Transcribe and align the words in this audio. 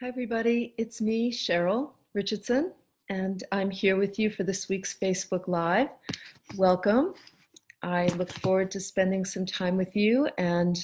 Hi, 0.00 0.08
everybody. 0.08 0.72
It's 0.78 1.02
me, 1.02 1.30
Cheryl 1.30 1.90
Richardson, 2.14 2.72
and 3.10 3.44
I'm 3.52 3.68
here 3.68 3.98
with 3.98 4.18
you 4.18 4.30
for 4.30 4.44
this 4.44 4.66
week's 4.66 4.96
Facebook 4.98 5.46
Live. 5.46 5.90
Welcome. 6.56 7.12
I 7.82 8.06
look 8.16 8.32
forward 8.32 8.70
to 8.70 8.80
spending 8.80 9.26
some 9.26 9.44
time 9.44 9.76
with 9.76 9.94
you. 9.94 10.26
And 10.38 10.82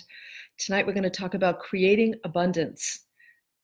tonight 0.58 0.86
we're 0.86 0.92
going 0.92 1.02
to 1.02 1.08
talk 1.08 1.32
about 1.32 1.60
creating 1.60 2.16
abundance, 2.24 3.06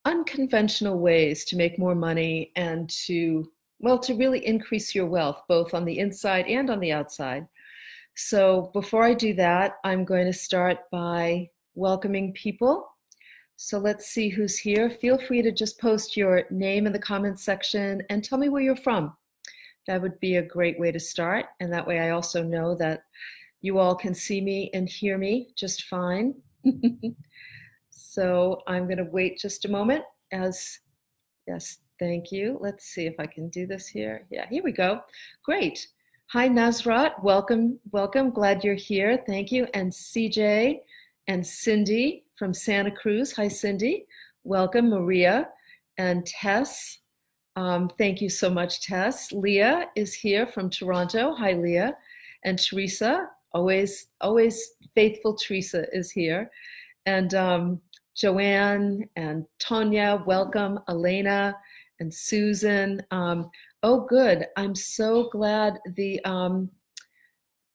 unconventional 0.07 0.99
ways 0.99 1.45
to 1.45 1.57
make 1.57 1.79
more 1.79 1.95
money 1.95 2.51
and 2.57 2.89
to, 3.05 3.53
well, 3.79 3.99
to 3.99 4.15
really 4.15 4.47
increase 4.47 4.95
your 4.95 5.05
wealth, 5.05 5.43
both 5.51 5.75
on 5.75 5.85
the 5.85 5.99
inside 5.99 6.47
and 6.47 6.71
on 6.71 6.81
the 6.81 6.93
outside. 6.93 7.47
So 8.15 8.71
before 8.73 9.05
I 9.05 9.13
do 9.13 9.35
that, 9.35 9.75
I'm 9.85 10.07
going 10.07 10.25
to 10.25 10.33
start 10.33 10.91
by 10.91 11.51
welcoming 11.75 12.33
people 12.33 12.92
so 13.57 13.79
let's 13.79 14.07
see 14.07 14.29
who's 14.29 14.59
here. 14.59 14.91
Feel 14.91 15.19
free 15.19 15.43
to 15.43 15.53
just 15.53 15.81
post 15.81 16.17
your 16.17 16.45
name 16.51 16.87
in 16.87 16.93
the 16.93 16.99
comments 16.99 17.45
section 17.45 18.03
and 18.11 18.25
tell 18.25 18.39
me 18.39 18.49
where 18.49 18.63
you're 18.63 18.77
from. 18.77 19.17
That 19.87 20.01
would 20.03 20.19
be 20.21 20.37
a 20.37 20.43
great 20.43 20.79
way 20.79 20.93
to 20.93 21.01
start. 21.01 21.47
And 21.61 21.73
that 21.73 21.87
way 21.87 22.01
I 22.01 22.11
also 22.11 22.43
know 22.43 22.75
that 22.77 23.03
you 23.61 23.79
all 23.79 23.95
can 23.95 24.15
see 24.15 24.41
me 24.41 24.71
and 24.75 24.89
hear 24.89 25.19
me 25.19 25.49
just 25.57 25.85
fine. 25.85 26.35
so 27.91 28.61
I'm 28.67 28.85
going 28.85 28.99
to 28.99 29.05
wait 29.05 29.39
just 29.39 29.65
a 29.65 29.71
moment 29.71 30.05
as, 30.33 30.81
yes, 31.47 31.79
thank 31.99 32.33
you. 32.33 32.59
Let's 32.61 32.87
see 32.87 33.07
if 33.07 33.15
I 33.19 33.27
can 33.27 33.49
do 33.49 33.67
this 33.67 33.87
here. 33.87 34.27
Yeah, 34.31 34.47
here 34.49 34.63
we 34.63 34.73
go. 34.73 35.01
Great. 35.45 35.87
Hi, 36.33 36.49
Nazrat. 36.49 37.23
Welcome, 37.23 37.79
welcome. 37.91 38.31
Glad 38.31 38.65
you're 38.65 38.75
here. 38.75 39.23
Thank 39.27 39.53
you. 39.53 39.67
And 39.75 39.93
CJ 39.93 40.81
and 41.29 41.47
Cindy 41.47 42.22
from 42.37 42.55
Santa 42.55 42.91
Cruz. 42.91 43.33
Hi, 43.33 43.49
Cindy. 43.49 44.07
Welcome, 44.45 44.91
Maria 44.91 45.49
and 45.99 46.27
Tess. 46.27 46.99
Um, 47.57 47.91
thank 47.99 48.21
you 48.21 48.31
so 48.31 48.49
much, 48.49 48.81
Tess. 48.81 49.31
Leah 49.33 49.87
is 49.95 50.15
here 50.15 50.47
from 50.47 50.71
Toronto. 50.71 51.35
Hi, 51.35 51.53
Leah. 51.53 51.95
And 52.45 52.59
Teresa, 52.59 53.29
always, 53.53 54.09
always 54.21 54.73
faithful 54.95 55.37
Teresa 55.37 55.87
is 55.93 56.11
here. 56.11 56.51
And 57.07 57.35
um, 57.35 57.81
Joanne 58.17 59.09
and 59.17 59.45
Tonya, 59.61 60.25
welcome. 60.27 60.81
Elena 60.89 61.55
and 62.01 62.13
Susan. 62.13 63.03
Um, 63.11 63.51
oh, 63.83 64.07
good. 64.07 64.47
I'm 64.57 64.75
so 64.75 65.29
glad 65.31 65.79
the 65.95 66.25
um, 66.25 66.71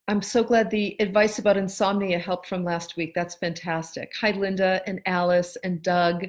I'm 0.10 0.22
so 0.22 0.42
glad 0.42 0.70
the 0.70 0.96
advice 1.02 1.38
about 1.38 1.58
insomnia 1.58 2.18
helped 2.18 2.48
from 2.48 2.64
last 2.64 2.96
week. 2.96 3.12
That's 3.14 3.36
fantastic. 3.36 4.10
Hi, 4.22 4.32
Linda 4.32 4.82
and 4.88 5.02
Alice 5.06 5.58
and 5.66 5.82
Doug 5.82 6.28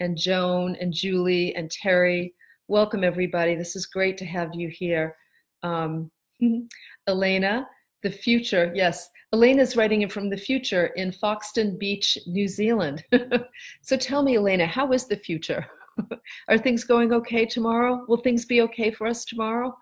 and 0.00 0.16
Joan 0.16 0.76
and 0.80 0.94
Julie 0.94 1.54
and 1.54 1.70
Terry. 1.70 2.34
Welcome, 2.68 3.04
everybody. 3.04 3.54
This 3.54 3.76
is 3.76 3.84
great 3.84 4.16
to 4.18 4.24
have 4.24 4.54
you 4.54 4.68
here. 4.68 5.14
Um, 5.62 6.10
Elena, 7.06 7.68
the 8.02 8.10
future. 8.10 8.72
Yes, 8.74 9.10
Elena's 9.34 9.76
writing 9.76 10.00
in 10.00 10.08
from 10.08 10.30
the 10.30 10.36
future 10.38 10.86
in 10.96 11.12
Foxton 11.12 11.78
Beach, 11.78 12.16
New 12.26 12.48
Zealand. 12.48 13.04
so 13.82 13.98
tell 13.98 14.22
me, 14.22 14.36
Elena, 14.36 14.66
how 14.66 14.90
is 14.92 15.04
the 15.04 15.16
future? 15.16 15.66
Are 16.48 16.56
things 16.56 16.82
going 16.82 17.12
okay 17.12 17.44
tomorrow? 17.44 18.06
Will 18.08 18.16
things 18.16 18.46
be 18.46 18.62
okay 18.62 18.90
for 18.90 19.06
us 19.06 19.26
tomorrow? 19.26 19.76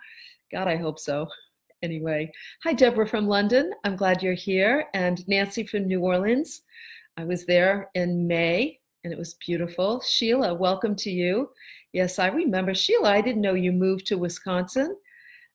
God, 0.50 0.66
I 0.66 0.74
hope 0.74 0.98
so 0.98 1.28
anyway. 1.82 2.30
Hi, 2.64 2.72
Deborah 2.72 3.06
from 3.06 3.26
London. 3.26 3.72
I'm 3.84 3.96
glad 3.96 4.22
you're 4.22 4.34
here. 4.34 4.86
And 4.94 5.26
Nancy 5.28 5.64
from 5.64 5.86
New 5.86 6.00
Orleans. 6.00 6.62
I 7.16 7.24
was 7.24 7.46
there 7.46 7.90
in 7.94 8.26
May 8.26 8.78
and 9.04 9.12
it 9.12 9.18
was 9.18 9.34
beautiful. 9.34 10.00
Sheila, 10.00 10.54
welcome 10.54 10.96
to 10.96 11.10
you. 11.10 11.50
Yes, 11.92 12.18
I 12.18 12.26
remember. 12.28 12.74
Sheila, 12.74 13.10
I 13.10 13.20
didn't 13.20 13.42
know 13.42 13.54
you 13.54 13.72
moved 13.72 14.06
to 14.06 14.18
Wisconsin. 14.18 14.96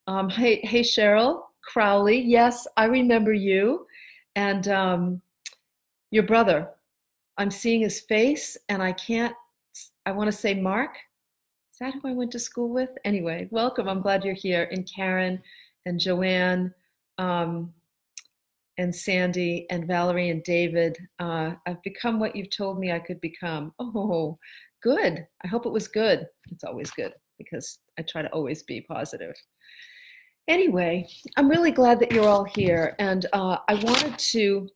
Um, 0.08 0.30
hey, 0.30 0.62
hey, 0.64 0.82
Cheryl 0.82 1.44
Crowley. 1.62 2.20
Yes, 2.20 2.66
I 2.78 2.86
remember 2.86 3.34
you. 3.34 3.86
And 4.36 4.68
um, 4.70 5.22
your 6.12 6.24
brother. 6.24 6.70
I'm 7.38 7.50
seeing 7.50 7.82
his 7.82 8.02
face 8.02 8.58
and 8.70 8.84
I 8.84 8.92
can't, 8.92 9.34
I 10.06 10.12
want 10.12 10.28
to 10.28 10.38
say 10.38 10.54
Mark. 10.54 10.98
Is 11.74 11.80
that 11.80 11.96
who 11.96 12.10
I 12.10 12.14
went 12.14 12.32
to 12.34 12.40
school 12.40 12.70
with? 12.70 12.92
Anyway, 13.06 13.48
welcome. 13.50 13.90
I'm 13.90 14.02
glad 14.02 14.24
you're 14.24 14.34
here. 14.34 14.68
And 14.72 14.88
Karen 14.94 15.42
and 15.86 16.00
Joanne 16.00 16.74
um, 17.18 17.74
and 18.78 18.96
Sandy 18.96 19.68
and 19.70 19.88
Valerie 19.88 20.30
and 20.30 20.44
David. 20.44 20.98
Uh, 21.20 21.54
I've 21.66 21.82
become 21.84 22.20
what 22.20 22.36
you've 22.36 22.50
told 22.50 22.80
me 22.80 22.92
I 22.92 23.00
could 23.00 23.22
become. 23.22 23.74
Oh, 23.80 24.38
good. 24.82 25.28
I 25.44 25.48
hope 25.48 25.66
it 25.66 25.72
was 25.72 25.88
good. 25.88 26.26
It's 26.52 26.64
always 26.64 26.90
good 26.92 27.14
because 27.38 27.80
I 28.00 28.02
try 28.02 28.24
to 28.24 28.30
always 28.30 28.64
be 28.64 28.82
positive. 28.82 29.36
Anyway, 30.48 31.08
I'm 31.38 31.50
really 31.50 31.72
glad 31.72 32.00
that 32.00 32.12
you're 32.12 32.28
all 32.28 32.46
here. 32.46 32.96
And 32.98 33.28
uh, 33.32 33.58
I 33.68 33.76
wanted 33.76 34.18
to, 34.18 34.68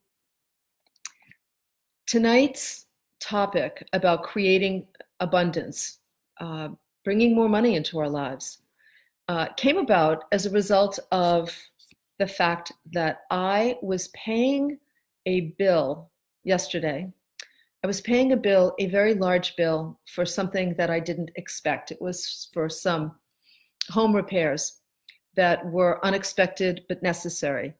tonight's 2.07 2.85
topic 3.19 3.87
about 3.93 4.23
creating 4.23 4.85
abundance, 5.19 5.99
uh, 6.39 6.69
bringing 7.03 7.33
more 7.33 7.49
money 7.49 7.75
into 7.75 7.97
our 7.99 8.09
lives 8.09 8.59
uh, 9.27 9.47
came 9.57 9.77
about 9.77 10.25
as 10.31 10.45
a 10.45 10.51
result 10.51 10.99
of 11.11 11.51
the 12.19 12.27
fact 12.27 12.71
that 12.93 13.21
I 13.31 13.77
was 13.81 14.09
paying 14.09 14.77
a 15.25 15.53
bill 15.57 16.11
yesterday. 16.43 17.11
I 17.83 17.87
was 17.87 18.01
paying 18.01 18.31
a 18.31 18.37
bill, 18.37 18.73
a 18.79 18.87
very 18.87 19.13
large 19.13 19.55
bill, 19.55 19.99
for 20.07 20.25
something 20.25 20.75
that 20.75 20.89
I 20.89 20.99
didn't 20.99 21.31
expect. 21.35 21.91
It 21.91 22.01
was 22.01 22.49
for 22.53 22.69
some 22.69 23.15
home 23.89 24.15
repairs 24.15 24.81
that 25.35 25.65
were 25.65 26.03
unexpected 26.05 26.83
but 26.87 27.03
necessary. 27.03 27.73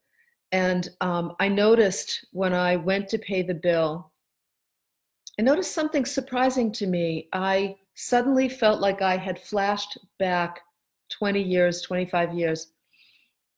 And 0.52 0.90
um, 1.02 1.34
I 1.40 1.48
noticed 1.48 2.26
when 2.32 2.54
I 2.54 2.76
went 2.76 3.10
to 3.10 3.18
pay 3.18 3.42
the 3.42 3.54
bill, 3.54 4.12
I 5.40 5.42
noticed 5.42 5.74
something 5.74 6.06
surprising 6.06 6.72
to 6.74 6.88
me. 6.88 7.28
I 7.34 7.76
suddenly 7.96 8.48
felt 8.48 8.80
like 8.82 9.02
I 9.02 9.18
had 9.18 9.40
flashed 9.40 9.98
back 10.20 10.62
20 11.10 11.42
years, 11.42 11.82
25 11.82 12.34
years. 12.34 12.72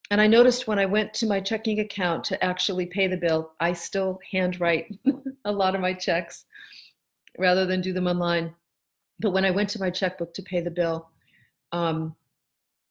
And 0.09 0.21
I 0.21 0.27
noticed 0.27 0.67
when 0.67 0.79
I 0.79 0.85
went 0.85 1.13
to 1.15 1.27
my 1.27 1.39
checking 1.41 1.79
account 1.79 2.23
to 2.25 2.43
actually 2.43 2.85
pay 2.85 3.07
the 3.07 3.17
bill, 3.17 3.51
I 3.59 3.73
still 3.73 4.19
handwrite 4.31 4.97
a 5.45 5.51
lot 5.51 5.75
of 5.75 5.81
my 5.81 5.93
checks 5.93 6.45
rather 7.37 7.65
than 7.65 7.81
do 7.81 7.93
them 7.93 8.07
online. 8.07 8.53
But 9.19 9.31
when 9.31 9.45
I 9.45 9.51
went 9.51 9.69
to 9.71 9.79
my 9.79 9.89
checkbook 9.89 10.33
to 10.35 10.43
pay 10.43 10.61
the 10.61 10.71
bill, 10.71 11.09
um, 11.71 12.15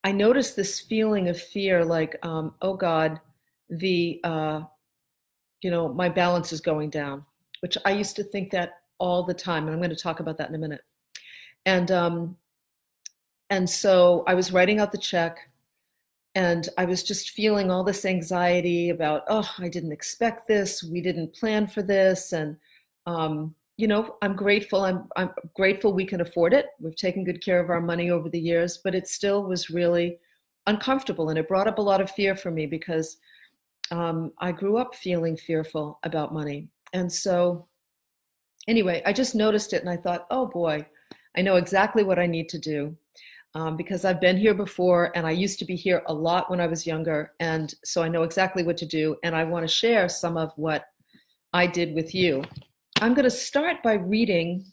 I 0.05 0.13
noticed 0.13 0.57
this 0.57 0.81
feeling 0.81 1.29
of 1.29 1.41
fear 1.41 1.85
like, 1.85 2.17
um, 2.23 2.55
oh 2.61 2.75
God, 2.75 3.21
the, 3.71 4.21
uh, 4.23 4.63
you 5.63 5.71
know, 5.71 5.89
my 5.89 6.09
balance 6.09 6.53
is 6.53 6.61
going 6.61 6.91
down, 6.91 7.25
which 7.61 7.79
I 7.85 7.93
used 7.93 8.15
to 8.17 8.25
think 8.25 8.51
that 8.51 8.75
all 8.99 9.23
the 9.25 9.35
time. 9.35 9.65
And 9.65 9.73
I'm 9.73 9.81
going 9.81 9.91
to 9.91 9.97
talk 9.97 10.21
about 10.21 10.39
that 10.39 10.49
in 10.49 10.55
a 10.55 10.59
minute. 10.59 10.83
And 11.65 11.91
um, 11.91 12.37
and 13.51 13.69
so 13.69 14.25
I 14.27 14.35
was 14.35 14.53
writing 14.53 14.81
out 14.81 14.93
the 14.93 14.99
check 14.99 15.39
and 16.35 16.69
I 16.77 16.85
was 16.85 17.03
just 17.03 17.31
feeling 17.31 17.71
all 17.71 17.83
this 17.83 18.05
anxiety 18.05 18.91
about, 18.91 19.23
oh, 19.29 19.49
I 19.59 19.69
didn't 19.69 19.93
expect 19.93 20.47
this. 20.47 20.83
We 20.83 21.01
didn't 21.01 21.35
plan 21.35 21.67
for 21.67 21.83
this. 21.83 22.33
And, 22.33 22.59
um, 23.07 23.55
you 23.79 23.87
know, 23.87 24.17
I'm 24.21 24.37
grateful. 24.37 24.85
I'm, 24.85 25.09
I'm 25.17 25.31
grateful 25.55 25.95
we 25.95 26.05
can 26.05 26.21
afford 26.21 26.53
it. 26.53 26.67
We've 26.81 26.97
taken 26.97 27.25
good 27.25 27.43
care 27.43 27.59
of 27.59 27.71
our 27.71 27.81
money 27.81 28.11
over 28.11 28.29
the 28.29 28.39
years, 28.39 28.79
but 28.85 28.95
it 28.95 29.09
still 29.09 29.45
was 29.45 29.71
really 29.71 30.19
uncomfortable. 30.67 31.31
And 31.31 31.39
it 31.39 31.49
brought 31.49 31.69
up 31.69 31.79
a 31.79 31.83
lot 31.83 32.03
of 32.03 32.11
fear 32.11 32.35
for 32.35 32.51
me 32.51 32.67
because 32.67 33.17
um, 33.91 34.33
I 34.39 34.53
grew 34.53 34.77
up 34.77 34.95
feeling 34.95 35.39
fearful 35.39 36.01
about 36.03 36.35
money. 36.35 36.69
And 36.93 37.11
so, 37.11 37.67
anyway, 38.69 39.03
I 39.07 39.13
just 39.15 39.35
noticed 39.35 39.73
it 39.73 39.81
and 39.81 39.91
I 39.91 39.97
thought, 39.97 40.27
oh 40.31 40.47
boy, 40.47 40.85
I 41.35 41.41
know 41.43 41.57
exactly 41.57 42.03
what 42.03 42.19
I 42.19 42.27
need 42.27 42.51
to 42.51 42.59
do 42.59 42.95
um, 43.57 43.75
because 43.75 44.05
I've 44.05 44.21
been 44.21 44.37
here 44.37 44.53
before 44.53 45.11
and 45.15 45.27
I 45.27 45.31
used 45.31 45.59
to 45.61 45.65
be 45.65 45.77
here 45.77 46.03
a 46.09 46.13
lot 46.13 46.51
when 46.51 46.61
I 46.61 46.67
was 46.67 46.87
younger. 46.87 47.33
And 47.41 47.75
so 47.85 48.03
I 48.03 48.09
know 48.09 48.23
exactly 48.23 48.63
what 48.63 48.77
to 48.77 48.87
do. 48.87 49.17
And 49.25 49.35
I 49.35 49.45
want 49.45 49.67
to 49.67 49.75
share 49.75 50.11
some 50.11 50.37
of 50.37 50.53
what 50.57 50.85
I 51.55 51.67
did 51.67 51.95
with 51.95 52.15
you. 52.15 52.45
I'm 53.01 53.15
going 53.15 53.25
to 53.25 53.31
start 53.31 53.83
by 53.83 53.95
reading 53.95 54.67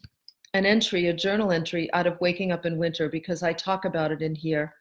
an 0.54 0.66
entry, 0.66 1.08
a 1.08 1.14
journal 1.14 1.54
entry 1.54 1.92
out 1.94 2.08
of 2.08 2.20
Waking 2.20 2.52
Up 2.52 2.66
in 2.66 2.78
Winter, 2.78 3.08
because 3.08 3.42
I 3.42 3.54
talk 3.54 3.86
about 3.86 4.12
it 4.12 4.22
in 4.22 4.36
here. 4.36 4.74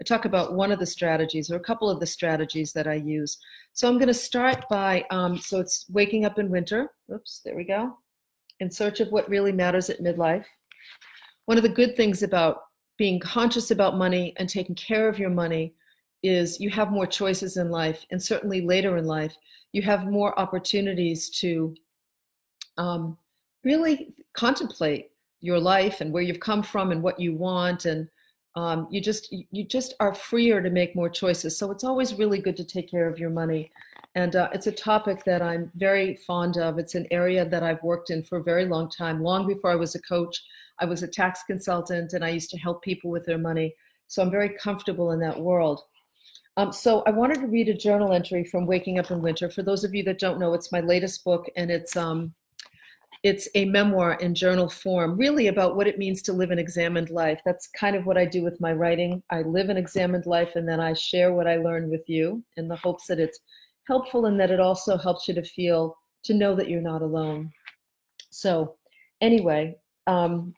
I 0.00 0.04
talk 0.04 0.24
about 0.24 0.54
one 0.54 0.72
of 0.72 0.80
the 0.80 0.86
strategies 0.86 1.48
or 1.48 1.54
a 1.54 1.60
couple 1.60 1.88
of 1.88 2.00
the 2.00 2.06
strategies 2.06 2.72
that 2.72 2.88
I 2.88 2.94
use. 2.94 3.38
So 3.72 3.86
I'm 3.86 3.98
going 3.98 4.08
to 4.08 4.14
start 4.14 4.64
by, 4.68 5.04
um, 5.12 5.38
so 5.38 5.60
it's 5.60 5.86
Waking 5.88 6.24
Up 6.24 6.40
in 6.40 6.50
Winter. 6.50 6.90
Oops, 7.12 7.40
there 7.44 7.54
we 7.54 7.62
go. 7.62 7.98
In 8.58 8.68
search 8.68 8.98
of 8.98 9.12
what 9.12 9.28
really 9.28 9.52
matters 9.52 9.90
at 9.90 10.00
midlife. 10.00 10.46
One 11.46 11.56
of 11.56 11.62
the 11.62 11.68
good 11.68 11.96
things 11.96 12.24
about 12.24 12.56
being 12.96 13.18
conscious 13.18 13.70
about 13.70 13.96
money 13.96 14.32
and 14.36 14.48
taking 14.48 14.74
care 14.74 15.08
of 15.08 15.18
your 15.18 15.30
money 15.30 15.74
is 16.22 16.60
you 16.60 16.70
have 16.70 16.90
more 16.90 17.06
choices 17.06 17.56
in 17.56 17.70
life 17.70 18.04
and 18.10 18.22
certainly 18.22 18.60
later 18.60 18.96
in 18.96 19.06
life 19.06 19.36
you 19.72 19.82
have 19.82 20.06
more 20.06 20.38
opportunities 20.38 21.28
to 21.28 21.74
um, 22.78 23.16
really 23.64 24.14
contemplate 24.32 25.10
your 25.40 25.58
life 25.58 26.00
and 26.00 26.12
where 26.12 26.22
you've 26.22 26.40
come 26.40 26.62
from 26.62 26.92
and 26.92 27.02
what 27.02 27.20
you 27.20 27.34
want 27.34 27.84
and 27.84 28.08
um, 28.56 28.86
you 28.90 29.00
just 29.00 29.32
you 29.32 29.64
just 29.64 29.94
are 29.98 30.14
freer 30.14 30.62
to 30.62 30.70
make 30.70 30.94
more 30.94 31.08
choices. 31.08 31.58
So 31.58 31.72
it's 31.72 31.82
always 31.82 32.14
really 32.14 32.38
good 32.38 32.56
to 32.58 32.64
take 32.64 32.88
care 32.88 33.08
of 33.08 33.18
your 33.18 33.30
money. 33.30 33.72
And 34.14 34.36
uh, 34.36 34.48
it's 34.52 34.68
a 34.68 34.72
topic 34.72 35.24
that 35.24 35.42
i'm 35.42 35.72
very 35.74 36.14
fond 36.14 36.56
of. 36.56 36.78
It's 36.78 36.94
an 36.94 37.06
area 37.10 37.44
that 37.48 37.64
i've 37.64 37.82
worked 37.82 38.10
in 38.10 38.22
for 38.22 38.38
a 38.38 38.42
very 38.42 38.64
long 38.64 38.88
time 38.88 39.22
long 39.22 39.46
before 39.46 39.70
i 39.70 39.74
was 39.74 39.96
a 39.96 40.02
coach 40.02 40.40
i 40.80 40.84
was 40.84 41.02
a 41.02 41.08
tax 41.08 41.42
consultant 41.46 42.12
and 42.12 42.24
i 42.24 42.28
used 42.28 42.50
to 42.50 42.58
help 42.58 42.82
people 42.82 43.10
with 43.10 43.24
their 43.26 43.38
money 43.38 43.74
so 44.06 44.22
i'm 44.22 44.30
very 44.30 44.50
comfortable 44.50 45.12
in 45.12 45.20
that 45.20 45.38
world 45.38 45.82
um, 46.56 46.72
so 46.72 47.02
i 47.06 47.10
wanted 47.10 47.40
to 47.40 47.46
read 47.46 47.68
a 47.68 47.74
journal 47.74 48.12
entry 48.12 48.44
from 48.44 48.66
waking 48.66 48.98
up 48.98 49.10
in 49.10 49.20
winter 49.20 49.50
for 49.50 49.62
those 49.62 49.84
of 49.84 49.94
you 49.94 50.02
that 50.02 50.18
don't 50.18 50.38
know 50.38 50.54
it's 50.54 50.72
my 50.72 50.80
latest 50.80 51.24
book 51.24 51.46
and 51.56 51.70
it's 51.70 51.96
um, 51.96 52.34
it's 53.24 53.48
a 53.54 53.64
memoir 53.64 54.14
in 54.20 54.34
journal 54.34 54.68
form, 54.68 55.16
really 55.16 55.46
about 55.46 55.76
what 55.76 55.88
it 55.88 55.96
means 55.96 56.20
to 56.22 56.34
live 56.34 56.50
an 56.50 56.58
examined 56.58 57.08
life. 57.08 57.40
That's 57.46 57.66
kind 57.68 57.96
of 57.96 58.04
what 58.04 58.18
I 58.18 58.26
do 58.26 58.44
with 58.44 58.60
my 58.60 58.74
writing. 58.74 59.22
I 59.30 59.40
live 59.40 59.70
an 59.70 59.78
examined 59.78 60.26
life 60.26 60.56
and 60.56 60.68
then 60.68 60.78
I 60.78 60.92
share 60.92 61.32
what 61.32 61.46
I 61.46 61.56
learned 61.56 61.90
with 61.90 62.06
you 62.06 62.44
in 62.58 62.68
the 62.68 62.76
hopes 62.76 63.06
that 63.06 63.18
it's 63.18 63.40
helpful 63.88 64.26
and 64.26 64.38
that 64.38 64.50
it 64.50 64.60
also 64.60 64.98
helps 64.98 65.26
you 65.26 65.32
to 65.34 65.42
feel, 65.42 65.96
to 66.24 66.34
know 66.34 66.54
that 66.54 66.68
you're 66.68 66.82
not 66.82 67.00
alone. 67.00 67.50
So, 68.28 68.76
anyway, 69.22 69.76
um, 70.06 70.52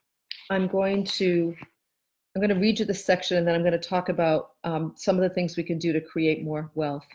I'm 0.50 0.66
going 0.68 1.04
to. 1.04 1.54
I'm 2.34 2.40
going 2.42 2.54
to 2.54 2.60
read 2.60 2.78
you 2.78 2.84
this 2.84 3.02
section 3.02 3.38
and 3.38 3.48
then 3.48 3.54
I'm 3.54 3.62
going 3.62 3.72
to 3.72 3.78
talk 3.78 4.10
about 4.10 4.50
um, 4.62 4.92
some 4.94 5.16
of 5.16 5.22
the 5.22 5.30
things 5.30 5.56
we 5.56 5.62
can 5.62 5.78
do 5.78 5.94
to 5.94 6.02
create 6.02 6.44
more 6.44 6.70
wealth. 6.74 7.06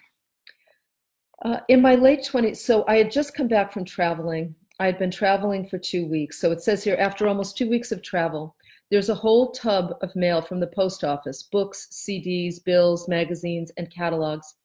Uh, 1.46 1.58
in 1.68 1.80
my 1.80 1.94
late 1.94 2.28
20s, 2.28 2.58
so 2.58 2.84
I 2.88 2.98
had 2.98 3.12
just 3.12 3.36
come 3.36 3.48
back 3.48 3.72
from 3.72 3.86
traveling 3.86 4.56
I 4.82 4.88
had 4.88 4.98
been 4.98 5.12
traveling 5.12 5.68
for 5.68 5.78
two 5.78 6.08
weeks. 6.08 6.40
So 6.40 6.52
it 6.52 6.64
says 6.64 6.84
here, 6.84 6.96
after 6.98 7.28
almost 7.28 7.56
two 7.56 7.70
weeks 7.70 7.92
of 7.92 8.02
travel, 8.02 8.56
there's 8.90 9.10
a 9.10 9.16
whole 9.16 9.52
tub 9.52 9.94
of 10.02 10.16
mail 10.16 10.42
from 10.42 10.60
the 10.60 10.66
post 10.66 11.04
office 11.04 11.44
books, 11.44 11.88
CDs, 11.92 12.64
bills, 12.64 13.08
magazines, 13.08 13.72
and 13.78 13.94
catalogs. 13.94 14.56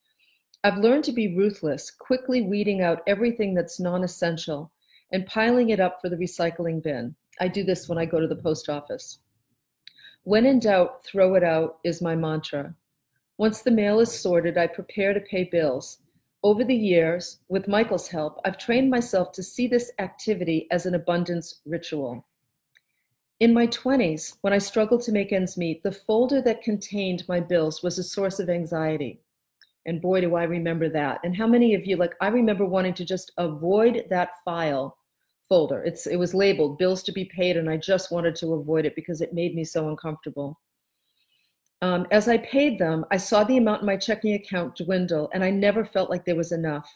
I've 0.65 0.79
learned 0.79 1.05
to 1.05 1.13
be 1.13 1.37
ruthless, 1.37 1.91
quickly 1.91 2.41
weeding 2.41 2.81
out 2.81 3.03
everything 3.07 3.53
that's 3.53 3.79
non 3.79 4.05
essential 4.05 4.73
and 5.13 5.27
piling 5.27 5.69
it 5.69 5.81
up 5.81 6.01
for 6.01 6.09
the 6.09 6.17
recycling 6.17 6.83
bin. 6.83 7.15
I 7.41 7.49
do 7.49 7.65
this 7.65 7.89
when 7.89 7.99
I 7.99 8.05
go 8.05 8.21
to 8.21 8.27
the 8.27 8.37
post 8.37 8.69
office. 8.69 9.19
When 10.25 10.47
in 10.47 10.59
doubt, 10.59 11.05
throw 11.05 11.35
it 11.35 11.45
out 11.45 11.79
is 11.85 12.03
my 12.03 12.17
mantra. 12.17 12.75
Once 13.39 13.63
the 13.63 13.71
mail 13.71 14.01
is 14.01 14.11
sorted, 14.11 14.57
I 14.57 14.67
prepare 14.67 15.13
to 15.13 15.21
pay 15.21 15.45
bills. 15.45 15.99
Over 16.43 16.65
the 16.65 16.75
years, 16.75 17.39
with 17.49 17.69
Michael's 17.69 18.09
help, 18.09 18.41
I've 18.45 18.59
trained 18.59 18.91
myself 18.91 19.33
to 19.33 19.43
see 19.43 19.67
this 19.67 19.93
activity 19.99 20.67
as 20.71 20.87
an 20.87 20.95
abundance 20.95 21.61
ritual. 21.67 22.25
In 23.41 23.53
my 23.53 23.67
20s, 23.67 24.39
when 24.41 24.53
I 24.53 24.59
struggled 24.59 25.03
to 25.03 25.13
make 25.13 25.33
ends 25.33 25.59
meet, 25.59 25.83
the 25.83 25.93
folder 25.93 26.41
that 26.43 26.63
contained 26.63 27.25
my 27.29 27.39
bills 27.39 27.83
was 27.83 27.99
a 27.99 28.03
source 28.03 28.39
of 28.39 28.49
anxiety. 28.49 29.21
And 29.85 30.01
boy, 30.01 30.23
do 30.23 30.35
I 30.35 30.45
remember 30.45 30.89
that. 30.89 31.21
And 31.23 31.37
how 31.37 31.47
many 31.47 31.75
of 31.75 31.85
you, 31.85 31.97
like, 31.97 32.15
I 32.21 32.29
remember 32.29 32.65
wanting 32.65 32.95
to 32.95 33.05
just 33.05 33.33
avoid 33.37 34.05
that 34.09 34.31
file 34.45 34.97
folder. 35.49 35.83
It's, 35.85 36.07
it 36.07 36.17
was 36.17 36.35
labeled 36.35 36.79
bills 36.79 37.03
to 37.05 37.13
be 37.13 37.25
paid, 37.25 37.57
and 37.57 37.69
I 37.71 37.77
just 37.77 38.11
wanted 38.11 38.37
to 38.37 38.55
avoid 38.55 38.87
it 38.87 38.97
because 38.97 39.21
it 39.21 39.35
made 39.35 39.55
me 39.55 39.65
so 39.65 39.89
uncomfortable. 39.89 40.61
Um, 41.83 42.07
as 42.11 42.27
I 42.27 42.39
paid 42.39 42.79
them, 42.79 43.05
I 43.11 43.19
saw 43.19 43.45
the 43.45 43.59
amount 43.59 43.83
in 43.83 43.87
my 43.87 43.97
checking 43.97 44.35
account 44.35 44.77
dwindle, 44.77 45.31
and 45.35 45.45
I 45.45 45.51
never 45.51 45.85
felt 45.85 46.11
like 46.11 46.25
there 46.25 46.35
was 46.35 46.53
enough. 46.53 46.91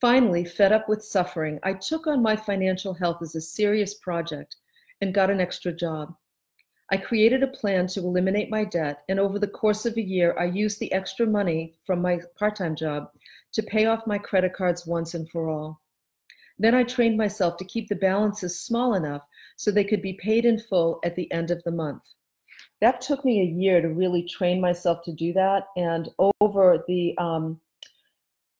Finally, 0.00 0.44
fed 0.44 0.72
up 0.72 0.88
with 0.88 1.04
suffering, 1.04 1.58
I 1.62 1.74
took 1.74 2.06
on 2.06 2.22
my 2.22 2.36
financial 2.36 2.94
health 2.94 3.18
as 3.22 3.34
a 3.34 3.40
serious 3.40 3.94
project 3.94 4.56
and 5.00 5.14
got 5.14 5.30
an 5.30 5.40
extra 5.40 5.72
job. 5.72 6.14
I 6.90 6.96
created 6.96 7.42
a 7.42 7.48
plan 7.48 7.86
to 7.88 8.00
eliminate 8.00 8.50
my 8.50 8.64
debt, 8.64 9.02
and 9.08 9.18
over 9.18 9.38
the 9.38 9.48
course 9.48 9.86
of 9.86 9.96
a 9.96 10.02
year, 10.02 10.36
I 10.38 10.44
used 10.44 10.78
the 10.78 10.92
extra 10.92 11.26
money 11.26 11.74
from 11.84 12.00
my 12.00 12.20
part 12.38 12.56
time 12.56 12.76
job 12.76 13.10
to 13.52 13.62
pay 13.62 13.86
off 13.86 14.06
my 14.06 14.18
credit 14.18 14.54
cards 14.54 14.86
once 14.86 15.14
and 15.14 15.28
for 15.30 15.48
all. 15.48 15.81
Then 16.58 16.74
I 16.74 16.84
trained 16.84 17.16
myself 17.16 17.56
to 17.56 17.64
keep 17.64 17.88
the 17.88 17.96
balances 17.96 18.60
small 18.60 18.94
enough 18.94 19.22
so 19.56 19.70
they 19.70 19.84
could 19.84 20.02
be 20.02 20.18
paid 20.22 20.44
in 20.44 20.58
full 20.58 21.00
at 21.04 21.16
the 21.16 21.30
end 21.32 21.50
of 21.50 21.62
the 21.64 21.72
month 21.72 22.02
that 22.82 23.00
took 23.00 23.24
me 23.24 23.40
a 23.40 23.44
year 23.44 23.80
to 23.80 23.88
really 23.88 24.24
train 24.24 24.60
myself 24.60 25.02
to 25.04 25.12
do 25.12 25.32
that. 25.32 25.68
And 25.76 26.08
over 26.40 26.84
the 26.88 27.16
um, 27.16 27.60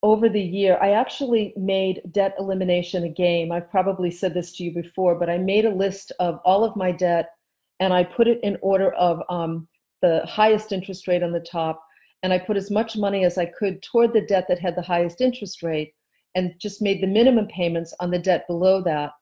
over 0.05 0.29
the 0.29 0.41
year, 0.41 0.79
I 0.81 0.93
actually 0.93 1.53
made 1.57 2.03
debt 2.13 2.35
elimination 2.39 3.05
a 3.05 3.09
game. 3.09 3.53
I've 3.53 3.71
probably 3.71 4.11
said 4.11 4.33
this 4.33 4.53
to 4.57 4.65
you 4.65 4.73
before, 4.73 5.17
but 5.17 5.29
I 5.29 5.39
made 5.39 5.65
a 5.65 5.75
list 5.75 6.13
of 6.19 6.41
all 6.45 6.65
of 6.65 6.77
my 6.77 6.91
debt 6.91 7.31
and 7.79 7.93
I 7.93 8.05
put 8.05 8.27
it 8.27 8.41
in 8.43 8.57
order 8.63 8.93
of 8.95 9.23
um, 9.29 9.69
the 10.03 10.25
highest 10.27 10.73
interest 10.73 11.07
rate 11.07 11.23
on 11.23 11.33
the 11.33 11.41
top. 11.41 11.85
And 12.23 12.33
I 12.33 12.39
put 12.39 12.57
as 12.57 12.71
much 12.71 12.97
money 12.97 13.25
as 13.25 13.39
I 13.39 13.47
could 13.47 13.83
toward 13.83 14.13
the 14.13 14.27
debt 14.27 14.47
that 14.49 14.59
had 14.61 14.77
the 14.77 14.83
highest 14.83 15.21
interest 15.21 15.63
rate 15.65 15.95
and 16.35 16.55
just 16.59 16.83
made 16.83 17.03
the 17.03 17.07
minimum 17.07 17.47
payments 17.49 17.95
on 18.01 18.11
the 18.11 18.19
debt 18.19 18.47
below 18.47 18.83
that. 18.83 19.13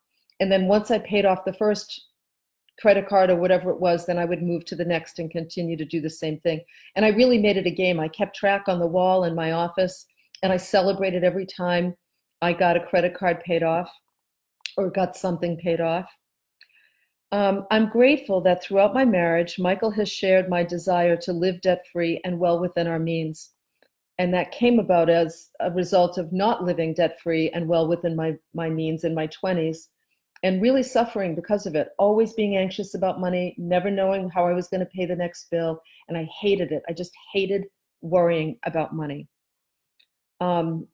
And 0.41 0.51
then 0.51 0.67
once 0.67 0.91
I 0.91 0.99
paid 0.99 1.27
off 1.27 1.45
the 1.45 1.53
first 1.53 2.09
credit 2.81 3.07
card 3.09 3.31
or 3.31 3.37
whatever 3.37 3.71
it 3.71 3.81
was, 3.81 4.07
then 4.07 4.19
I 4.19 4.25
would 4.25 4.43
move 4.43 4.65
to 4.67 4.77
the 4.77 4.85
next 4.85 5.19
and 5.19 5.31
continue 5.31 5.77
to 5.77 5.85
do 5.85 6.01
the 6.01 6.11
same 6.11 6.39
thing. 6.41 6.61
And 6.97 7.05
I 7.05 7.11
really 7.11 7.39
made 7.39 7.57
it 7.57 7.67
a 7.67 7.71
game. 7.71 8.01
I 8.01 8.09
kept 8.09 8.37
track 8.37 8.65
on 8.69 8.79
the 8.79 8.87
wall 8.87 9.25
in 9.25 9.35
my 9.35 9.53
office 9.53 10.07
and 10.43 10.53
I 10.53 10.57
celebrated 10.57 11.23
every 11.23 11.47
time 11.47 11.95
I 12.41 12.55
got 12.55 12.77
a 12.77 12.87
credit 12.87 13.15
card 13.15 13.41
paid 13.41 13.63
off 13.63 13.93
or 14.77 14.91
got 14.91 15.17
something 15.17 15.59
paid 15.59 15.81
off. 15.81 16.11
Um, 17.33 17.67
I'm 17.71 17.89
grateful 17.89 18.41
that 18.43 18.63
throughout 18.63 18.95
my 18.95 19.05
marriage, 19.05 19.59
Michael 19.59 19.91
has 19.93 20.11
shared 20.11 20.49
my 20.49 20.65
desire 20.65 21.17
to 21.19 21.33
live 21.33 21.61
debt 21.61 21.85
free 21.93 22.21
and 22.25 22.39
well 22.39 22.59
within 22.59 22.87
our 22.87 22.99
means. 22.99 23.51
And 24.21 24.35
that 24.35 24.53
came 24.53 24.79
about 24.79 25.09
as 25.09 25.49
a 25.61 25.71
result 25.71 26.19
of 26.19 26.31
not 26.31 26.63
living 26.63 26.93
debt 26.93 27.19
free 27.23 27.49
and 27.55 27.67
well 27.67 27.89
within 27.89 28.15
my, 28.15 28.35
my 28.53 28.69
means 28.69 29.05
in 29.05 29.15
my 29.15 29.27
20s 29.29 29.87
and 30.43 30.61
really 30.61 30.83
suffering 30.83 31.35
because 31.35 31.65
of 31.65 31.75
it, 31.75 31.89
always 31.99 32.35
being 32.35 32.55
anxious 32.55 32.93
about 32.95 33.19
money, 33.19 33.55
never 33.57 33.91
knowing 33.91 34.29
how 34.29 34.47
I 34.47 34.53
was 34.53 34.69
going 34.69 34.81
to 34.81 34.91
pay 34.95 35.07
the 35.07 35.17
next 35.17 35.51
bill. 35.51 35.81
And 36.09 36.19
I 36.19 36.29
hated 36.39 36.71
it. 36.71 36.83
I 36.87 36.93
just 36.93 37.13
hated 37.33 37.65
worrying 38.03 38.59
about 38.67 38.95
money. 38.95 39.27
Um, 40.43 40.87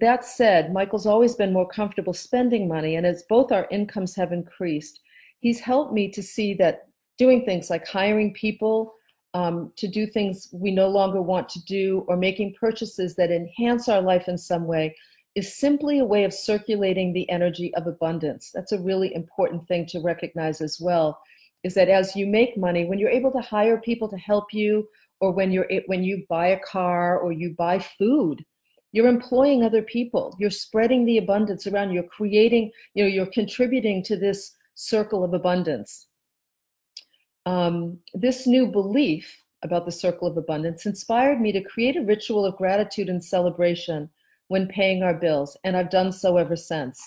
that 0.00 0.24
said, 0.24 0.72
Michael's 0.72 1.06
always 1.06 1.34
been 1.34 1.52
more 1.52 1.68
comfortable 1.68 2.14
spending 2.14 2.68
money. 2.68 2.96
And 2.96 3.04
as 3.04 3.22
both 3.28 3.52
our 3.52 3.68
incomes 3.70 4.16
have 4.16 4.32
increased, 4.32 4.98
he's 5.40 5.60
helped 5.60 5.92
me 5.92 6.10
to 6.10 6.22
see 6.22 6.54
that 6.54 6.86
doing 7.18 7.44
things 7.44 7.68
like 7.68 7.86
hiring 7.86 8.32
people 8.32 8.94
um, 9.34 9.72
to 9.76 9.88
do 9.88 10.06
things 10.06 10.48
we 10.52 10.70
no 10.70 10.88
longer 10.88 11.22
want 11.22 11.48
to 11.50 11.64
do 11.64 12.04
or 12.08 12.16
making 12.16 12.54
purchases 12.58 13.14
that 13.16 13.30
enhance 13.30 13.88
our 13.88 14.02
life 14.02 14.28
in 14.28 14.36
some 14.36 14.66
way 14.66 14.94
is 15.34 15.56
simply 15.56 15.98
a 15.98 16.04
way 16.04 16.24
of 16.24 16.34
circulating 16.34 17.12
the 17.12 17.28
energy 17.30 17.74
of 17.74 17.86
abundance. 17.86 18.50
That's 18.54 18.72
a 18.72 18.80
really 18.80 19.14
important 19.14 19.66
thing 19.66 19.86
to 19.86 20.00
recognize 20.00 20.60
as 20.60 20.78
well. 20.80 21.18
Is 21.64 21.74
that 21.74 21.88
as 21.88 22.14
you 22.14 22.26
make 22.26 22.56
money, 22.56 22.84
when 22.84 22.98
you're 22.98 23.08
able 23.08 23.32
to 23.32 23.40
hire 23.40 23.80
people 23.80 24.08
to 24.08 24.16
help 24.16 24.52
you, 24.52 24.88
or 25.20 25.30
when 25.30 25.52
you're 25.52 25.68
when 25.86 26.02
you 26.02 26.26
buy 26.28 26.48
a 26.48 26.60
car 26.60 27.18
or 27.18 27.30
you 27.30 27.54
buy 27.56 27.78
food, 27.78 28.44
you're 28.90 29.06
employing 29.06 29.62
other 29.62 29.82
people. 29.82 30.36
You're 30.38 30.50
spreading 30.50 31.06
the 31.06 31.18
abundance 31.18 31.66
around. 31.66 31.92
You're 31.92 32.02
creating, 32.02 32.72
you 32.94 33.04
know, 33.04 33.08
you're 33.08 33.26
contributing 33.26 34.02
to 34.04 34.16
this 34.16 34.52
circle 34.74 35.22
of 35.22 35.32
abundance. 35.32 36.08
Um, 37.46 37.98
this 38.14 38.46
new 38.46 38.66
belief 38.66 39.42
about 39.62 39.86
the 39.86 39.92
circle 39.92 40.28
of 40.28 40.36
abundance 40.36 40.86
inspired 40.86 41.40
me 41.40 41.52
to 41.52 41.62
create 41.62 41.96
a 41.96 42.02
ritual 42.02 42.44
of 42.44 42.56
gratitude 42.56 43.08
and 43.08 43.22
celebration 43.22 44.08
when 44.48 44.68
paying 44.68 45.02
our 45.02 45.14
bills, 45.14 45.56
and 45.64 45.76
I've 45.76 45.90
done 45.90 46.12
so 46.12 46.36
ever 46.36 46.56
since, 46.56 47.00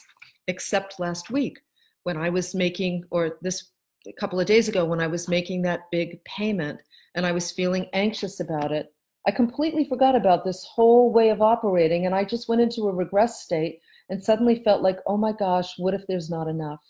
except 0.47 0.99
last 0.99 1.29
week 1.29 1.59
when 2.03 2.17
I 2.17 2.29
was 2.29 2.55
making, 2.55 3.03
or 3.11 3.37
this 3.41 3.71
a 4.07 4.13
couple 4.13 4.39
of 4.39 4.45
days 4.45 4.67
ago 4.67 4.85
when 4.85 5.01
I 5.01 5.07
was 5.07 5.27
making 5.27 5.61
that 5.63 5.89
big 5.91 6.23
payment 6.25 6.79
and 7.15 7.25
I 7.25 7.31
was 7.31 7.51
feeling 7.51 7.87
anxious 7.93 8.39
about 8.39 8.71
it. 8.71 8.93
I 9.27 9.31
completely 9.31 9.85
forgot 9.85 10.15
about 10.15 10.45
this 10.45 10.63
whole 10.63 11.11
way 11.11 11.29
of 11.29 11.41
operating 11.41 12.05
and 12.05 12.13
I 12.13 12.23
just 12.23 12.47
went 12.47 12.61
into 12.61 12.87
a 12.87 12.93
regress 12.93 13.41
state 13.41 13.79
and 14.09 14.23
suddenly 14.23 14.61
felt 14.63 14.83
like, 14.83 14.99
oh 15.07 15.17
my 15.17 15.31
gosh, 15.31 15.73
what 15.77 15.95
if 15.95 16.05
there's 16.07 16.29
not 16.29 16.47
enough? 16.47 16.81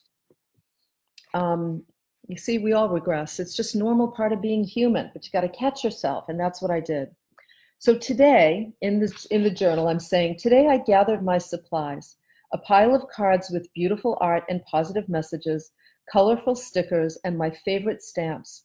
Um, 1.33 1.83
you 2.27 2.38
see, 2.38 2.58
we 2.58 2.74
all 2.74 2.89
regress. 2.89 3.39
It's 3.39 3.55
just 3.55 3.75
normal 3.75 4.08
part 4.08 4.32
of 4.32 4.41
being 4.41 4.63
human, 4.63 5.12
but 5.13 5.25
you 5.25 5.32
got 5.32 5.41
to 5.41 5.50
catch 5.50 5.84
yourself, 5.84 6.29
and 6.29 6.39
that's 6.39 6.62
what 6.62 6.72
I 6.72 6.79
did. 6.79 7.10
So 7.77 7.98
today, 7.98 8.74
in, 8.82 9.00
this, 9.00 9.25
in 9.25 9.44
the 9.44 9.50
journal, 9.50 9.88
I'm 9.88 10.00
saying, 10.00 10.38
today 10.39 10.67
I 10.67 10.77
gathered 10.77 11.24
my 11.24 11.38
supplies, 11.38 12.15
a 12.53 12.58
pile 12.58 12.96
of 12.96 13.08
cards 13.10 13.50
with 13.51 13.72
beautiful 13.74 14.17
art 14.22 14.44
and 14.50 14.65
positive 14.65 15.08
messages, 15.08 15.72
colorful 16.12 16.55
stickers, 16.55 17.17
and 17.24 17.38
my 17.38 17.51
favorite 17.51 18.01
stamps. 18.01 18.63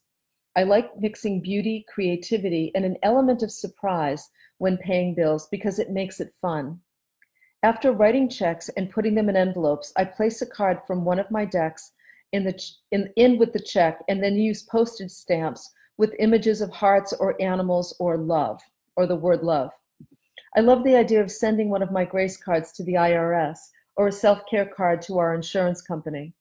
I 0.56 0.62
like 0.62 0.98
mixing 0.98 1.40
beauty, 1.40 1.84
creativity, 1.92 2.72
and 2.74 2.84
an 2.84 2.96
element 3.02 3.42
of 3.42 3.52
surprise 3.52 4.30
when 4.58 4.78
paying 4.78 5.14
bills 5.14 5.48
because 5.50 5.78
it 5.78 5.90
makes 5.90 6.20
it 6.20 6.32
fun. 6.40 6.80
After 7.62 7.92
writing 7.92 8.28
checks 8.28 8.70
and 8.76 8.90
putting 8.90 9.14
them 9.14 9.28
in 9.28 9.36
envelopes, 9.36 9.92
I 9.96 10.04
place 10.04 10.40
a 10.40 10.46
card 10.46 10.78
from 10.86 11.04
one 11.04 11.18
of 11.18 11.30
my 11.30 11.44
decks 11.44 11.92
in 12.32 12.44
the 12.44 12.62
in, 12.92 13.10
in 13.16 13.38
with 13.38 13.52
the 13.52 13.60
check 13.60 14.00
and 14.08 14.22
then 14.22 14.36
use 14.36 14.62
postage 14.62 15.10
stamps 15.10 15.70
with 15.98 16.14
images 16.18 16.60
of 16.60 16.70
hearts 16.70 17.12
or 17.12 17.40
animals 17.40 17.94
or 17.98 18.16
love 18.16 18.60
or 18.96 19.06
the 19.06 19.16
word 19.16 19.42
love. 19.42 19.70
I 20.56 20.60
love 20.60 20.82
the 20.82 20.96
idea 20.96 21.20
of 21.20 21.30
sending 21.30 21.70
one 21.70 21.82
of 21.82 21.92
my 21.92 22.04
grace 22.04 22.36
cards 22.36 22.72
to 22.72 22.84
the 22.84 22.94
IRS 22.94 23.58
or 23.96 24.08
a 24.08 24.12
self-care 24.12 24.66
card 24.66 25.02
to 25.02 25.18
our 25.18 25.34
insurance 25.34 25.82
company. 25.82 26.32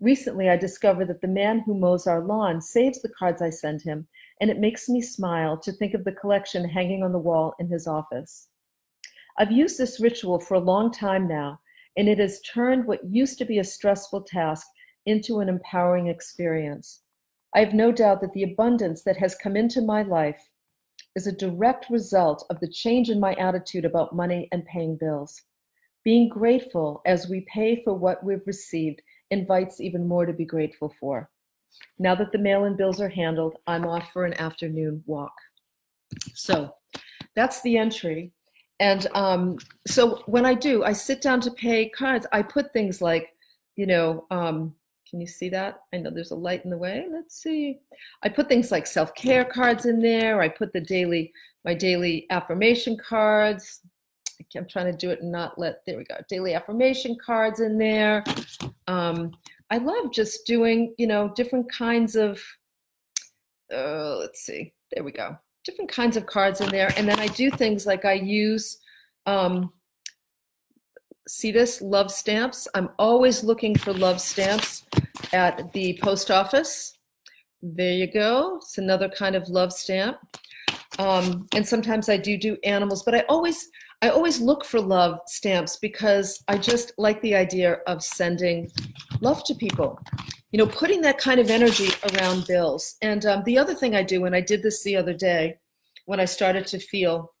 Recently, 0.00 0.48
I 0.48 0.56
discovered 0.56 1.08
that 1.08 1.20
the 1.20 1.28
man 1.28 1.60
who 1.60 1.74
mows 1.74 2.06
our 2.06 2.22
lawn 2.22 2.62
saves 2.62 3.02
the 3.02 3.10
cards 3.10 3.42
I 3.42 3.50
send 3.50 3.82
him, 3.82 4.06
and 4.40 4.50
it 4.50 4.58
makes 4.58 4.88
me 4.88 5.02
smile 5.02 5.58
to 5.58 5.72
think 5.72 5.92
of 5.92 6.04
the 6.04 6.12
collection 6.12 6.66
hanging 6.66 7.02
on 7.02 7.12
the 7.12 7.18
wall 7.18 7.54
in 7.58 7.68
his 7.68 7.86
office. 7.86 8.48
I've 9.38 9.52
used 9.52 9.76
this 9.76 10.00
ritual 10.00 10.38
for 10.38 10.54
a 10.54 10.60
long 10.60 10.90
time 10.90 11.28
now, 11.28 11.60
and 11.98 12.08
it 12.08 12.18
has 12.18 12.40
turned 12.40 12.86
what 12.86 13.04
used 13.04 13.36
to 13.38 13.44
be 13.44 13.58
a 13.58 13.64
stressful 13.64 14.22
task 14.22 14.66
into 15.06 15.40
an 15.40 15.48
empowering 15.48 16.08
experience. 16.08 17.00
I 17.54 17.60
have 17.60 17.74
no 17.74 17.90
doubt 17.90 18.20
that 18.20 18.32
the 18.32 18.44
abundance 18.44 19.02
that 19.02 19.16
has 19.16 19.34
come 19.34 19.56
into 19.56 19.80
my 19.80 20.02
life 20.02 20.40
is 21.16 21.26
a 21.26 21.32
direct 21.32 21.90
result 21.90 22.46
of 22.50 22.60
the 22.60 22.68
change 22.68 23.10
in 23.10 23.18
my 23.18 23.34
attitude 23.34 23.84
about 23.84 24.14
money 24.14 24.48
and 24.52 24.64
paying 24.66 24.96
bills. 24.96 25.42
Being 26.04 26.28
grateful 26.28 27.02
as 27.06 27.28
we 27.28 27.46
pay 27.52 27.82
for 27.82 27.94
what 27.94 28.22
we've 28.24 28.46
received 28.46 29.02
invites 29.30 29.80
even 29.80 30.06
more 30.06 30.26
to 30.26 30.32
be 30.32 30.44
grateful 30.44 30.94
for. 31.00 31.28
Now 31.98 32.14
that 32.14 32.32
the 32.32 32.38
mail 32.38 32.64
and 32.64 32.76
bills 32.76 33.00
are 33.00 33.08
handled, 33.08 33.56
I'm 33.66 33.86
off 33.86 34.12
for 34.12 34.24
an 34.24 34.34
afternoon 34.34 35.02
walk. 35.06 35.32
So 36.34 36.74
that's 37.34 37.60
the 37.62 37.76
entry. 37.76 38.32
And 38.80 39.06
um, 39.14 39.58
so 39.86 40.22
when 40.26 40.46
I 40.46 40.54
do, 40.54 40.84
I 40.84 40.92
sit 40.92 41.20
down 41.20 41.40
to 41.42 41.50
pay 41.50 41.88
cards. 41.90 42.26
I 42.32 42.42
put 42.42 42.72
things 42.72 43.02
like, 43.02 43.28
you 43.76 43.86
know, 43.86 44.26
um, 44.30 44.74
can 45.10 45.20
you 45.20 45.26
see 45.26 45.48
that? 45.50 45.80
I 45.92 45.98
know 45.98 46.10
there's 46.10 46.30
a 46.30 46.36
light 46.36 46.64
in 46.64 46.70
the 46.70 46.78
way. 46.78 47.06
Let's 47.10 47.42
see. 47.42 47.80
I 48.22 48.28
put 48.28 48.48
things 48.48 48.70
like 48.70 48.86
self-care 48.86 49.44
cards 49.44 49.84
in 49.84 50.00
there. 50.00 50.40
I 50.40 50.48
put 50.48 50.72
the 50.72 50.80
daily, 50.80 51.32
my 51.64 51.74
daily 51.74 52.26
affirmation 52.30 52.96
cards. 52.96 53.80
I'm 54.56 54.66
trying 54.66 54.90
to 54.90 54.96
do 54.96 55.10
it 55.10 55.20
and 55.20 55.30
not 55.30 55.58
let, 55.58 55.84
there 55.84 55.98
we 55.98 56.04
go, 56.04 56.16
daily 56.28 56.54
affirmation 56.54 57.14
cards 57.22 57.60
in 57.60 57.76
there. 57.76 58.24
Um, 58.86 59.32
I 59.68 59.76
love 59.76 60.12
just 60.12 60.46
doing, 60.46 60.94
you 60.96 61.06
know, 61.06 61.30
different 61.36 61.70
kinds 61.70 62.16
of, 62.16 62.40
uh, 63.72 64.16
let's 64.16 64.40
see, 64.40 64.72
there 64.92 65.04
we 65.04 65.12
go, 65.12 65.36
different 65.64 65.90
kinds 65.90 66.16
of 66.16 66.24
cards 66.24 66.62
in 66.62 66.70
there. 66.70 66.90
And 66.96 67.06
then 67.06 67.20
I 67.20 67.26
do 67.26 67.50
things 67.50 67.84
like 67.84 68.06
I 68.06 68.14
use, 68.14 68.78
um, 69.26 69.72
see 71.28 71.52
this, 71.52 71.82
love 71.82 72.10
stamps. 72.10 72.66
I'm 72.74 72.88
always 72.98 73.44
looking 73.44 73.76
for 73.76 73.92
love 73.92 74.22
stamps 74.22 74.84
at 75.32 75.72
the 75.72 75.98
post 76.02 76.30
office. 76.30 76.98
There 77.62 77.92
you 77.92 78.10
go. 78.10 78.56
It's 78.56 78.78
another 78.78 79.08
kind 79.08 79.36
of 79.36 79.48
love 79.48 79.72
stamp. 79.72 80.18
Um, 80.98 81.46
and 81.54 81.66
sometimes 81.66 82.08
I 82.08 82.16
do 82.16 82.36
do 82.36 82.56
animals, 82.64 83.02
but 83.02 83.14
I 83.14 83.20
always 83.28 83.68
I 84.02 84.08
always 84.08 84.40
look 84.40 84.64
for 84.64 84.80
love 84.80 85.20
stamps 85.26 85.76
because 85.76 86.42
I 86.48 86.56
just 86.56 86.92
like 86.96 87.20
the 87.20 87.34
idea 87.34 87.80
of 87.86 88.02
sending 88.02 88.70
love 89.20 89.44
to 89.44 89.54
people. 89.54 90.00
You 90.52 90.58
know, 90.58 90.66
putting 90.66 91.02
that 91.02 91.18
kind 91.18 91.38
of 91.38 91.50
energy 91.50 91.90
around 92.10 92.46
bills. 92.46 92.96
And 93.02 93.24
um, 93.26 93.42
the 93.44 93.58
other 93.58 93.74
thing 93.74 93.94
I 93.94 94.02
do, 94.02 94.24
and 94.24 94.34
I 94.34 94.40
did 94.40 94.62
this 94.62 94.82
the 94.82 94.96
other 94.96 95.12
day 95.12 95.58
when 96.06 96.18
I 96.18 96.24
started 96.24 96.66
to 96.68 96.78
feel 96.78 97.32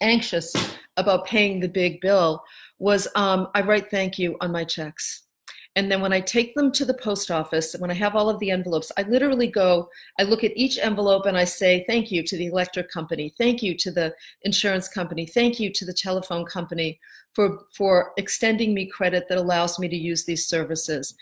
anxious 0.00 0.54
about 0.98 1.26
paying 1.26 1.60
the 1.60 1.68
big 1.68 2.00
bill, 2.02 2.42
was 2.78 3.08
um, 3.16 3.48
I 3.54 3.62
write 3.62 3.90
thank 3.90 4.18
you 4.18 4.36
on 4.40 4.52
my 4.52 4.64
checks. 4.64 5.25
And 5.76 5.92
then 5.92 6.00
when 6.00 6.12
I 6.12 6.20
take 6.20 6.54
them 6.54 6.72
to 6.72 6.86
the 6.86 6.94
post 6.94 7.30
office, 7.30 7.76
when 7.78 7.90
I 7.90 7.94
have 7.94 8.16
all 8.16 8.30
of 8.30 8.40
the 8.40 8.50
envelopes, 8.50 8.90
I 8.96 9.02
literally 9.02 9.46
go, 9.46 9.90
I 10.18 10.22
look 10.22 10.42
at 10.42 10.56
each 10.56 10.78
envelope 10.78 11.26
and 11.26 11.36
I 11.36 11.44
say, 11.44 11.84
thank 11.86 12.10
you 12.10 12.22
to 12.22 12.36
the 12.36 12.46
electric 12.46 12.90
company, 12.90 13.34
thank 13.36 13.62
you 13.62 13.76
to 13.76 13.90
the 13.90 14.14
insurance 14.42 14.88
company, 14.88 15.26
thank 15.26 15.60
you 15.60 15.70
to 15.70 15.84
the 15.84 15.92
telephone 15.92 16.46
company 16.46 16.98
for, 17.34 17.64
for 17.74 18.12
extending 18.16 18.72
me 18.72 18.86
credit 18.86 19.26
that 19.28 19.36
allows 19.36 19.78
me 19.78 19.86
to 19.88 19.96
use 19.96 20.24
these 20.24 20.46
services. 20.46 21.14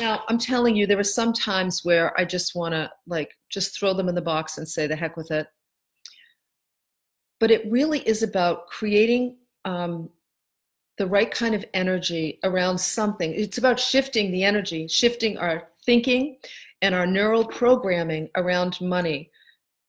Now, 0.00 0.24
I'm 0.28 0.38
telling 0.38 0.74
you, 0.74 0.86
there 0.86 0.98
are 0.98 1.04
some 1.04 1.34
times 1.34 1.84
where 1.84 2.18
I 2.18 2.24
just 2.24 2.54
want 2.54 2.72
to 2.72 2.90
like 3.06 3.36
just 3.50 3.78
throw 3.78 3.92
them 3.92 4.08
in 4.08 4.14
the 4.14 4.22
box 4.22 4.56
and 4.56 4.66
say 4.66 4.86
the 4.86 4.96
heck 4.96 5.18
with 5.18 5.30
it. 5.30 5.46
But 7.40 7.50
it 7.50 7.70
really 7.70 8.00
is 8.00 8.22
about 8.22 8.68
creating 8.68 9.36
um, 9.66 10.08
the 10.98 11.06
right 11.06 11.30
kind 11.30 11.54
of 11.54 11.64
energy 11.74 12.38
around 12.44 12.78
something. 12.78 13.32
It's 13.32 13.58
about 13.58 13.80
shifting 13.80 14.30
the 14.30 14.44
energy, 14.44 14.88
shifting 14.88 15.38
our 15.38 15.68
thinking 15.86 16.38
and 16.82 16.94
our 16.94 17.06
neural 17.06 17.44
programming 17.44 18.28
around 18.36 18.80
money 18.80 19.30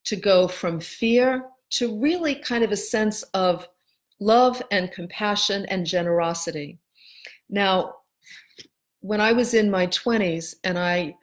to 0.04 0.16
go 0.16 0.48
from 0.48 0.80
fear 0.80 1.44
to 1.70 2.00
really 2.00 2.34
kind 2.34 2.64
of 2.64 2.72
a 2.72 2.76
sense 2.76 3.22
of 3.34 3.68
love 4.20 4.62
and 4.70 4.92
compassion 4.92 5.66
and 5.66 5.84
generosity. 5.86 6.78
Now, 7.48 7.94
when 9.00 9.20
I 9.20 9.32
was 9.32 9.54
in 9.54 9.70
my 9.70 9.86
20s 9.88 10.54
and 10.64 10.78
I 10.78 11.16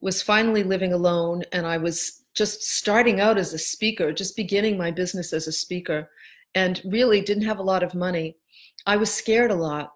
was 0.00 0.22
finally 0.22 0.62
living 0.62 0.92
alone 0.92 1.42
and 1.52 1.66
I 1.66 1.78
was 1.78 2.22
just 2.34 2.62
starting 2.62 3.20
out 3.20 3.38
as 3.38 3.52
a 3.52 3.58
speaker, 3.58 4.12
just 4.12 4.36
beginning 4.36 4.76
my 4.76 4.90
business 4.90 5.32
as 5.32 5.46
a 5.46 5.52
speaker, 5.52 6.10
and 6.54 6.80
really 6.84 7.20
didn't 7.20 7.44
have 7.44 7.58
a 7.58 7.62
lot 7.62 7.82
of 7.82 7.94
money, 7.94 8.36
I 8.86 8.96
was 8.96 9.12
scared 9.12 9.50
a 9.50 9.56
lot. 9.56 9.92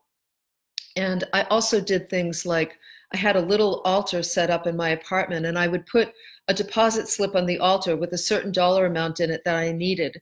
And 0.96 1.24
I 1.32 1.42
also 1.44 1.80
did 1.80 2.08
things 2.08 2.44
like 2.44 2.76
I 3.14 3.16
had 3.16 3.36
a 3.36 3.40
little 3.40 3.80
altar 3.84 4.22
set 4.22 4.50
up 4.50 4.66
in 4.66 4.76
my 4.76 4.90
apartment, 4.90 5.46
and 5.46 5.58
I 5.58 5.68
would 5.68 5.86
put 5.86 6.12
a 6.48 6.54
deposit 6.54 7.08
slip 7.08 7.34
on 7.36 7.46
the 7.46 7.58
altar 7.58 7.96
with 7.96 8.12
a 8.12 8.18
certain 8.18 8.52
dollar 8.52 8.86
amount 8.86 9.20
in 9.20 9.30
it 9.30 9.42
that 9.44 9.54
I 9.54 9.72
needed, 9.72 10.20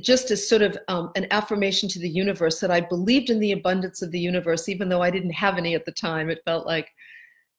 just 0.00 0.30
as 0.30 0.48
sort 0.48 0.62
of 0.62 0.76
um, 0.88 1.10
an 1.16 1.26
affirmation 1.30 1.88
to 1.88 1.98
the 1.98 2.08
universe 2.08 2.60
that 2.60 2.70
I 2.70 2.80
believed 2.80 3.30
in 3.30 3.40
the 3.40 3.52
abundance 3.52 4.02
of 4.02 4.10
the 4.10 4.20
universe, 4.20 4.68
even 4.68 4.88
though 4.88 5.02
I 5.02 5.10
didn't 5.10 5.30
have 5.30 5.56
any 5.56 5.74
at 5.74 5.84
the 5.86 5.92
time. 5.92 6.28
It 6.30 6.42
felt 6.44 6.66
like, 6.66 6.90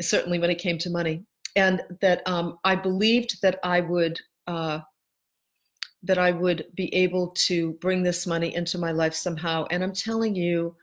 certainly 0.01 0.39
when 0.39 0.51
it 0.51 0.59
came 0.59 0.77
to 0.79 0.89
money, 0.89 1.25
and 1.55 1.81
that 2.01 2.21
um, 2.27 2.59
I 2.63 2.75
believed 2.75 3.41
that 3.41 3.59
I 3.63 3.81
would. 3.81 4.19
Uh, 4.47 4.81
that 6.05 6.17
I 6.17 6.31
would 6.31 6.67
be 6.75 6.93
able 6.93 7.29
to 7.47 7.73
bring 7.73 8.03
this 8.03 8.25
money 8.25 8.55
into 8.55 8.77
my 8.77 8.91
life 8.91 9.13
somehow. 9.13 9.65
And 9.71 9.83
I'm 9.83 9.93
telling 9.93 10.35
you, 10.35 10.75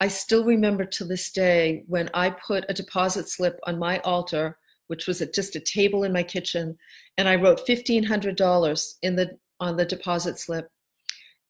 I 0.00 0.08
still 0.08 0.44
remember 0.44 0.84
to 0.86 1.04
this 1.04 1.30
day 1.30 1.84
when 1.86 2.08
I 2.14 2.30
put 2.30 2.64
a 2.68 2.74
deposit 2.74 3.28
slip 3.28 3.60
on 3.66 3.78
my 3.78 3.98
altar, 4.00 4.56
which 4.86 5.06
was 5.06 5.20
at 5.20 5.34
just 5.34 5.56
a 5.56 5.60
table 5.60 6.04
in 6.04 6.12
my 6.12 6.22
kitchen, 6.22 6.76
and 7.18 7.28
I 7.28 7.36
wrote 7.36 7.66
$1,500 7.66 8.94
in 9.02 9.16
the 9.16 9.38
on 9.60 9.76
the 9.76 9.84
deposit 9.84 10.38
slip. 10.38 10.70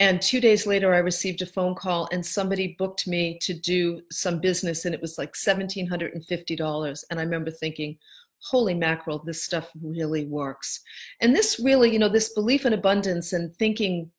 And 0.00 0.20
two 0.20 0.40
days 0.40 0.66
later, 0.66 0.92
I 0.92 0.98
received 0.98 1.42
a 1.42 1.46
phone 1.46 1.74
call, 1.74 2.08
and 2.10 2.24
somebody 2.24 2.74
booked 2.78 3.06
me 3.06 3.38
to 3.42 3.54
do 3.54 4.00
some 4.10 4.40
business, 4.40 4.84
and 4.84 4.94
it 4.94 5.00
was 5.00 5.16
like 5.16 5.34
$1,750. 5.34 7.04
And 7.10 7.20
I 7.20 7.22
remember 7.22 7.50
thinking, 7.50 7.98
holy 8.42 8.74
mackerel, 8.74 9.18
this 9.18 9.44
stuff 9.44 9.70
really 9.82 10.26
works. 10.26 10.80
And 11.20 11.34
this 11.34 11.60
really, 11.60 11.92
you 11.92 11.98
know, 11.98 12.08
this 12.08 12.32
belief 12.32 12.66
in 12.66 12.72
abundance 12.72 13.32
and 13.32 13.54
thinking, 13.56 14.10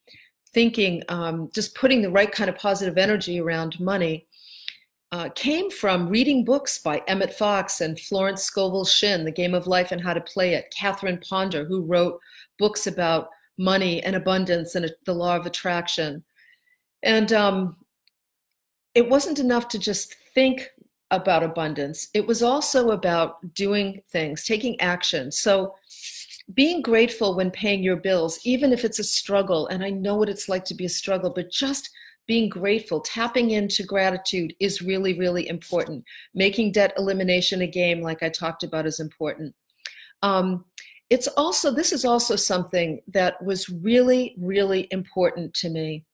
thinking, 0.53 1.03
um, 1.09 1.49
just 1.53 1.75
putting 1.75 2.01
the 2.01 2.11
right 2.11 2.31
kind 2.31 2.49
of 2.49 2.55
positive 2.57 2.97
energy 2.97 3.39
around 3.39 3.79
money 3.79 4.27
uh, 5.11 5.29
came 5.35 5.69
from 5.69 6.07
reading 6.07 6.45
books 6.45 6.77
by 6.77 7.01
Emmett 7.07 7.33
Fox 7.33 7.81
and 7.81 7.99
Florence 7.99 8.43
Scovel 8.43 8.85
Shinn, 8.85 9.25
The 9.25 9.31
Game 9.31 9.53
of 9.53 9.67
Life 9.67 9.91
and 9.91 10.01
How 10.01 10.13
to 10.13 10.21
Play 10.21 10.53
It, 10.53 10.73
Catherine 10.75 11.19
Ponder, 11.27 11.65
who 11.65 11.81
wrote 11.81 12.19
books 12.57 12.87
about 12.87 13.27
money 13.57 14.01
and 14.03 14.15
abundance 14.15 14.75
and 14.75 14.89
the 15.05 15.13
law 15.13 15.35
of 15.35 15.45
attraction. 15.45 16.23
And 17.03 17.33
um, 17.33 17.75
it 18.95 19.09
wasn't 19.09 19.39
enough 19.39 19.67
to 19.69 19.79
just 19.79 20.15
think 20.33 20.69
about 21.11 21.43
abundance. 21.43 22.09
It 22.13 22.25
was 22.25 22.41
also 22.41 22.91
about 22.91 23.53
doing 23.53 24.01
things, 24.09 24.43
taking 24.43 24.79
action. 24.81 25.31
So 25.31 25.75
being 26.53 26.81
grateful 26.81 27.35
when 27.35 27.51
paying 27.51 27.83
your 27.83 27.97
bills, 27.97 28.39
even 28.43 28.73
if 28.73 28.83
it's 28.83 28.99
a 28.99 29.03
struggle, 29.03 29.67
and 29.67 29.83
I 29.83 29.89
know 29.89 30.15
what 30.15 30.29
it's 30.29 30.49
like 30.49 30.65
to 30.65 30.75
be 30.75 30.85
a 30.85 30.89
struggle, 30.89 31.31
but 31.33 31.51
just 31.51 31.89
being 32.27 32.49
grateful, 32.49 33.01
tapping 33.01 33.51
into 33.51 33.83
gratitude 33.83 34.53
is 34.59 34.81
really, 34.81 35.17
really 35.17 35.47
important. 35.49 36.03
Making 36.33 36.71
debt 36.71 36.93
elimination 36.97 37.61
a 37.61 37.67
game, 37.67 38.01
like 38.01 38.23
I 38.23 38.29
talked 38.29 38.63
about, 38.63 38.85
is 38.85 38.99
important. 38.99 39.53
Um, 40.21 40.65
it's 41.09 41.27
also, 41.27 41.71
this 41.71 41.91
is 41.91 42.05
also 42.05 42.35
something 42.35 43.01
that 43.07 43.43
was 43.43 43.67
really, 43.67 44.35
really 44.39 44.87
important 44.91 45.53
to 45.55 45.69
me. 45.69 46.05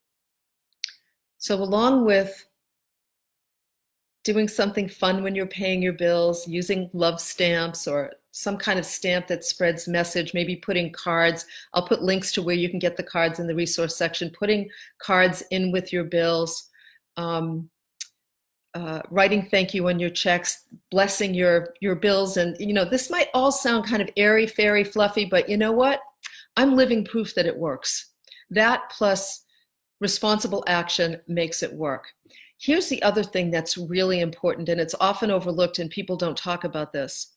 So, 1.38 1.56
along 1.56 2.06
with 2.06 2.46
doing 4.28 4.50
something 4.50 4.90
fun 4.90 5.24
when 5.24 5.36
you're 5.36 5.48
paying 5.48 5.82
your 5.82 5.94
bills, 5.94 6.46
using 6.50 6.90
love 6.92 7.22
stamps 7.22 7.88
or 7.88 8.12
some 8.32 8.58
kind 8.58 8.78
of 8.78 8.86
stamp 8.86 9.26
that 9.26 9.46
spreads 9.46 9.88
message, 9.88 10.34
maybe 10.34 10.58
putting 10.58 10.92
cards. 10.92 11.46
I'll 11.74 11.88
put 11.88 12.04
links 12.04 12.34
to 12.34 12.42
where 12.42 12.54
you 12.54 12.70
can 12.70 12.78
get 12.78 12.98
the 12.98 13.04
cards 13.04 13.40
in 13.40 13.48
the 13.48 13.56
resource 13.56 13.96
section, 13.96 14.30
putting 14.38 14.70
cards 15.02 15.44
in 15.52 15.72
with 15.72 15.94
your 15.94 16.04
bills. 16.04 16.68
Um, 17.16 17.70
uh, 18.74 19.02
writing 19.10 19.44
thank 19.44 19.74
you 19.74 19.88
on 19.88 19.98
your 19.98 20.10
checks, 20.10 20.66
blessing 20.92 21.34
your 21.34 21.74
your 21.80 21.96
bills, 21.96 22.36
and 22.36 22.58
you 22.60 22.74
know 22.74 22.84
this 22.84 23.10
might 23.10 23.30
all 23.34 23.52
sound 23.52 23.86
kind 23.86 24.02
of 24.02 24.10
airy, 24.18 24.46
fairy, 24.46 24.84
fluffy, 24.84 25.24
but 25.24 25.48
you 25.48 25.56
know 25.56 25.72
what? 25.72 26.02
I'm 26.58 26.76
living 26.76 27.06
proof 27.06 27.34
that 27.36 27.46
it 27.46 27.58
works. 27.58 28.12
That 28.50 28.92
plus 28.92 29.46
responsible 30.02 30.66
action 30.68 31.22
makes 31.28 31.64
it 31.64 31.74
work. 31.74 32.08
Here's 32.60 32.90
the 32.90 33.02
other 33.04 33.24
thing 33.24 33.52
that's 33.52 33.78
really 33.78 34.20
important, 34.20 34.70
and 34.70 34.82
it's 34.82 34.96
often 35.00 35.30
overlooked, 35.30 35.80
and 35.80 35.90
people 35.90 36.16
don't 36.16 36.38
talk 36.38 36.64
about 36.64 36.92
this. 36.92 37.34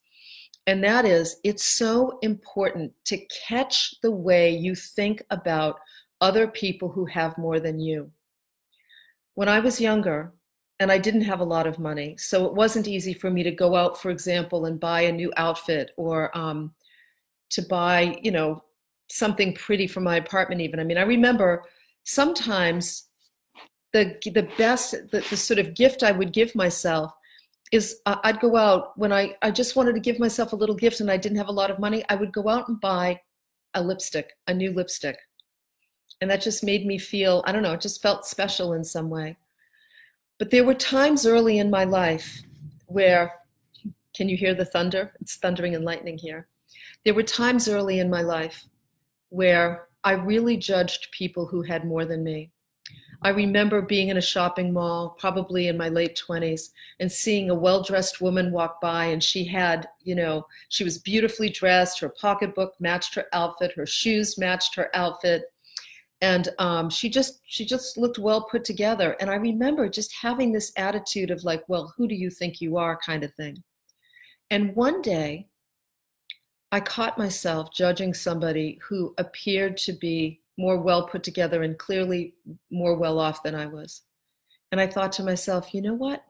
And 0.67 0.83
that 0.83 1.05
is, 1.05 1.37
it's 1.43 1.63
so 1.63 2.19
important 2.21 2.91
to 3.05 3.25
catch 3.47 3.95
the 4.01 4.11
way 4.11 4.51
you 4.51 4.75
think 4.75 5.23
about 5.29 5.79
other 6.21 6.47
people 6.47 6.89
who 6.89 7.05
have 7.05 7.37
more 7.37 7.59
than 7.59 7.79
you. 7.79 8.11
When 9.35 9.49
I 9.49 9.59
was 9.59 9.81
younger, 9.81 10.33
and 10.79 10.91
I 10.91 10.97
didn't 10.97 11.21
have 11.21 11.41
a 11.41 11.45
lot 11.45 11.67
of 11.67 11.77
money, 11.77 12.15
so 12.17 12.45
it 12.45 12.55
wasn't 12.55 12.87
easy 12.87 13.13
for 13.13 13.29
me 13.29 13.43
to 13.43 13.51
go 13.51 13.75
out, 13.75 14.01
for 14.01 14.09
example, 14.09 14.65
and 14.65 14.79
buy 14.79 15.01
a 15.01 15.11
new 15.11 15.31
outfit 15.37 15.91
or 15.95 16.35
um, 16.35 16.73
to 17.51 17.61
buy, 17.63 18.17
you 18.23 18.31
know, 18.31 18.63
something 19.07 19.53
pretty 19.53 19.85
for 19.85 19.99
my 19.99 20.15
apartment. 20.15 20.61
Even 20.61 20.79
I 20.79 20.83
mean, 20.83 20.97
I 20.97 21.03
remember 21.03 21.63
sometimes 22.03 23.09
the 23.93 24.17
the 24.33 24.47
best, 24.57 24.91
the, 25.11 25.25
the 25.29 25.37
sort 25.37 25.59
of 25.59 25.73
gift 25.73 26.03
I 26.03 26.11
would 26.11 26.33
give 26.33 26.55
myself 26.55 27.11
is 27.71 27.99
uh, 28.05 28.17
I'd 28.23 28.41
go 28.41 28.57
out 28.57 28.97
when 28.97 29.13
I, 29.13 29.35
I 29.41 29.49
just 29.49 29.75
wanted 29.75 29.93
to 29.93 30.01
give 30.01 30.19
myself 30.19 30.51
a 30.51 30.57
little 30.57 30.75
gift 30.75 30.99
and 30.99 31.09
I 31.09 31.17
didn't 31.17 31.37
have 31.37 31.47
a 31.47 31.53
lot 31.53 31.71
of 31.71 31.79
money. 31.79 32.03
I 32.09 32.15
would 32.15 32.33
go 32.33 32.49
out 32.49 32.67
and 32.67 32.79
buy 32.81 33.21
a 33.73 33.81
lipstick, 33.81 34.33
a 34.47 34.53
new 34.53 34.73
lipstick. 34.73 35.17
And 36.19 36.29
that 36.29 36.41
just 36.41 36.63
made 36.63 36.85
me 36.85 36.97
feel, 36.97 37.43
I 37.47 37.51
don't 37.51 37.63
know, 37.63 37.73
it 37.73 37.81
just 37.81 38.01
felt 38.01 38.25
special 38.25 38.73
in 38.73 38.83
some 38.83 39.09
way. 39.09 39.37
But 40.37 40.51
there 40.51 40.65
were 40.65 40.73
times 40.73 41.25
early 41.25 41.59
in 41.59 41.69
my 41.69 41.85
life 41.85 42.41
where, 42.87 43.33
can 44.13 44.27
you 44.27 44.35
hear 44.35 44.53
the 44.53 44.65
thunder? 44.65 45.13
It's 45.21 45.37
thundering 45.37 45.73
and 45.73 45.85
lightning 45.85 46.17
here. 46.17 46.47
There 47.05 47.13
were 47.13 47.23
times 47.23 47.69
early 47.69 47.99
in 47.99 48.09
my 48.09 48.21
life 48.21 48.65
where 49.29 49.87
I 50.03 50.13
really 50.13 50.57
judged 50.57 51.11
people 51.11 51.45
who 51.45 51.61
had 51.61 51.85
more 51.85 52.05
than 52.05 52.23
me. 52.23 52.51
I 53.23 53.29
remember 53.29 53.83
being 53.83 54.09
in 54.09 54.17
a 54.17 54.21
shopping 54.21 54.73
mall, 54.73 55.15
probably 55.19 55.67
in 55.67 55.77
my 55.77 55.89
late 55.89 56.19
20s, 56.27 56.71
and 56.99 57.11
seeing 57.11 57.49
a 57.49 57.55
well 57.55 57.83
dressed 57.83 58.19
woman 58.19 58.51
walk 58.51 58.81
by, 58.81 59.05
and 59.05 59.23
she 59.23 59.45
had, 59.45 59.87
you 60.03 60.15
know, 60.15 60.47
she 60.69 60.83
was 60.83 60.97
beautifully 60.97 61.49
dressed. 61.49 61.99
Her 61.99 62.09
pocketbook 62.09 62.73
matched 62.79 63.13
her 63.15 63.25
outfit, 63.31 63.73
her 63.75 63.85
shoes 63.85 64.39
matched 64.39 64.73
her 64.75 64.89
outfit. 64.95 65.43
And 66.23 66.49
um, 66.59 66.89
she 66.89 67.09
just 67.09 67.41
she 67.45 67.65
just 67.65 67.97
looked 67.97 68.19
well 68.19 68.47
put 68.49 68.63
together. 68.63 69.15
And 69.19 69.29
I 69.29 69.35
remember 69.35 69.87
just 69.87 70.13
having 70.21 70.51
this 70.51 70.71
attitude 70.75 71.29
of 71.31 71.43
like, 71.43 71.63
well, 71.67 71.93
who 71.95 72.07
do 72.07 72.15
you 72.15 72.31
think 72.31 72.59
you 72.59 72.77
are, 72.77 72.97
kind 73.05 73.23
of 73.23 73.33
thing. 73.35 73.63
And 74.49 74.75
one 74.75 75.01
day, 75.01 75.47
I 76.71 76.79
caught 76.79 77.17
myself 77.17 77.71
judging 77.73 78.13
somebody 78.13 78.79
who 78.87 79.13
appeared 79.17 79.77
to 79.77 79.93
be 79.93 80.40
more 80.61 80.77
well 80.77 81.07
put 81.07 81.23
together 81.23 81.63
and 81.63 81.77
clearly 81.77 82.35
more 82.69 82.95
well 82.95 83.19
off 83.19 83.43
than 83.43 83.55
I 83.55 83.65
was. 83.65 84.03
And 84.71 84.79
I 84.79 84.87
thought 84.87 85.11
to 85.13 85.23
myself, 85.23 85.73
you 85.73 85.81
know 85.81 85.95
what? 85.95 86.23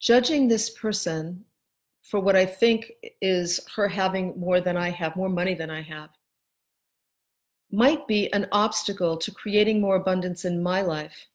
Judging 0.00 0.48
this 0.48 0.68
person 0.70 1.44
for 2.02 2.18
what 2.18 2.34
I 2.34 2.44
think 2.44 2.92
is 3.20 3.60
her 3.76 3.86
having 3.88 4.38
more 4.38 4.60
than 4.60 4.76
I 4.76 4.90
have, 4.90 5.14
more 5.14 5.28
money 5.28 5.54
than 5.54 5.70
I 5.70 5.82
have, 5.82 6.10
might 7.70 8.06
be 8.06 8.30
an 8.32 8.48
obstacle 8.52 9.16
to 9.16 9.30
creating 9.30 9.80
more 9.80 9.96
abundance 9.96 10.44
in 10.44 10.62
my 10.62 10.82
life. 10.82 11.28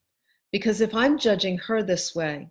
Because 0.51 0.81
if 0.81 0.93
I'm 0.93 1.17
judging 1.17 1.57
her 1.57 1.81
this 1.81 2.13
way, 2.13 2.49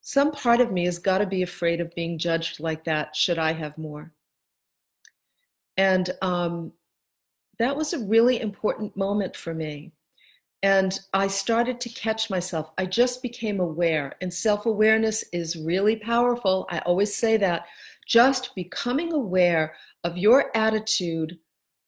some 0.00 0.32
part 0.32 0.60
of 0.60 0.72
me 0.72 0.84
has 0.84 0.98
got 0.98 1.18
to 1.18 1.26
be 1.26 1.42
afraid 1.42 1.80
of 1.80 1.94
being 1.94 2.18
judged 2.18 2.60
like 2.60 2.84
that 2.84 3.16
should 3.16 3.38
I 3.38 3.52
have 3.52 3.76
more. 3.76 4.12
And 5.76 6.10
um, 6.22 6.72
that 7.58 7.76
was 7.76 7.92
a 7.92 8.04
really 8.04 8.40
important 8.40 8.96
moment 8.96 9.36
for 9.36 9.54
me. 9.54 9.92
And 10.62 10.98
I 11.12 11.26
started 11.26 11.78
to 11.80 11.90
catch 11.90 12.30
myself. 12.30 12.70
I 12.78 12.86
just 12.86 13.20
became 13.20 13.60
aware, 13.60 14.14
and 14.22 14.32
self 14.32 14.64
awareness 14.64 15.22
is 15.32 15.56
really 15.56 15.96
powerful. 15.96 16.66
I 16.70 16.78
always 16.80 17.14
say 17.14 17.36
that. 17.36 17.66
Just 18.06 18.54
becoming 18.54 19.12
aware 19.12 19.74
of 20.04 20.16
your 20.18 20.54
attitude, 20.56 21.38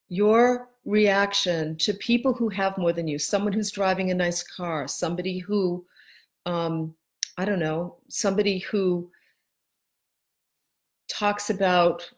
your 0.09 0.69
reaction 0.85 1.77
to 1.77 1.95
people 1.95 2.33
who 2.33 2.49
have 2.51 2.79
more 2.79 2.93
than 2.93 3.09
you, 3.09 3.19
someone 3.19 3.53
who's 3.53 3.71
driving 3.71 4.11
a 4.11 4.15
nice 4.15 4.43
car, 4.43 4.87
somebody 4.87 5.39
who, 5.39 5.85
um, 6.47 6.95
I 7.39 7.45
don't 7.45 7.59
know, 7.59 7.97
somebody 8.09 8.59
who 8.59 9.11
talks 11.09 11.51
about 11.51 12.11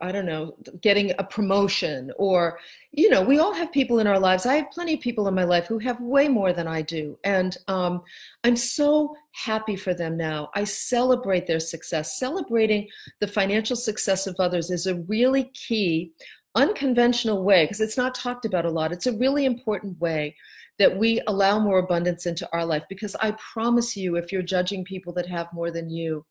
I 0.00 0.12
don't 0.12 0.26
know, 0.26 0.56
getting 0.80 1.12
a 1.18 1.24
promotion 1.24 2.12
or, 2.16 2.58
you 2.92 3.08
know, 3.08 3.22
we 3.22 3.38
all 3.38 3.52
have 3.52 3.70
people 3.72 3.98
in 4.00 4.06
our 4.06 4.18
lives. 4.18 4.44
I 4.44 4.56
have 4.56 4.70
plenty 4.70 4.94
of 4.94 5.00
people 5.00 5.28
in 5.28 5.34
my 5.34 5.44
life 5.44 5.66
who 5.66 5.78
have 5.78 6.00
way 6.00 6.28
more 6.28 6.52
than 6.52 6.66
I 6.66 6.82
do. 6.82 7.18
And 7.24 7.56
um, 7.68 8.02
I'm 8.44 8.56
so 8.56 9.14
happy 9.32 9.76
for 9.76 9.94
them 9.94 10.16
now. 10.16 10.50
I 10.54 10.64
celebrate 10.64 11.46
their 11.46 11.60
success. 11.60 12.18
Celebrating 12.18 12.88
the 13.20 13.28
financial 13.28 13.76
success 13.76 14.26
of 14.26 14.36
others 14.38 14.70
is 14.70 14.86
a 14.86 14.96
really 15.02 15.44
key, 15.54 16.12
unconventional 16.54 17.44
way, 17.44 17.64
because 17.64 17.80
it's 17.80 17.96
not 17.96 18.14
talked 18.14 18.44
about 18.44 18.66
a 18.66 18.70
lot. 18.70 18.92
It's 18.92 19.06
a 19.06 19.16
really 19.16 19.44
important 19.44 20.00
way 20.00 20.34
that 20.78 20.96
we 20.96 21.22
allow 21.26 21.58
more 21.58 21.78
abundance 21.78 22.26
into 22.26 22.48
our 22.52 22.64
life. 22.64 22.84
Because 22.88 23.14
I 23.16 23.36
promise 23.52 23.96
you, 23.96 24.16
if 24.16 24.32
you're 24.32 24.42
judging 24.42 24.84
people 24.84 25.12
that 25.14 25.26
have 25.26 25.52
more 25.52 25.70
than 25.70 25.88
you, 25.90 26.24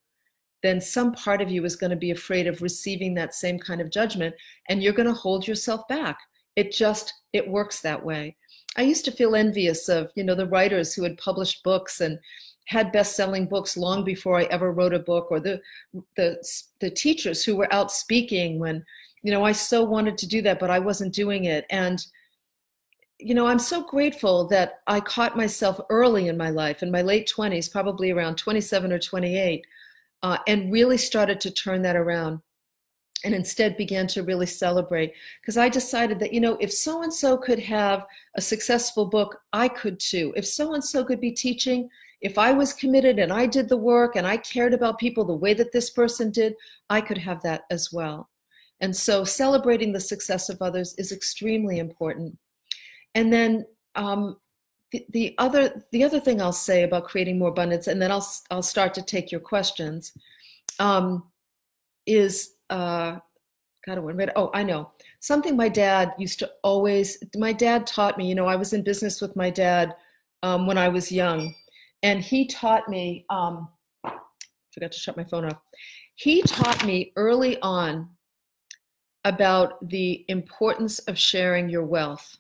then 0.63 0.82
some 0.82 1.12
part 1.13 1.41
of 1.41 1.52
you 1.52 1.63
is 1.65 1.76
going 1.76 1.91
to 1.91 1.96
be 1.96 2.12
afraid 2.12 2.48
of 2.48 2.62
receiving 2.62 3.13
that 3.13 3.36
same 3.36 3.60
kind 3.60 3.82
of 3.82 3.91
judgment 3.91 4.34
and 4.70 4.82
you're 4.82 4.94
going 4.94 5.08
to 5.08 5.13
hold 5.13 5.48
yourself 5.48 5.88
back. 5.88 6.18
It 6.56 6.72
just 6.72 7.13
it 7.34 7.48
works 7.48 7.82
that 7.82 8.04
way. 8.04 8.36
I 8.78 8.82
used 8.84 9.06
to 9.06 9.12
feel 9.12 9.36
envious 9.36 9.89
of 9.89 10.12
you 10.15 10.24
know 10.24 10.36
the 10.36 10.48
writers 10.48 10.94
who 10.94 11.04
had 11.04 11.18
published 11.18 11.63
books 11.63 12.02
and 12.02 12.20
had 12.68 12.91
best-selling 12.91 13.46
books 13.46 13.78
long 13.78 14.04
before 14.04 14.39
i 14.39 14.44
ever 14.46 14.72
wrote 14.72 14.94
a 14.94 15.00
book 15.00 15.28
or 15.30 15.39
the 15.39 15.62
the 16.18 16.44
the 16.80 16.89
teachers 16.89 17.44
who 17.44 17.56
were 17.56 17.72
out 17.72 17.91
speaking 17.91 18.60
when 18.60 18.84
you 19.22 19.32
know 19.32 19.44
i 19.44 19.52
so 19.52 19.84
wanted 19.84 20.18
to 20.18 20.28
do 20.28 20.41
that 20.41 20.60
but 20.60 20.72
i 20.72 20.80
wasn't 20.80 21.13
doing 21.13 21.46
it. 21.46 21.65
And 21.70 22.04
you 23.20 23.34
know 23.34 23.48
i'm 23.48 23.60
so 23.60 23.82
grateful 23.84 24.46
that 24.48 24.82
i 24.88 25.00
caught 25.00 25.38
myself 25.38 25.80
early 25.89 26.28
in 26.28 26.38
my 26.38 26.50
life 26.50 26.84
in 26.84 26.91
my 26.91 27.02
late 27.02 27.32
20s 27.34 27.72
probably 27.72 28.12
around 28.12 28.36
27 28.36 28.91
or 28.91 29.00
28 29.00 29.65
uh, 30.26 30.40
and 30.48 30.72
really 30.72 30.98
started 30.98 31.40
to 31.40 31.52
turn 31.52 31.84
that 31.84 31.96
around 31.96 32.40
and 33.24 33.36
instead 33.36 33.78
began 33.78 34.08
to 34.08 34.24
really 34.24 34.48
celebrate 34.48 35.14
because 35.40 35.56
I 35.56 35.70
decided 35.70 36.18
that, 36.18 36.34
you 36.34 36.42
know, 36.42 36.58
if 36.60 36.74
so 36.74 37.04
and 37.04 37.14
so 37.14 37.38
could 37.38 37.60
have 37.60 38.08
a 38.36 38.42
successful 38.42 39.06
book, 39.06 39.38
I 39.54 39.68
could 39.68 40.00
too. 40.00 40.34
If 40.36 40.48
so 40.48 40.74
and 40.74 40.84
so 40.84 41.06
could 41.06 41.22
be 41.22 41.30
teaching, 41.30 41.88
if 42.22 42.40
I 42.40 42.54
was 42.54 42.74
committed 42.74 43.20
and 43.20 43.32
I 43.32 43.46
did 43.46 43.70
the 43.70 43.78
work 43.78 44.16
and 44.16 44.26
I 44.26 44.38
cared 44.38 44.74
about 44.74 44.98
people 44.98 45.26
the 45.26 45.36
way 45.36 45.54
that 45.54 45.72
this 45.72 45.92
person 45.92 46.32
did, 46.32 46.56
I 46.90 47.02
could 47.02 47.20
have 47.20 47.44
that 47.44 47.66
as 47.70 47.94
well. 47.94 48.28
And 48.82 48.98
so 48.98 49.26
celebrating 49.26 49.94
the 49.94 50.00
success 50.00 50.50
of 50.50 50.60
others 50.60 50.96
is 50.98 51.12
extremely 51.12 51.78
important. 51.78 52.36
And 53.14 53.32
then 53.32 53.64
um, 53.94 54.38
the, 55.10 55.36
other 55.38 55.84
the 55.92 56.04
other 56.04 56.20
thing 56.20 56.42
I'll 56.42 56.54
say 56.54 56.84
about 56.84 57.06
creating 57.06 57.40
more 57.40 57.50
abundance, 57.50 57.88
and 57.88 58.02
then 58.02 58.12
I'll 58.12 58.28
I'll 58.52 58.64
start 58.64 58.94
to 58.96 59.02
take 59.02 59.32
your 59.32 59.42
questions, 59.42 60.14
um, 60.80 61.24
is 62.06 62.54
uh, 62.70 63.18
God, 63.86 63.98
I 63.98 64.02
read. 64.02 64.32
Oh, 64.36 64.50
I 64.54 64.64
know 64.64 64.92
something. 65.20 65.56
My 65.56 65.70
dad 65.70 66.14
used 66.18 66.40
to 66.40 66.52
always. 66.64 67.18
My 67.36 67.54
dad 67.54 67.86
taught 67.86 68.18
me. 68.18 68.28
You 68.28 68.36
know, 68.36 68.48
I 68.48 68.56
was 68.56 68.74
in 68.74 68.84
business 68.84 69.22
with 69.22 69.36
my 69.36 69.50
dad 69.50 69.96
um, 70.44 70.66
when 70.66 70.78
I 70.78 70.90
was 70.90 71.12
young, 71.12 71.54
and 72.04 72.22
he 72.22 72.48
taught 72.48 72.90
me. 72.90 73.26
Um, 73.30 73.70
forgot 74.74 74.92
to 74.92 75.00
shut 75.00 75.18
my 75.18 75.24
phone 75.24 75.46
off. 75.46 75.58
He 76.16 76.42
taught 76.42 76.86
me 76.86 77.12
early 77.16 77.60
on 77.62 78.10
about 79.24 79.90
the 79.90 80.26
importance 80.28 81.00
of 81.00 81.18
sharing 81.18 81.70
your 81.70 81.84
wealth 81.84 82.38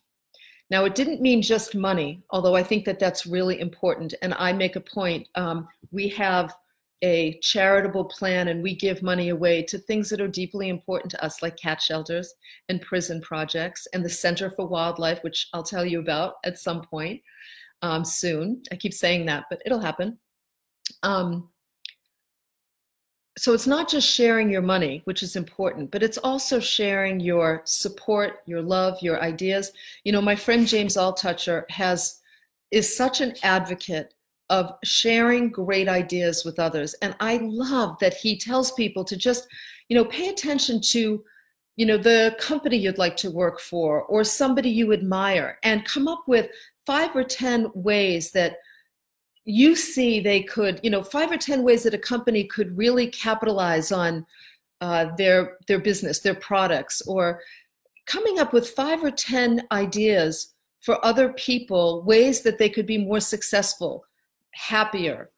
now, 0.71 0.85
it 0.85 0.95
didn't 0.95 1.21
mean 1.21 1.41
just 1.41 1.75
money, 1.75 2.23
although 2.31 2.55
I 2.55 2.63
think 2.63 2.85
that 2.85 2.97
that's 2.97 3.27
really 3.27 3.59
important. 3.59 4.15
And 4.21 4.33
I 4.33 4.51
make 4.51 4.75
a 4.75 4.81
point. 4.81 5.27
Um, 5.35 5.67
we 5.91 6.07
have 6.09 6.55
a 7.03 7.37
charitable 7.41 8.05
plan 8.05 8.47
and 8.47 8.63
we 8.63 8.75
give 8.75 9.03
money 9.03 9.29
away 9.29 9.61
to 9.61 9.77
things 9.77 10.09
that 10.09 10.21
are 10.21 10.27
deeply 10.27 10.69
important 10.69 11.11
to 11.11 11.23
us, 11.23 11.41
like 11.43 11.55
cat 11.57 11.81
shelters 11.81 12.33
and 12.69 12.81
prison 12.81 13.21
projects 13.21 13.87
and 13.93 14.03
the 14.03 14.09
Center 14.09 14.49
for 14.49 14.65
Wildlife, 14.65 15.23
which 15.23 15.49
I'll 15.53 15.63
tell 15.63 15.85
you 15.85 15.99
about 15.99 16.35
at 16.45 16.57
some 16.57 16.81
point 16.81 17.21
um, 17.83 18.03
soon. 18.03 18.63
I 18.71 18.75
keep 18.75 18.93
saying 18.93 19.27
that, 19.27 19.45
but 19.51 19.61
it'll 19.65 19.79
happen. 19.79 20.17
Um, 21.03 21.49
so 23.37 23.53
it's 23.53 23.67
not 23.67 23.89
just 23.89 24.07
sharing 24.07 24.49
your 24.49 24.61
money, 24.61 25.01
which 25.03 25.21
is 25.21 25.35
important, 25.35 25.91
but 25.91 26.01
it's 26.01 26.17
also 26.17 26.59
sharing 26.59 27.19
your 27.19 27.61
support, 27.65 28.39
your 28.45 28.61
love, 28.61 28.97
your 29.01 29.21
ideas. 29.21 29.73
You 30.05 30.13
know, 30.13 30.21
my 30.21 30.35
friend 30.35 30.65
James 30.65 30.95
Altucher 30.95 31.69
has 31.69 32.21
is 32.71 32.95
such 32.95 33.21
an 33.21 33.33
advocate 33.43 34.13
of 34.49 34.73
sharing 34.83 35.49
great 35.49 35.89
ideas 35.89 36.45
with 36.45 36.59
others. 36.59 36.93
And 37.01 37.15
I 37.19 37.39
love 37.41 37.97
that 37.99 38.13
he 38.13 38.37
tells 38.37 38.71
people 38.71 39.03
to 39.05 39.17
just, 39.17 39.47
you 39.89 39.95
know, 39.95 40.05
pay 40.05 40.29
attention 40.29 40.79
to, 40.89 41.23
you 41.75 41.85
know, 41.85 41.97
the 41.97 42.35
company 42.39 42.77
you'd 42.77 42.97
like 42.97 43.17
to 43.17 43.31
work 43.31 43.59
for 43.59 44.03
or 44.03 44.23
somebody 44.23 44.69
you 44.69 44.93
admire 44.93 45.57
and 45.63 45.83
come 45.85 46.07
up 46.07 46.23
with 46.27 46.49
five 46.85 47.15
or 47.15 47.23
10 47.23 47.71
ways 47.73 48.31
that 48.31 48.57
you 49.45 49.75
see 49.75 50.19
they 50.19 50.41
could, 50.41 50.79
you 50.83 50.89
know, 50.89 51.03
five 51.03 51.31
or 51.31 51.37
10 51.37 51.63
ways 51.63 51.83
that 51.83 51.93
a 51.93 51.99
company 51.99 52.43
could 52.43 52.75
really 52.75 53.07
capitalize 53.07 53.91
on 53.91 54.25
uh, 54.81 55.07
their, 55.17 55.57
their 55.67 55.79
business, 55.79 56.19
their 56.19 56.35
products, 56.35 57.01
or 57.03 57.39
coming 58.07 58.39
up 58.39 58.53
with 58.53 58.69
five 58.69 59.03
or 59.03 59.11
10 59.11 59.61
ideas 59.71 60.53
for 60.81 61.03
other 61.05 61.33
people, 61.33 62.03
ways 62.03 62.41
that 62.41 62.57
they 62.57 62.69
could 62.69 62.85
be 62.85 62.97
more 62.97 63.19
successful, 63.19 64.03
happier, 64.51 65.29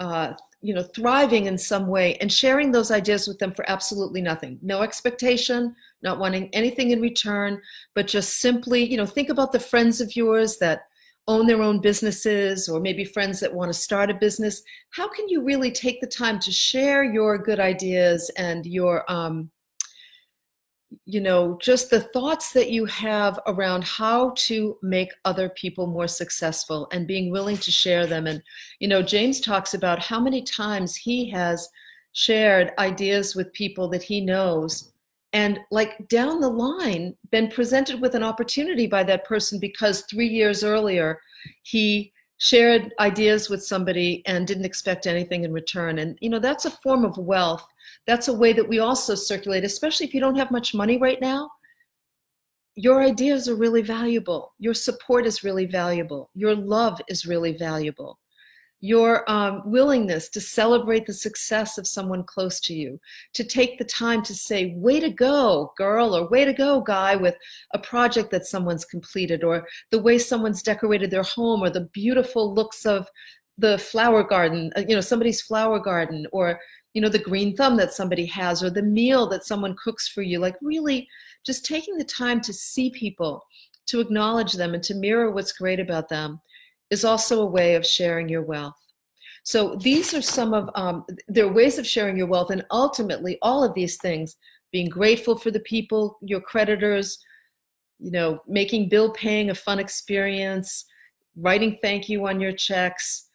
uh, 0.00 0.32
you 0.60 0.74
know, 0.74 0.82
thriving 0.82 1.46
in 1.46 1.58
some 1.58 1.86
way, 1.86 2.16
and 2.16 2.32
sharing 2.32 2.70
those 2.70 2.90
ideas 2.90 3.28
with 3.28 3.38
them 3.38 3.52
for 3.52 3.68
absolutely 3.70 4.20
nothing. 4.20 4.58
No 4.62 4.82
expectation, 4.82 5.74
not 6.02 6.18
wanting 6.18 6.48
anything 6.52 6.90
in 6.90 7.00
return, 7.00 7.60
but 7.94 8.06
just 8.06 8.38
simply, 8.38 8.84
you 8.84 8.96
know, 8.96 9.06
think 9.06 9.28
about 9.28 9.52
the 9.52 9.60
friends 9.60 10.00
of 10.00 10.16
yours 10.16 10.58
that 10.58 10.86
own 11.28 11.46
their 11.46 11.62
own 11.62 11.80
businesses 11.80 12.68
or 12.68 12.80
maybe 12.80 13.04
friends 13.04 13.40
that 13.40 13.52
want 13.52 13.72
to 13.72 13.78
start 13.78 14.10
a 14.10 14.14
business. 14.14 14.62
How 14.90 15.08
can 15.08 15.28
you 15.28 15.42
really 15.42 15.72
take 15.72 16.00
the 16.00 16.06
time 16.06 16.38
to 16.40 16.52
share 16.52 17.02
your 17.04 17.38
good 17.38 17.60
ideas 17.60 18.30
and 18.36 18.64
your 18.64 19.10
um, 19.10 19.50
you 21.04 21.20
know 21.20 21.58
just 21.60 21.90
the 21.90 22.00
thoughts 22.00 22.52
that 22.52 22.70
you 22.70 22.84
have 22.86 23.40
around 23.48 23.82
how 23.82 24.32
to 24.36 24.78
make 24.82 25.10
other 25.24 25.48
people 25.48 25.86
more 25.86 26.08
successful 26.08 26.88
and 26.92 27.08
being 27.08 27.30
willing 27.30 27.56
to 27.58 27.72
share 27.72 28.06
them? 28.06 28.26
And 28.26 28.42
you 28.78 28.88
know 28.88 29.02
james 29.02 29.40
talks 29.40 29.74
about 29.74 29.98
how 29.98 30.20
many 30.20 30.42
times 30.42 30.94
he 30.94 31.28
has 31.30 31.68
shared 32.12 32.72
ideas 32.78 33.34
with 33.34 33.52
people 33.52 33.88
that 33.88 34.02
he 34.02 34.20
knows 34.20 34.92
and 35.36 35.60
like 35.70 36.08
down 36.08 36.40
the 36.40 36.48
line 36.48 37.14
been 37.30 37.48
presented 37.48 38.00
with 38.00 38.14
an 38.14 38.22
opportunity 38.22 38.86
by 38.86 39.04
that 39.04 39.26
person 39.26 39.58
because 39.60 40.00
three 40.00 40.26
years 40.26 40.64
earlier 40.64 41.20
he 41.62 42.10
shared 42.38 42.94
ideas 43.00 43.50
with 43.50 43.62
somebody 43.62 44.22
and 44.24 44.46
didn't 44.46 44.64
expect 44.64 45.06
anything 45.06 45.44
in 45.44 45.52
return. 45.52 45.98
And 45.98 46.16
you 46.22 46.30
know 46.30 46.38
that's 46.38 46.64
a 46.64 46.70
form 46.70 47.04
of 47.04 47.18
wealth. 47.18 47.66
That's 48.06 48.28
a 48.28 48.32
way 48.32 48.54
that 48.54 48.66
we 48.66 48.78
also 48.78 49.14
circulate 49.14 49.62
especially 49.62 50.06
if 50.06 50.14
you 50.14 50.20
don't 50.20 50.38
have 50.38 50.50
much 50.50 50.72
money 50.72 50.96
right 50.96 51.20
now. 51.20 51.50
Your 52.74 53.02
ideas 53.02 53.46
are 53.46 53.56
really 53.56 53.82
valuable. 53.82 54.54
Your 54.58 54.74
support 54.74 55.26
is 55.26 55.44
really 55.44 55.66
valuable. 55.66 56.30
Your 56.34 56.54
love 56.54 56.98
is 57.08 57.26
really 57.26 57.52
valuable 57.52 58.18
your 58.86 59.28
um, 59.28 59.62
willingness 59.66 60.28
to 60.28 60.40
celebrate 60.40 61.06
the 61.06 61.12
success 61.12 61.76
of 61.76 61.86
someone 61.86 62.22
close 62.22 62.60
to 62.60 62.72
you, 62.72 63.00
to 63.34 63.42
take 63.42 63.78
the 63.78 63.84
time 63.84 64.22
to 64.22 64.34
say, 64.34 64.74
way 64.76 65.00
to 65.00 65.10
go, 65.10 65.72
girl, 65.76 66.16
or 66.16 66.28
way 66.28 66.44
to 66.44 66.52
go, 66.52 66.80
guy, 66.80 67.16
with 67.16 67.34
a 67.74 67.78
project 67.78 68.30
that 68.30 68.46
someone's 68.46 68.84
completed, 68.84 69.42
or 69.42 69.66
the 69.90 70.00
way 70.00 70.18
someone's 70.18 70.62
decorated 70.62 71.10
their 71.10 71.24
home, 71.24 71.62
or 71.62 71.70
the 71.70 71.88
beautiful 71.92 72.54
looks 72.54 72.86
of 72.86 73.08
the 73.58 73.76
flower 73.78 74.22
garden, 74.22 74.70
uh, 74.76 74.84
you 74.86 74.94
know, 74.94 75.00
somebody's 75.00 75.42
flower 75.42 75.80
garden, 75.80 76.26
or, 76.30 76.60
you 76.94 77.02
know, 77.02 77.08
the 77.08 77.18
green 77.18 77.56
thumb 77.56 77.76
that 77.76 77.92
somebody 77.92 78.26
has, 78.26 78.62
or 78.62 78.70
the 78.70 78.82
meal 78.82 79.26
that 79.26 79.44
someone 79.44 79.74
cooks 79.82 80.06
for 80.06 80.22
you. 80.22 80.38
Like, 80.38 80.56
really, 80.62 81.08
just 81.44 81.66
taking 81.66 81.96
the 81.96 82.04
time 82.04 82.40
to 82.42 82.52
see 82.52 82.90
people, 82.90 83.44
to 83.86 84.00
acknowledge 84.00 84.52
them, 84.52 84.74
and 84.74 84.82
to 84.84 84.94
mirror 84.94 85.32
what's 85.32 85.52
great 85.52 85.80
about 85.80 86.08
them 86.08 86.40
is 86.90 87.04
also 87.04 87.42
a 87.42 87.46
way 87.46 87.74
of 87.74 87.86
sharing 87.86 88.28
your 88.28 88.42
wealth. 88.42 88.74
So 89.42 89.76
these 89.76 90.12
are 90.12 90.22
some 90.22 90.54
of 90.54 90.68
um, 90.74 91.04
ways 91.28 91.78
of 91.78 91.86
sharing 91.86 92.16
your 92.16 92.26
wealth, 92.26 92.50
and 92.50 92.64
ultimately, 92.70 93.38
all 93.42 93.62
of 93.62 93.74
these 93.74 93.96
things: 93.98 94.36
being 94.72 94.88
grateful 94.88 95.38
for 95.38 95.50
the 95.50 95.60
people, 95.60 96.18
your 96.20 96.40
creditors, 96.40 97.18
you 97.98 98.10
know, 98.10 98.40
making 98.48 98.88
bill 98.88 99.12
paying 99.12 99.50
a 99.50 99.54
fun 99.54 99.78
experience, 99.78 100.84
writing 101.36 101.78
thank 101.80 102.08
you 102.08 102.26
on 102.26 102.40
your 102.40 102.52
checks, 102.52 103.28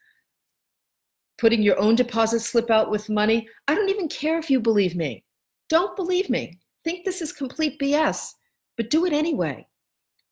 putting 1.38 1.62
your 1.62 1.80
own 1.80 1.96
deposit 1.96 2.42
slip 2.42 2.70
out 2.70 2.92
with 2.92 3.10
money. 3.10 3.48
I 3.68 3.76
don't 3.76 3.90
even 3.90 4.08
care 4.08 4.38
if 4.38 4.50
you 4.50 4.60
believe 4.60 4.96
me. 4.96 5.24
Don't 5.70 5.96
believe 5.96 6.30
me. 6.30 6.60
Think 6.84 7.06
this 7.06 7.22
is 7.22 7.32
complete 7.32 7.80
BS, 7.80 8.34
but 8.76 8.90
do 8.90 9.06
it 9.06 9.14
anyway. 9.14 9.66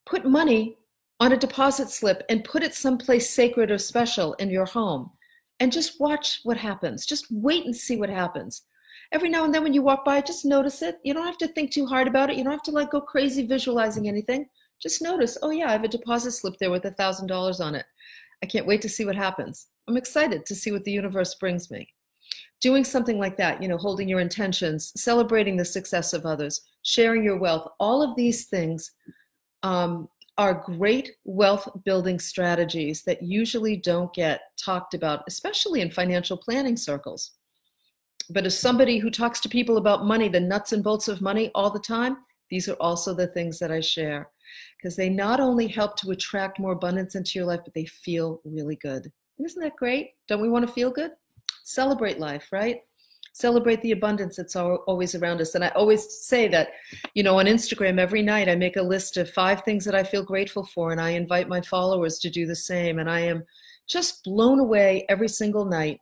Put 0.05 0.25
money 0.25 0.75
on 1.19 1.33
a 1.33 1.37
deposit 1.37 1.89
slip 1.89 2.23
and 2.29 2.43
put 2.43 2.63
it 2.63 2.73
someplace 2.73 3.29
sacred 3.29 3.71
or 3.71 3.77
special 3.77 4.33
in 4.35 4.49
your 4.49 4.65
home 4.65 5.11
and 5.59 5.71
just 5.71 5.99
watch 5.99 6.39
what 6.43 6.57
happens. 6.57 7.05
Just 7.05 7.27
wait 7.29 7.65
and 7.65 7.75
see 7.75 7.97
what 7.97 8.09
happens. 8.09 8.63
Every 9.11 9.29
now 9.29 9.43
and 9.43 9.53
then 9.53 9.63
when 9.63 9.73
you 9.73 9.81
walk 9.81 10.05
by, 10.05 10.21
just 10.21 10.45
notice 10.45 10.81
it. 10.81 10.99
You 11.03 11.13
don't 11.13 11.25
have 11.25 11.37
to 11.39 11.47
think 11.47 11.71
too 11.71 11.85
hard 11.85 12.07
about 12.07 12.29
it. 12.29 12.37
You 12.37 12.43
don't 12.43 12.53
have 12.53 12.63
to 12.63 12.71
like 12.71 12.91
go 12.91 13.01
crazy 13.01 13.45
visualizing 13.45 14.07
anything. 14.07 14.47
Just 14.81 15.01
notice, 15.01 15.37
oh 15.41 15.49
yeah, 15.49 15.67
I 15.67 15.71
have 15.71 15.83
a 15.83 15.89
deposit 15.89 16.31
slip 16.31 16.57
there 16.59 16.71
with 16.71 16.85
a 16.85 16.91
thousand 16.91 17.27
dollars 17.27 17.59
on 17.59 17.75
it. 17.75 17.85
I 18.41 18.45
can't 18.45 18.67
wait 18.67 18.81
to 18.83 18.89
see 18.89 19.05
what 19.05 19.15
happens. 19.15 19.67
I'm 19.87 19.97
excited 19.97 20.45
to 20.45 20.55
see 20.55 20.71
what 20.71 20.83
the 20.83 20.91
universe 20.91 21.35
brings 21.35 21.69
me. 21.69 21.89
Doing 22.61 22.83
something 22.83 23.17
like 23.17 23.35
that, 23.37 23.61
you 23.61 23.67
know, 23.67 23.77
holding 23.77 24.07
your 24.07 24.19
intentions, 24.19 24.93
celebrating 24.95 25.57
the 25.57 25.65
success 25.65 26.13
of 26.13 26.25
others, 26.25 26.61
sharing 26.83 27.23
your 27.23 27.37
wealth, 27.37 27.67
all 27.79 28.01
of 28.01 28.15
these 28.15 28.45
things 28.45 28.91
um, 29.63 30.07
are 30.39 30.53
great 30.53 31.11
wealth 31.25 31.67
building 31.83 32.17
strategies 32.17 33.03
that 33.03 33.21
usually 33.21 33.75
don't 33.75 34.13
get 34.13 34.39
talked 34.57 34.93
about, 34.93 35.21
especially 35.27 35.81
in 35.81 35.91
financial 35.91 36.37
planning 36.37 36.77
circles. 36.77 37.31
But 38.29 38.45
as 38.45 38.57
somebody 38.57 38.99
who 38.99 39.11
talks 39.11 39.41
to 39.41 39.49
people 39.49 39.75
about 39.75 40.05
money, 40.05 40.29
the 40.29 40.39
nuts 40.39 40.71
and 40.71 40.81
bolts 40.81 41.09
of 41.09 41.19
money 41.19 41.51
all 41.53 41.69
the 41.69 41.77
time, 41.77 42.19
these 42.49 42.69
are 42.69 42.77
also 42.79 43.13
the 43.13 43.27
things 43.27 43.59
that 43.59 43.69
I 43.69 43.81
share 43.81 44.29
because 44.77 44.95
they 44.95 45.09
not 45.09 45.41
only 45.41 45.67
help 45.67 45.97
to 45.97 46.11
attract 46.11 46.57
more 46.57 46.71
abundance 46.71 47.15
into 47.15 47.37
your 47.37 47.45
life, 47.45 47.59
but 47.65 47.73
they 47.73 47.85
feel 47.85 48.39
really 48.45 48.77
good. 48.77 49.11
Isn't 49.43 49.61
that 49.61 49.75
great? 49.75 50.11
Don't 50.29 50.41
we 50.41 50.47
want 50.47 50.65
to 50.65 50.71
feel 50.71 50.89
good? 50.89 51.11
Celebrate 51.65 52.17
life, 52.17 52.47
right? 52.53 52.79
Celebrate 53.33 53.81
the 53.81 53.91
abundance 53.91 54.35
that's 54.37 54.55
always 54.55 55.15
around 55.15 55.41
us. 55.41 55.55
And 55.55 55.63
I 55.63 55.69
always 55.69 56.05
say 56.21 56.47
that, 56.49 56.69
you 57.13 57.23
know, 57.23 57.39
on 57.39 57.45
Instagram 57.45 57.99
every 57.99 58.21
night 58.21 58.49
I 58.49 58.55
make 58.55 58.75
a 58.75 58.81
list 58.81 59.17
of 59.17 59.29
five 59.29 59.63
things 59.63 59.85
that 59.85 59.95
I 59.95 60.03
feel 60.03 60.23
grateful 60.23 60.65
for, 60.65 60.91
and 60.91 60.99
I 60.99 61.11
invite 61.11 61.47
my 61.47 61.61
followers 61.61 62.19
to 62.19 62.29
do 62.29 62.45
the 62.45 62.55
same. 62.55 62.99
And 62.99 63.09
I 63.09 63.21
am 63.21 63.43
just 63.87 64.23
blown 64.23 64.59
away 64.59 65.05
every 65.09 65.27
single 65.27 65.65
night 65.65 65.99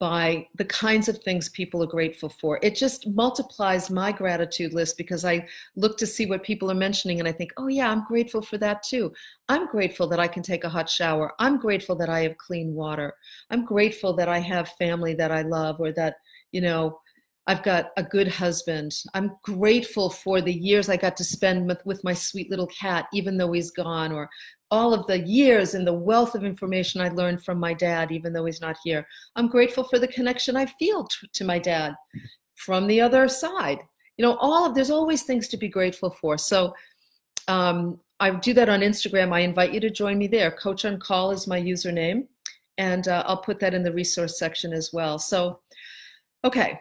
by 0.00 0.48
the 0.56 0.64
kinds 0.64 1.08
of 1.08 1.18
things 1.18 1.50
people 1.50 1.82
are 1.82 1.86
grateful 1.86 2.30
for. 2.30 2.58
It 2.62 2.74
just 2.74 3.06
multiplies 3.08 3.90
my 3.90 4.10
gratitude 4.10 4.72
list 4.72 4.96
because 4.96 5.26
I 5.26 5.46
look 5.76 5.98
to 5.98 6.06
see 6.06 6.24
what 6.24 6.42
people 6.42 6.70
are 6.70 6.74
mentioning 6.74 7.20
and 7.20 7.28
I 7.28 7.32
think, 7.32 7.52
oh, 7.58 7.68
yeah, 7.68 7.90
I'm 7.90 8.06
grateful 8.06 8.40
for 8.40 8.56
that 8.58 8.82
too. 8.82 9.12
I'm 9.50 9.66
grateful 9.66 10.08
that 10.08 10.18
I 10.18 10.26
can 10.26 10.42
take 10.42 10.64
a 10.64 10.70
hot 10.70 10.88
shower. 10.88 11.34
I'm 11.38 11.58
grateful 11.58 11.94
that 11.96 12.08
I 12.08 12.20
have 12.20 12.38
clean 12.38 12.74
water. 12.74 13.12
I'm 13.50 13.66
grateful 13.66 14.14
that 14.14 14.28
I 14.28 14.38
have 14.38 14.70
family 14.78 15.12
that 15.14 15.30
I 15.30 15.42
love 15.42 15.80
or 15.80 15.92
that, 15.92 16.16
you 16.50 16.62
know, 16.62 16.98
I've 17.46 17.62
got 17.62 17.90
a 17.96 18.02
good 18.02 18.28
husband. 18.28 18.92
I'm 19.12 19.32
grateful 19.42 20.08
for 20.08 20.40
the 20.40 20.52
years 20.52 20.88
I 20.88 20.96
got 20.96 21.16
to 21.18 21.24
spend 21.24 21.66
with, 21.66 21.84
with 21.84 22.02
my 22.04 22.14
sweet 22.14 22.48
little 22.48 22.68
cat, 22.68 23.06
even 23.12 23.36
though 23.36 23.52
he's 23.52 23.70
gone, 23.70 24.12
or 24.12 24.30
all 24.70 24.94
of 24.94 25.06
the 25.06 25.18
years 25.20 25.74
and 25.74 25.86
the 25.86 25.92
wealth 25.92 26.34
of 26.34 26.44
information 26.44 27.00
I 27.00 27.08
learned 27.08 27.44
from 27.44 27.58
my 27.58 27.74
dad, 27.74 28.12
even 28.12 28.32
though 28.32 28.44
he's 28.44 28.60
not 28.60 28.76
here. 28.84 29.06
I'm 29.36 29.48
grateful 29.48 29.84
for 29.84 29.98
the 29.98 30.08
connection 30.08 30.56
I 30.56 30.66
feel 30.66 31.04
t- 31.04 31.28
to 31.32 31.44
my 31.44 31.58
dad 31.58 31.94
from 32.54 32.86
the 32.86 33.00
other 33.00 33.28
side. 33.28 33.80
You 34.16 34.24
know, 34.24 34.36
all 34.36 34.66
of 34.66 34.74
there's 34.74 34.90
always 34.90 35.22
things 35.22 35.48
to 35.48 35.56
be 35.56 35.68
grateful 35.68 36.10
for. 36.10 36.38
So 36.38 36.74
um, 37.48 37.98
I 38.20 38.30
do 38.30 38.52
that 38.54 38.68
on 38.68 38.80
Instagram. 38.80 39.32
I 39.32 39.40
invite 39.40 39.72
you 39.72 39.80
to 39.80 39.90
join 39.90 40.18
me 40.18 40.28
there. 40.28 40.50
Coach 40.50 40.84
on 40.84 41.00
Call 41.00 41.30
is 41.30 41.46
my 41.46 41.60
username, 41.60 42.26
and 42.78 43.08
uh, 43.08 43.24
I'll 43.26 43.42
put 43.42 43.58
that 43.60 43.74
in 43.74 43.82
the 43.82 43.92
resource 43.92 44.38
section 44.38 44.72
as 44.72 44.90
well. 44.92 45.18
So, 45.18 45.60
okay, 46.44 46.78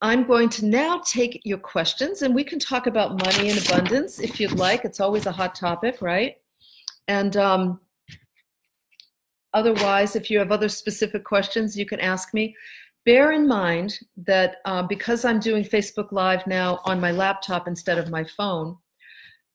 I'm 0.00 0.26
going 0.26 0.48
to 0.50 0.64
now 0.64 1.02
take 1.04 1.42
your 1.44 1.58
questions, 1.58 2.22
and 2.22 2.34
we 2.34 2.42
can 2.42 2.58
talk 2.58 2.86
about 2.86 3.22
money 3.22 3.50
and 3.50 3.64
abundance 3.64 4.18
if 4.18 4.40
you'd 4.40 4.58
like. 4.58 4.86
It's 4.86 5.00
always 5.00 5.26
a 5.26 5.32
hot 5.32 5.54
topic, 5.54 6.00
right? 6.00 6.36
And 7.10 7.36
um, 7.36 7.80
otherwise, 9.52 10.14
if 10.14 10.30
you 10.30 10.38
have 10.38 10.52
other 10.52 10.68
specific 10.68 11.24
questions, 11.24 11.76
you 11.76 11.84
can 11.84 11.98
ask 11.98 12.32
me. 12.32 12.54
Bear 13.04 13.32
in 13.32 13.48
mind 13.48 13.98
that 14.16 14.58
uh, 14.64 14.84
because 14.84 15.24
I'm 15.24 15.40
doing 15.40 15.64
Facebook 15.64 16.12
Live 16.12 16.46
now 16.46 16.78
on 16.84 17.00
my 17.00 17.10
laptop 17.10 17.66
instead 17.66 17.98
of 17.98 18.10
my 18.10 18.22
phone, 18.22 18.76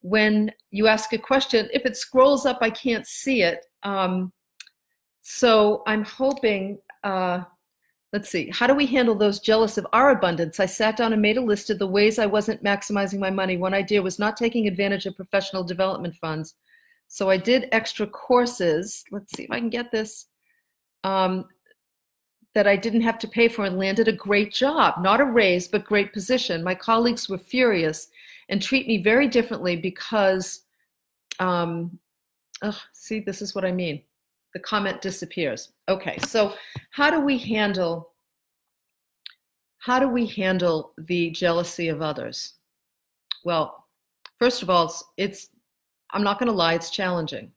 when 0.01 0.51
you 0.71 0.87
ask 0.87 1.13
a 1.13 1.17
question, 1.17 1.69
if 1.71 1.85
it 1.85 1.95
scrolls 1.95 2.45
up, 2.45 2.57
I 2.59 2.71
can't 2.71 3.07
see 3.07 3.41
it. 3.41 3.65
Um, 3.83 4.33
so 5.21 5.81
I'm 5.87 6.03
hoping, 6.03 6.77
uh, 7.05 7.43
let's 8.11 8.29
see, 8.29 8.49
how 8.51 8.67
do 8.67 8.73
we 8.73 8.85
handle 8.85 9.15
those 9.15 9.39
jealous 9.39 9.77
of 9.77 9.87
our 9.93 10.09
abundance? 10.09 10.59
I 10.59 10.65
sat 10.65 10.97
down 10.97 11.13
and 11.13 11.21
made 11.21 11.37
a 11.37 11.41
list 11.41 11.69
of 11.69 11.79
the 11.79 11.87
ways 11.87 12.19
I 12.19 12.25
wasn't 12.25 12.63
maximizing 12.65 13.19
my 13.19 13.31
money. 13.31 13.55
One 13.55 13.73
idea 13.73 14.01
was 14.01 14.19
not 14.19 14.35
taking 14.35 14.67
advantage 14.67 15.05
of 15.05 15.15
professional 15.15 15.63
development 15.63 16.15
funds. 16.15 16.55
So 17.15 17.29
I 17.29 17.37
did 17.37 17.69
extra 17.71 18.05
courses. 18.07 19.05
Let's 19.09 19.31
see 19.37 19.43
if 19.43 19.51
I 19.51 19.59
can 19.59 19.69
get 19.69 19.89
this. 19.89 20.27
um, 21.05 21.45
that 22.55 22.67
I 22.67 22.77
didn't 22.77 23.01
have 23.01 23.19
to 23.19 23.27
pay 23.27 23.49
for 23.49 23.65
and 23.65 23.77
landed 23.77 24.07
a 24.07 24.13
great 24.13 24.51
job, 24.53 24.95
not 25.01 25.19
a 25.21 25.25
raise, 25.25 25.67
but 25.67 25.83
great 25.83 26.13
position. 26.13 26.63
My 26.63 26.73
colleagues 26.73 27.27
were 27.29 27.37
furious 27.37 28.07
and 28.49 28.61
treat 28.61 28.87
me 28.87 29.03
very 29.03 29.27
differently 29.27 29.75
because, 29.75 30.61
um, 31.39 31.99
oh, 32.63 32.79
see, 32.93 33.19
this 33.19 33.41
is 33.41 33.53
what 33.53 33.65
I 33.65 33.71
mean. 33.73 34.01
The 34.53 34.61
comment 34.61 35.01
disappears. 35.01 35.73
Okay, 35.89 36.17
so 36.19 36.55
how 36.91 37.09
do 37.11 37.19
we 37.19 37.37
handle 37.37 38.11
how 39.79 39.99
do 39.99 40.07
we 40.07 40.25
handle 40.25 40.93
the 40.97 41.29
jealousy 41.31 41.89
of 41.89 42.01
others? 42.01 42.55
Well, 43.43 43.85
first 44.39 44.63
of 44.63 44.69
all, 44.69 44.91
it's 45.17 45.49
I'm 46.11 46.23
not 46.23 46.39
going 46.39 46.47
to 46.47 46.55
lie, 46.55 46.73
it's 46.73 46.89
challenging. 46.89 47.51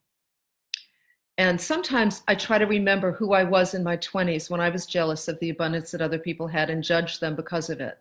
And 1.38 1.60
sometimes 1.60 2.22
I 2.26 2.34
try 2.34 2.58
to 2.58 2.66
remember 2.66 3.12
who 3.12 3.32
I 3.32 3.44
was 3.44 3.74
in 3.74 3.84
my 3.84 3.96
20s 3.96 4.50
when 4.50 4.60
I 4.60 4.70
was 4.70 4.86
jealous 4.86 5.28
of 5.28 5.38
the 5.38 5.50
abundance 5.50 5.92
that 5.92 6.02
other 6.02 6.18
people 6.18 6.48
had 6.48 6.68
and 6.68 6.82
judged 6.82 7.20
them 7.20 7.36
because 7.36 7.70
of 7.70 7.80
it. 7.80 7.98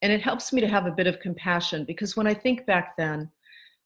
And 0.00 0.10
it 0.10 0.22
helps 0.22 0.52
me 0.52 0.60
to 0.62 0.68
have 0.68 0.86
a 0.86 0.90
bit 0.90 1.06
of 1.06 1.20
compassion 1.20 1.84
because 1.84 2.16
when 2.16 2.26
I 2.26 2.32
think 2.32 2.64
back 2.64 2.96
then, 2.96 3.30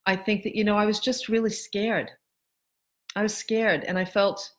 I 0.07 0.15
think 0.15 0.45
that, 0.45 0.55
you 0.55 0.63
know, 0.63 0.77
I 0.77 0.87
was 0.87 1.01
just 1.01 1.29
really 1.29 1.51
scared. 1.51 2.11
I 3.17 3.23
was 3.23 3.37
scared 3.37 3.83
and 3.85 3.99
I 3.99 4.05
felt 4.05 4.53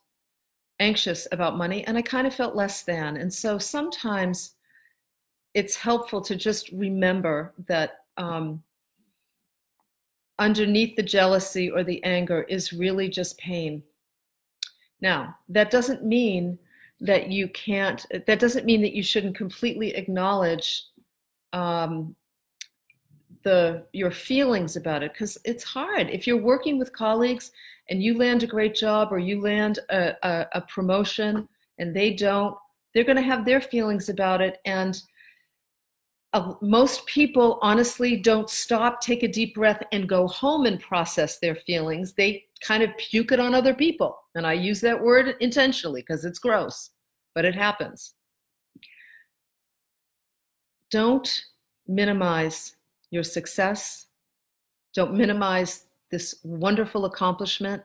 anxious 0.79 1.27
about 1.31 1.57
money 1.57 1.87
and 1.87 1.97
I 1.97 2.01
kind 2.01 2.27
of 2.27 2.35
felt 2.35 2.55
less 2.55 2.83
than. 2.83 3.15
And 3.15 3.33
so 3.33 3.57
sometimes 3.57 4.55
it's 5.53 5.75
helpful 5.75 6.21
to 6.21 6.35
just 6.35 6.69
remember 6.71 7.53
that 7.67 7.99
um, 8.17 8.61
underneath 10.39 10.95
the 10.95 11.03
jealousy 11.03 11.69
or 11.69 11.83
the 11.83 12.03
anger 12.03 12.43
is 12.43 12.73
really 12.73 13.09
just 13.09 13.37
pain. 13.37 13.83
Now, 15.01 15.35
that 15.49 15.71
doesn't 15.71 16.03
mean 16.03 16.57
that 17.01 17.31
you 17.31 17.47
can't, 17.49 18.05
that 18.25 18.39
doesn't 18.39 18.65
mean 18.65 18.81
that 18.81 18.93
you 18.93 19.03
shouldn't 19.03 19.35
completely 19.35 19.95
acknowledge 19.95 20.85
um, 21.53 22.15
the 23.43 23.85
your 23.93 24.11
feelings 24.11 24.75
about 24.75 25.03
it 25.03 25.13
because 25.13 25.37
it's 25.45 25.63
hard. 25.63 26.09
If 26.09 26.27
you're 26.27 26.41
working 26.41 26.77
with 26.77 26.91
colleagues 26.91 27.51
and 27.89 28.01
you 28.01 28.17
land 28.17 28.43
a 28.43 28.47
great 28.47 28.75
job 28.75 29.09
or 29.11 29.19
you 29.19 29.39
land 29.39 29.79
a, 29.89 30.13
a, 30.23 30.47
a 30.53 30.61
promotion 30.61 31.47
and 31.79 31.95
they 31.95 32.13
don't 32.13 32.55
they're 32.93 33.03
going 33.03 33.15
to 33.15 33.21
have 33.21 33.45
their 33.45 33.61
feelings 33.61 34.09
about 34.09 34.41
it 34.41 34.59
and 34.65 35.01
most 36.61 37.05
people 37.05 37.59
honestly 37.61 38.17
don't 38.17 38.49
stop 38.49 39.01
take 39.01 39.23
a 39.23 39.27
deep 39.27 39.55
breath 39.55 39.81
and 39.91 40.09
go 40.09 40.27
home 40.27 40.65
and 40.65 40.79
process 40.79 41.39
their 41.39 41.55
feelings 41.55 42.13
they 42.13 42.47
kind 42.61 42.83
of 42.83 42.95
puke 42.97 43.31
it 43.31 43.39
on 43.39 43.53
other 43.53 43.73
people. 43.73 44.17
And 44.35 44.45
I 44.45 44.53
use 44.53 44.81
that 44.81 45.01
word 45.01 45.35
intentionally 45.39 46.01
because 46.01 46.25
it's 46.25 46.39
gross, 46.39 46.91
but 47.35 47.45
it 47.45 47.55
happens. 47.55 48.13
Don't 50.89 51.29
minimize 51.87 52.75
your 53.11 53.23
success. 53.23 54.07
Don't 54.93 55.13
minimize 55.13 55.85
this 56.11 56.35
wonderful 56.43 57.05
accomplishment. 57.05 57.83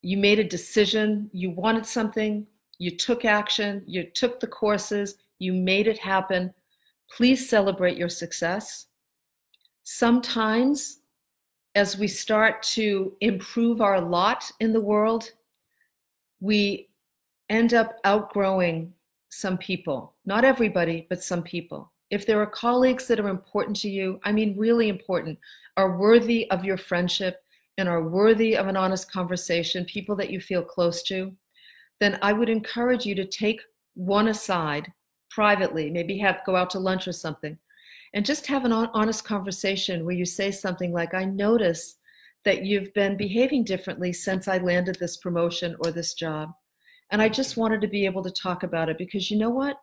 You 0.00 0.16
made 0.16 0.38
a 0.38 0.44
decision, 0.44 1.30
you 1.32 1.50
wanted 1.50 1.86
something, 1.86 2.46
you 2.78 2.96
took 2.96 3.24
action, 3.24 3.84
you 3.86 4.04
took 4.04 4.40
the 4.40 4.48
courses, 4.48 5.16
you 5.42 5.52
made 5.52 5.86
it 5.86 5.98
happen. 5.98 6.54
Please 7.16 7.48
celebrate 7.48 7.96
your 7.96 8.08
success. 8.08 8.86
Sometimes 9.82 11.00
as 11.74 11.98
we 11.98 12.06
start 12.06 12.62
to 12.62 13.14
improve 13.20 13.80
our 13.80 14.00
lot 14.00 14.50
in 14.60 14.72
the 14.72 14.80
world, 14.80 15.32
we 16.40 16.88
end 17.50 17.74
up 17.74 17.96
outgrowing 18.04 18.92
some 19.30 19.56
people. 19.58 20.14
Not 20.26 20.44
everybody, 20.44 21.06
but 21.08 21.22
some 21.22 21.42
people. 21.42 21.92
If 22.10 22.26
there 22.26 22.40
are 22.40 22.46
colleagues 22.46 23.06
that 23.08 23.20
are 23.20 23.28
important 23.28 23.76
to 23.76 23.90
you, 23.90 24.20
I 24.22 24.32
mean, 24.32 24.56
really 24.56 24.88
important, 24.88 25.38
are 25.78 25.98
worthy 25.98 26.50
of 26.50 26.64
your 26.64 26.76
friendship 26.76 27.38
and 27.78 27.88
are 27.88 28.06
worthy 28.06 28.54
of 28.54 28.68
an 28.68 28.76
honest 28.76 29.10
conversation, 29.10 29.86
people 29.86 30.14
that 30.16 30.30
you 30.30 30.40
feel 30.40 30.62
close 30.62 31.02
to, 31.04 31.32
then 32.00 32.18
I 32.20 32.34
would 32.34 32.50
encourage 32.50 33.06
you 33.06 33.14
to 33.14 33.24
take 33.24 33.60
one 33.94 34.28
aside 34.28 34.92
privately, 35.34 35.90
maybe 35.90 36.18
have 36.18 36.40
go 36.44 36.56
out 36.56 36.70
to 36.70 36.78
lunch 36.78 37.08
or 37.08 37.12
something, 37.12 37.56
and 38.14 38.26
just 38.26 38.46
have 38.46 38.64
an 38.64 38.72
honest 38.72 39.24
conversation 39.24 40.04
where 40.04 40.14
you 40.14 40.24
say 40.24 40.50
something 40.50 40.92
like, 40.92 41.14
I 41.14 41.24
notice 41.24 41.96
that 42.44 42.64
you've 42.64 42.92
been 42.94 43.16
behaving 43.16 43.64
differently 43.64 44.12
since 44.12 44.48
I 44.48 44.58
landed 44.58 44.96
this 44.98 45.16
promotion 45.16 45.76
or 45.80 45.90
this 45.90 46.14
job. 46.14 46.50
And 47.10 47.22
I 47.22 47.28
just 47.28 47.56
wanted 47.56 47.80
to 47.82 47.88
be 47.88 48.04
able 48.04 48.22
to 48.22 48.30
talk 48.30 48.62
about 48.62 48.88
it 48.88 48.98
because 48.98 49.30
you 49.30 49.38
know 49.38 49.50
what? 49.50 49.76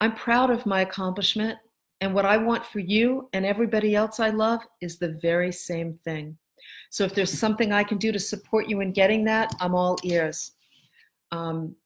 I'm 0.00 0.14
proud 0.14 0.50
of 0.50 0.66
my 0.66 0.80
accomplishment. 0.80 1.58
And 2.00 2.14
what 2.14 2.24
I 2.24 2.36
want 2.36 2.64
for 2.66 2.80
you 2.80 3.28
and 3.32 3.46
everybody 3.46 3.94
else 3.94 4.18
I 4.18 4.30
love 4.30 4.60
is 4.80 4.98
the 4.98 5.18
very 5.22 5.52
same 5.52 5.98
thing. 6.04 6.36
So 6.90 7.04
if 7.04 7.14
there's 7.14 7.32
something 7.32 7.72
I 7.72 7.84
can 7.84 7.98
do 7.98 8.12
to 8.12 8.18
support 8.18 8.68
you 8.68 8.80
in 8.80 8.92
getting 8.92 9.24
that, 9.24 9.54
I'm 9.60 9.74
all 9.74 9.98
ears. 10.02 10.52
Um, 11.30 11.76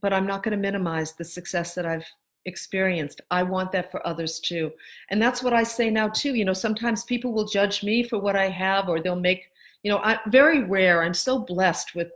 but 0.00 0.12
I'm 0.12 0.26
not 0.26 0.42
going 0.42 0.52
to 0.52 0.62
minimize 0.62 1.12
the 1.12 1.24
success 1.24 1.74
that 1.74 1.86
I've 1.86 2.06
experienced. 2.46 3.20
I 3.30 3.42
want 3.42 3.72
that 3.72 3.90
for 3.90 4.06
others 4.06 4.40
too. 4.40 4.70
And 5.10 5.20
that's 5.20 5.42
what 5.42 5.52
I 5.52 5.62
say 5.62 5.90
now 5.90 6.08
too. 6.08 6.34
You 6.34 6.44
know, 6.44 6.52
sometimes 6.52 7.04
people 7.04 7.32
will 7.32 7.46
judge 7.46 7.82
me 7.82 8.02
for 8.02 8.18
what 8.18 8.36
I 8.36 8.48
have 8.48 8.88
or 8.88 9.00
they'll 9.00 9.16
make, 9.16 9.50
you 9.82 9.90
know, 9.90 9.98
I 9.98 10.18
very 10.28 10.62
rare. 10.62 11.02
I'm 11.02 11.14
so 11.14 11.40
blessed 11.40 11.94
with 11.94 12.10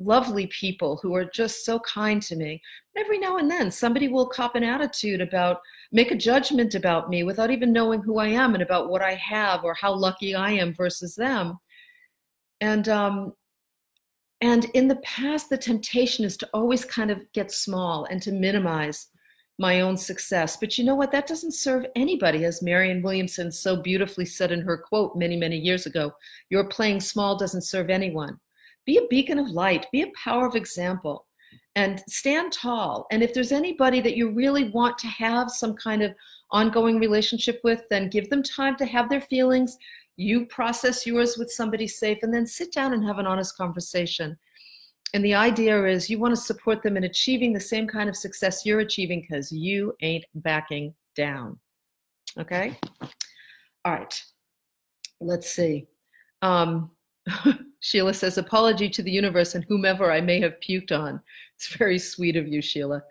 lovely 0.00 0.46
people 0.46 0.98
who 1.02 1.14
are 1.14 1.24
just 1.24 1.64
so 1.64 1.80
kind 1.80 2.22
to 2.22 2.36
me. 2.36 2.62
Every 2.96 3.18
now 3.18 3.36
and 3.36 3.50
then 3.50 3.70
somebody 3.70 4.08
will 4.08 4.26
cop 4.26 4.54
an 4.54 4.64
attitude 4.64 5.20
about 5.20 5.60
make 5.92 6.10
a 6.10 6.16
judgment 6.16 6.74
about 6.74 7.10
me 7.10 7.24
without 7.24 7.50
even 7.50 7.72
knowing 7.72 8.00
who 8.00 8.18
I 8.18 8.28
am 8.28 8.54
and 8.54 8.62
about 8.62 8.90
what 8.90 9.02
I 9.02 9.14
have 9.14 9.64
or 9.64 9.74
how 9.74 9.92
lucky 9.92 10.34
I 10.34 10.52
am 10.52 10.74
versus 10.74 11.14
them. 11.14 11.58
And 12.60 12.88
um 12.88 13.32
and 14.40 14.66
in 14.74 14.88
the 14.88 14.96
past 14.96 15.50
the 15.50 15.58
temptation 15.58 16.24
is 16.24 16.36
to 16.38 16.48
always 16.54 16.84
kind 16.84 17.10
of 17.10 17.30
get 17.32 17.50
small 17.50 18.04
and 18.04 18.22
to 18.22 18.32
minimize 18.32 19.08
my 19.58 19.80
own 19.80 19.96
success. 19.96 20.56
But 20.56 20.78
you 20.78 20.84
know 20.84 20.94
what? 20.94 21.10
That 21.10 21.26
doesn't 21.26 21.54
serve 21.54 21.86
anybody, 21.96 22.44
as 22.44 22.62
Marianne 22.62 23.02
Williamson 23.02 23.50
so 23.50 23.76
beautifully 23.76 24.24
said 24.24 24.52
in 24.52 24.60
her 24.60 24.78
quote 24.78 25.16
many, 25.16 25.36
many 25.36 25.58
years 25.58 25.86
ago 25.86 26.12
Your 26.50 26.64
playing 26.64 27.00
small 27.00 27.36
doesn't 27.36 27.62
serve 27.62 27.90
anyone. 27.90 28.38
Be 28.86 28.98
a 28.98 29.06
beacon 29.10 29.38
of 29.38 29.50
light, 29.50 29.86
be 29.92 30.02
a 30.02 30.12
power 30.24 30.46
of 30.46 30.54
example, 30.54 31.26
and 31.74 32.02
stand 32.08 32.52
tall. 32.52 33.06
And 33.10 33.22
if 33.22 33.34
there's 33.34 33.52
anybody 33.52 34.00
that 34.00 34.16
you 34.16 34.30
really 34.30 34.70
want 34.70 34.96
to 34.98 35.08
have 35.08 35.50
some 35.50 35.74
kind 35.74 36.02
of 36.02 36.14
ongoing 36.50 36.98
relationship 36.98 37.60
with, 37.64 37.82
then 37.90 38.08
give 38.08 38.30
them 38.30 38.42
time 38.42 38.76
to 38.76 38.86
have 38.86 39.10
their 39.10 39.20
feelings. 39.20 39.76
You 40.18 40.44
process 40.44 41.06
yours 41.06 41.38
with 41.38 41.50
somebody 41.50 41.86
safe, 41.86 42.18
and 42.22 42.34
then 42.34 42.46
sit 42.46 42.72
down 42.72 42.92
and 42.92 43.02
have 43.04 43.18
an 43.18 43.26
honest 43.26 43.56
conversation 43.56 44.36
and 45.14 45.24
the 45.24 45.34
idea 45.34 45.84
is 45.86 46.10
you 46.10 46.18
want 46.18 46.34
to 46.34 46.40
support 46.40 46.82
them 46.82 46.96
in 46.96 47.04
achieving 47.04 47.52
the 47.52 47.60
same 47.60 47.86
kind 47.86 48.08
of 48.08 48.16
success 48.16 48.66
you're 48.66 48.80
achieving 48.80 49.22
because 49.22 49.50
you 49.50 49.94
ain't 50.02 50.24
backing 50.34 50.94
down. 51.16 51.58
Okay? 52.38 52.78
All 53.84 53.92
right. 53.92 54.22
Let's 55.20 55.50
see. 55.50 55.86
Um, 56.42 56.90
Sheila 57.80 58.12
says, 58.12 58.38
apology 58.38 58.90
to 58.90 59.02
the 59.02 59.10
universe 59.10 59.54
and 59.54 59.64
whomever 59.64 60.12
I 60.12 60.20
may 60.20 60.40
have 60.40 60.60
puked 60.60 60.92
on. 60.92 61.20
It's 61.56 61.74
very 61.74 61.98
sweet 61.98 62.36
of 62.36 62.46
you, 62.46 62.60
Sheila. 62.60 63.02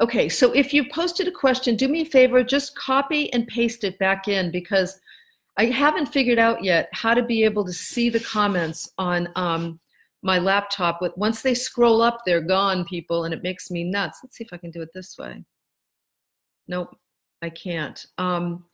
Okay, 0.00 0.28
so 0.28 0.50
if 0.52 0.72
you 0.72 0.88
posted 0.88 1.28
a 1.28 1.32
question, 1.32 1.76
do 1.76 1.88
me 1.88 2.00
a 2.00 2.06
favor, 2.06 2.42
just 2.42 2.76
copy 2.76 3.32
and 3.32 3.46
paste 3.46 3.84
it 3.84 3.98
back 3.98 4.28
in 4.28 4.50
because 4.50 4.98
I 5.56 5.66
haven't 5.66 6.06
figured 6.06 6.38
out 6.38 6.64
yet 6.64 6.88
how 6.92 7.14
to 7.14 7.22
be 7.22 7.44
able 7.44 7.64
to 7.64 7.72
see 7.72 8.10
the 8.10 8.20
comments 8.20 8.90
on 8.98 9.28
um, 9.36 9.78
my 10.22 10.38
laptop 10.38 11.00
with 11.00 11.16
once 11.16 11.42
they 11.42 11.54
scroll 11.54 12.02
up 12.02 12.20
they're 12.24 12.40
gone 12.40 12.84
people 12.86 13.24
and 13.24 13.34
it 13.34 13.42
makes 13.42 13.70
me 13.70 13.84
nuts. 13.84 14.20
Let's 14.22 14.36
see 14.36 14.44
if 14.44 14.52
i 14.52 14.56
can 14.56 14.70
do 14.70 14.82
it 14.82 14.90
this 14.94 15.16
way. 15.18 15.44
Nope 16.66 16.96
i 17.44 17.50
can't. 17.50 18.04
Um, 18.18 18.64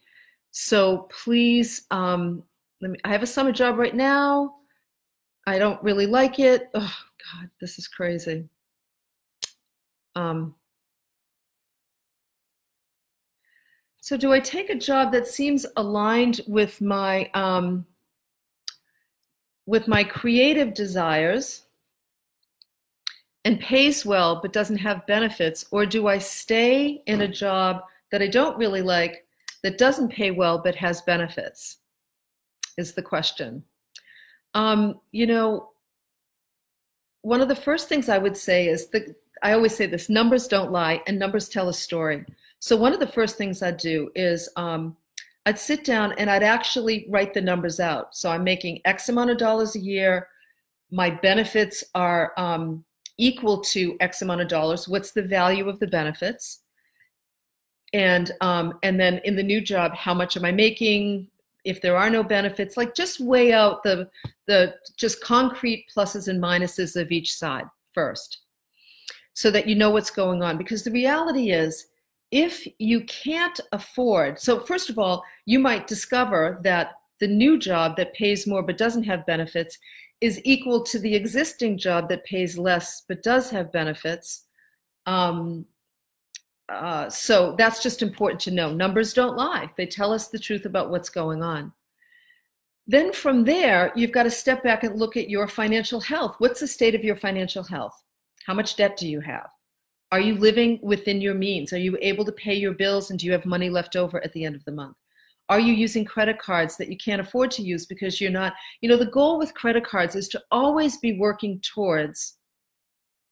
so 0.52 1.08
please 1.22 1.86
um, 1.90 2.42
let 2.80 2.92
me 2.92 2.98
i 3.04 3.08
have 3.10 3.22
a 3.22 3.26
summer 3.26 3.52
job 3.52 3.76
right 3.76 3.94
now. 3.94 4.54
I 5.46 5.58
don't 5.58 5.82
really 5.82 6.06
like 6.06 6.38
it. 6.38 6.70
Oh 6.74 6.96
god 7.32 7.50
this 7.60 7.78
is 7.78 7.88
crazy. 7.88 8.48
Um, 10.16 10.54
so 14.00 14.16
do 14.16 14.32
i 14.32 14.40
take 14.40 14.70
a 14.70 14.74
job 14.74 15.12
that 15.12 15.26
seems 15.26 15.66
aligned 15.76 16.40
with 16.46 16.80
my 16.80 17.30
um, 17.34 17.86
with 19.70 19.86
my 19.86 20.02
creative 20.02 20.74
desires 20.74 21.62
and 23.44 23.60
pays 23.60 24.04
well 24.04 24.40
but 24.40 24.52
doesn't 24.52 24.78
have 24.78 25.06
benefits? 25.06 25.64
Or 25.70 25.86
do 25.86 26.08
I 26.08 26.18
stay 26.18 27.02
in 27.06 27.20
a 27.22 27.28
job 27.28 27.82
that 28.10 28.20
I 28.20 28.26
don't 28.26 28.58
really 28.58 28.82
like 28.82 29.24
that 29.62 29.78
doesn't 29.78 30.12
pay 30.12 30.32
well 30.32 30.58
but 30.58 30.74
has 30.74 31.02
benefits? 31.02 31.78
Is 32.76 32.94
the 32.94 33.02
question. 33.02 33.62
Um, 34.54 35.00
you 35.12 35.26
know, 35.26 35.70
one 37.22 37.40
of 37.40 37.48
the 37.48 37.54
first 37.54 37.88
things 37.88 38.08
I 38.08 38.18
would 38.18 38.36
say 38.36 38.68
is 38.68 38.88
that 38.88 39.14
I 39.42 39.52
always 39.52 39.76
say 39.76 39.86
this 39.86 40.08
numbers 40.08 40.48
don't 40.48 40.72
lie 40.72 41.02
and 41.06 41.18
numbers 41.18 41.48
tell 41.48 41.68
a 41.68 41.74
story. 41.74 42.24
So, 42.60 42.76
one 42.76 42.92
of 42.92 43.00
the 43.00 43.06
first 43.06 43.36
things 43.36 43.62
I'd 43.62 43.78
do 43.78 44.10
is 44.14 44.48
um, 44.56 44.96
I'd 45.46 45.58
sit 45.58 45.84
down 45.84 46.12
and 46.12 46.30
I'd 46.30 46.42
actually 46.42 47.06
write 47.08 47.34
the 47.34 47.40
numbers 47.40 47.80
out. 47.80 48.14
So, 48.14 48.30
I'm 48.30 48.44
making 48.44 48.80
X 48.84 49.08
amount 49.08 49.30
of 49.30 49.38
dollars 49.38 49.74
a 49.76 49.80
year. 49.80 50.28
My 50.90 51.10
benefits 51.10 51.82
are 51.94 52.32
um, 52.36 52.84
equal 53.18 53.60
to 53.62 53.96
X 54.00 54.22
amount 54.22 54.42
of 54.42 54.48
dollars. 54.48 54.86
What's 54.86 55.12
the 55.12 55.22
value 55.22 55.68
of 55.68 55.78
the 55.80 55.86
benefits? 55.86 56.60
And 57.92 58.30
um, 58.40 58.78
and 58.82 59.00
then 59.00 59.20
in 59.24 59.36
the 59.36 59.42
new 59.42 59.60
job, 59.60 59.94
how 59.94 60.14
much 60.14 60.36
am 60.36 60.44
I 60.44 60.52
making? 60.52 61.26
if 61.64 61.80
there 61.80 61.96
are 61.96 62.10
no 62.10 62.22
benefits 62.22 62.76
like 62.76 62.94
just 62.94 63.20
weigh 63.20 63.52
out 63.52 63.82
the 63.82 64.08
the 64.46 64.74
just 64.96 65.22
concrete 65.22 65.86
pluses 65.94 66.28
and 66.28 66.42
minuses 66.42 67.00
of 67.00 67.12
each 67.12 67.34
side 67.34 67.64
first 67.92 68.38
so 69.34 69.50
that 69.50 69.66
you 69.66 69.74
know 69.74 69.90
what's 69.90 70.10
going 70.10 70.42
on 70.42 70.56
because 70.56 70.82
the 70.82 70.90
reality 70.90 71.50
is 71.50 71.86
if 72.30 72.66
you 72.78 73.02
can't 73.04 73.60
afford 73.72 74.38
so 74.38 74.60
first 74.60 74.88
of 74.88 74.98
all 74.98 75.24
you 75.46 75.58
might 75.58 75.86
discover 75.86 76.60
that 76.62 76.92
the 77.18 77.26
new 77.26 77.58
job 77.58 77.96
that 77.96 78.14
pays 78.14 78.46
more 78.46 78.62
but 78.62 78.78
doesn't 78.78 79.02
have 79.02 79.26
benefits 79.26 79.78
is 80.20 80.40
equal 80.44 80.82
to 80.82 80.98
the 80.98 81.14
existing 81.14 81.76
job 81.76 82.08
that 82.08 82.24
pays 82.24 82.56
less 82.56 83.02
but 83.08 83.22
does 83.22 83.50
have 83.50 83.72
benefits 83.72 84.44
um, 85.06 85.66
uh, 86.70 87.10
so 87.10 87.54
that's 87.58 87.82
just 87.82 88.00
important 88.00 88.40
to 88.40 88.50
know. 88.52 88.72
Numbers 88.72 89.12
don't 89.12 89.36
lie, 89.36 89.70
they 89.76 89.86
tell 89.86 90.12
us 90.12 90.28
the 90.28 90.38
truth 90.38 90.66
about 90.66 90.90
what's 90.90 91.10
going 91.10 91.42
on. 91.42 91.72
Then 92.86 93.12
from 93.12 93.44
there, 93.44 93.92
you've 93.94 94.12
got 94.12 94.24
to 94.24 94.30
step 94.30 94.62
back 94.62 94.84
and 94.84 94.98
look 94.98 95.16
at 95.16 95.28
your 95.28 95.46
financial 95.48 96.00
health. 96.00 96.36
What's 96.38 96.60
the 96.60 96.66
state 96.66 96.94
of 96.94 97.04
your 97.04 97.16
financial 97.16 97.62
health? 97.62 97.94
How 98.46 98.54
much 98.54 98.76
debt 98.76 98.96
do 98.96 99.08
you 99.08 99.20
have? 99.20 99.48
Are 100.12 100.20
you 100.20 100.34
living 100.34 100.80
within 100.82 101.20
your 101.20 101.34
means? 101.34 101.72
Are 101.72 101.78
you 101.78 101.96
able 102.00 102.24
to 102.24 102.32
pay 102.32 102.54
your 102.54 102.72
bills 102.72 103.10
and 103.10 103.18
do 103.18 103.26
you 103.26 103.32
have 103.32 103.46
money 103.46 103.70
left 103.70 103.94
over 103.94 104.22
at 104.24 104.32
the 104.32 104.44
end 104.44 104.56
of 104.56 104.64
the 104.64 104.72
month? 104.72 104.96
Are 105.48 105.60
you 105.60 105.72
using 105.72 106.04
credit 106.04 106.38
cards 106.38 106.76
that 106.76 106.88
you 106.88 106.96
can't 106.96 107.20
afford 107.20 107.50
to 107.52 107.62
use 107.62 107.86
because 107.86 108.20
you're 108.20 108.30
not? 108.30 108.54
You 108.80 108.88
know, 108.88 108.96
the 108.96 109.06
goal 109.06 109.38
with 109.38 109.54
credit 109.54 109.84
cards 109.84 110.14
is 110.14 110.28
to 110.28 110.42
always 110.50 110.98
be 110.98 111.18
working 111.18 111.60
towards 111.60 112.36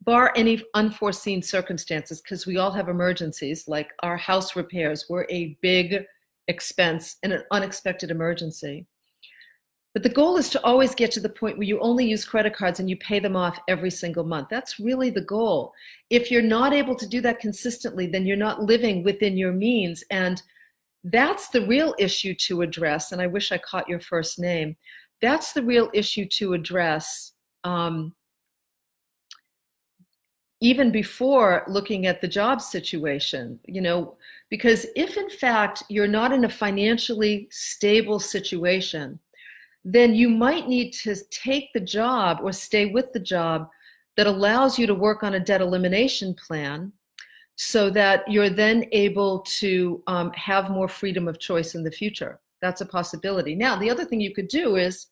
bar 0.02 0.32
any 0.36 0.62
unforeseen 0.74 1.42
circumstances, 1.42 2.20
because 2.20 2.46
we 2.46 2.56
all 2.56 2.70
have 2.70 2.88
emergencies, 2.88 3.66
like 3.68 3.90
our 4.02 4.16
house 4.16 4.54
repairs 4.56 5.06
were 5.08 5.26
a 5.30 5.56
big 5.60 6.04
expense 6.46 7.18
and 7.22 7.32
an 7.32 7.42
unexpected 7.50 8.10
emergency. 8.10 8.86
But 9.98 10.04
the 10.04 10.10
goal 10.10 10.36
is 10.36 10.48
to 10.50 10.62
always 10.62 10.94
get 10.94 11.10
to 11.10 11.20
the 11.20 11.28
point 11.28 11.58
where 11.58 11.66
you 11.66 11.80
only 11.80 12.06
use 12.06 12.24
credit 12.24 12.54
cards 12.54 12.78
and 12.78 12.88
you 12.88 12.96
pay 12.98 13.18
them 13.18 13.34
off 13.34 13.58
every 13.66 13.90
single 13.90 14.22
month. 14.22 14.46
That's 14.48 14.78
really 14.78 15.10
the 15.10 15.22
goal. 15.22 15.72
If 16.08 16.30
you're 16.30 16.40
not 16.40 16.72
able 16.72 16.94
to 16.94 17.04
do 17.04 17.20
that 17.22 17.40
consistently, 17.40 18.06
then 18.06 18.24
you're 18.24 18.36
not 18.36 18.62
living 18.62 19.02
within 19.02 19.36
your 19.36 19.50
means. 19.50 20.04
And 20.12 20.40
that's 21.02 21.48
the 21.48 21.66
real 21.66 21.96
issue 21.98 22.32
to 22.42 22.62
address. 22.62 23.10
And 23.10 23.20
I 23.20 23.26
wish 23.26 23.50
I 23.50 23.58
caught 23.58 23.88
your 23.88 23.98
first 23.98 24.38
name. 24.38 24.76
That's 25.20 25.52
the 25.52 25.64
real 25.64 25.90
issue 25.92 26.26
to 26.26 26.52
address 26.52 27.32
um, 27.64 28.14
even 30.60 30.92
before 30.92 31.64
looking 31.66 32.06
at 32.06 32.20
the 32.20 32.28
job 32.28 32.60
situation, 32.60 33.58
you 33.66 33.80
know, 33.80 34.16
because 34.48 34.86
if 34.94 35.16
in 35.16 35.28
fact 35.28 35.82
you're 35.88 36.06
not 36.06 36.30
in 36.30 36.44
a 36.44 36.48
financially 36.48 37.48
stable 37.50 38.20
situation, 38.20 39.18
then 39.84 40.14
you 40.14 40.28
might 40.28 40.68
need 40.68 40.92
to 40.92 41.16
take 41.30 41.72
the 41.72 41.80
job 41.80 42.38
or 42.42 42.52
stay 42.52 42.86
with 42.86 43.12
the 43.12 43.20
job 43.20 43.68
that 44.16 44.26
allows 44.26 44.78
you 44.78 44.86
to 44.86 44.94
work 44.94 45.22
on 45.22 45.34
a 45.34 45.40
debt 45.40 45.60
elimination 45.60 46.34
plan 46.34 46.92
so 47.56 47.90
that 47.90 48.22
you're 48.30 48.50
then 48.50 48.84
able 48.92 49.40
to 49.40 50.02
um, 50.06 50.30
have 50.32 50.70
more 50.70 50.88
freedom 50.88 51.26
of 51.26 51.38
choice 51.38 51.74
in 51.74 51.82
the 51.82 51.90
future. 51.90 52.40
That's 52.60 52.80
a 52.80 52.86
possibility. 52.86 53.54
Now, 53.54 53.76
the 53.76 53.90
other 53.90 54.04
thing 54.04 54.20
you 54.20 54.34
could 54.34 54.48
do 54.48 54.76
is 54.76 55.06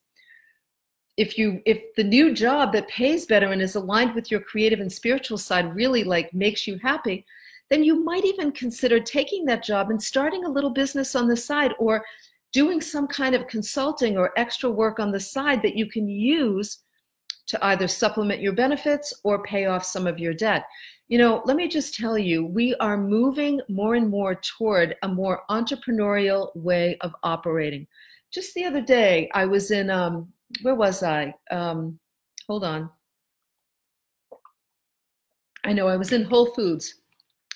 if 1.16 1.38
you 1.38 1.62
if 1.64 1.94
the 1.94 2.04
new 2.04 2.34
job 2.34 2.72
that 2.72 2.88
pays 2.88 3.26
better 3.26 3.50
and 3.50 3.62
is 3.62 3.74
aligned 3.74 4.14
with 4.14 4.30
your 4.30 4.40
creative 4.40 4.80
and 4.80 4.92
spiritual 4.92 5.38
side 5.38 5.74
really 5.74 6.04
like 6.04 6.32
makes 6.34 6.66
you 6.66 6.78
happy 6.82 7.24
then 7.68 7.82
you 7.82 8.04
might 8.04 8.24
even 8.24 8.52
consider 8.52 9.00
taking 9.00 9.44
that 9.44 9.64
job 9.64 9.90
and 9.90 10.00
starting 10.02 10.44
a 10.44 10.48
little 10.48 10.70
business 10.70 11.16
on 11.16 11.26
the 11.26 11.36
side 11.36 11.72
or 11.78 12.04
doing 12.56 12.80
some 12.80 13.06
kind 13.06 13.34
of 13.34 13.46
consulting 13.48 14.16
or 14.16 14.32
extra 14.38 14.70
work 14.70 14.98
on 14.98 15.12
the 15.12 15.20
side 15.20 15.60
that 15.60 15.76
you 15.76 15.86
can 15.86 16.08
use 16.08 16.78
to 17.46 17.62
either 17.66 17.86
supplement 17.86 18.40
your 18.40 18.54
benefits 18.54 19.12
or 19.24 19.42
pay 19.42 19.66
off 19.66 19.84
some 19.84 20.06
of 20.06 20.18
your 20.18 20.32
debt. 20.32 20.64
You 21.08 21.18
know, 21.18 21.42
let 21.44 21.58
me 21.58 21.68
just 21.68 21.94
tell 21.94 22.16
you, 22.16 22.46
we 22.46 22.74
are 22.76 22.96
moving 22.96 23.60
more 23.68 23.94
and 23.94 24.08
more 24.08 24.36
toward 24.36 24.96
a 25.02 25.08
more 25.08 25.42
entrepreneurial 25.50 26.50
way 26.56 26.96
of 27.02 27.14
operating. 27.22 27.86
Just 28.32 28.54
the 28.54 28.64
other 28.64 28.80
day, 28.80 29.28
I 29.34 29.44
was 29.44 29.70
in 29.70 29.90
um, 29.90 30.32
where 30.62 30.74
was 30.74 31.02
I? 31.02 31.34
Um, 31.50 31.98
hold 32.46 32.64
on. 32.64 32.88
I 35.62 35.74
know 35.74 35.88
I 35.88 35.98
was 35.98 36.10
in 36.10 36.24
Whole 36.24 36.54
Foods 36.54 37.02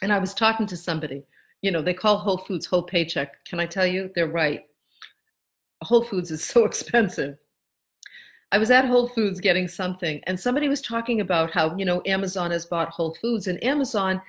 and 0.02 0.12
I 0.12 0.18
was 0.18 0.34
talking 0.34 0.66
to 0.66 0.76
somebody. 0.76 1.22
You 1.62 1.70
know, 1.70 1.80
they 1.80 1.94
call 1.94 2.18
Whole 2.18 2.44
Foods 2.46 2.66
whole 2.66 2.82
paycheck. 2.82 3.42
Can 3.46 3.60
I 3.60 3.64
tell 3.64 3.86
you? 3.86 4.10
They're 4.14 4.28
right. 4.28 4.66
Whole 5.82 6.04
Foods 6.04 6.30
is 6.30 6.44
so 6.44 6.64
expensive. 6.66 7.36
I 8.52 8.58
was 8.58 8.70
at 8.70 8.84
Whole 8.84 9.08
Foods 9.08 9.40
getting 9.40 9.68
something, 9.68 10.20
and 10.26 10.38
somebody 10.38 10.68
was 10.68 10.82
talking 10.82 11.20
about 11.20 11.52
how, 11.52 11.76
you 11.76 11.84
know, 11.84 12.02
Amazon 12.06 12.50
has 12.50 12.66
bought 12.66 12.88
Whole 12.88 13.14
Foods, 13.20 13.46
and 13.46 13.62
Amazon 13.62 14.20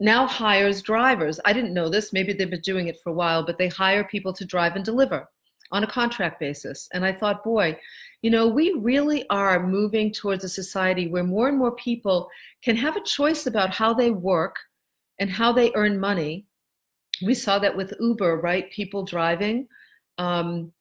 now 0.00 0.26
hires 0.26 0.82
drivers. 0.82 1.38
I 1.44 1.52
didn't 1.52 1.74
know 1.74 1.88
this. 1.88 2.12
Maybe 2.12 2.32
they've 2.32 2.50
been 2.50 2.60
doing 2.62 2.88
it 2.88 2.98
for 3.02 3.10
a 3.10 3.14
while, 3.14 3.44
but 3.44 3.58
they 3.58 3.68
hire 3.68 4.02
people 4.04 4.32
to 4.32 4.44
drive 4.44 4.74
and 4.74 4.84
deliver 4.84 5.28
on 5.72 5.84
a 5.84 5.86
contract 5.86 6.40
basis. 6.40 6.88
And 6.92 7.04
I 7.04 7.12
thought, 7.12 7.44
boy, 7.44 7.78
you 8.22 8.30
know, 8.30 8.48
we 8.48 8.72
really 8.78 9.28
are 9.30 9.64
moving 9.66 10.12
towards 10.12 10.42
a 10.42 10.48
society 10.48 11.08
where 11.08 11.22
more 11.22 11.48
and 11.48 11.58
more 11.58 11.76
people 11.76 12.28
can 12.62 12.76
have 12.76 12.96
a 12.96 13.04
choice 13.04 13.46
about 13.46 13.70
how 13.70 13.94
they 13.94 14.10
work 14.10 14.56
and 15.20 15.30
how 15.30 15.52
they 15.52 15.70
earn 15.74 16.00
money. 16.00 16.46
We 17.22 17.34
saw 17.34 17.58
that 17.58 17.76
with 17.76 17.94
Uber, 18.00 18.40
right? 18.40 18.70
People 18.70 19.04
driving. 19.04 19.68
Um, 20.18 20.72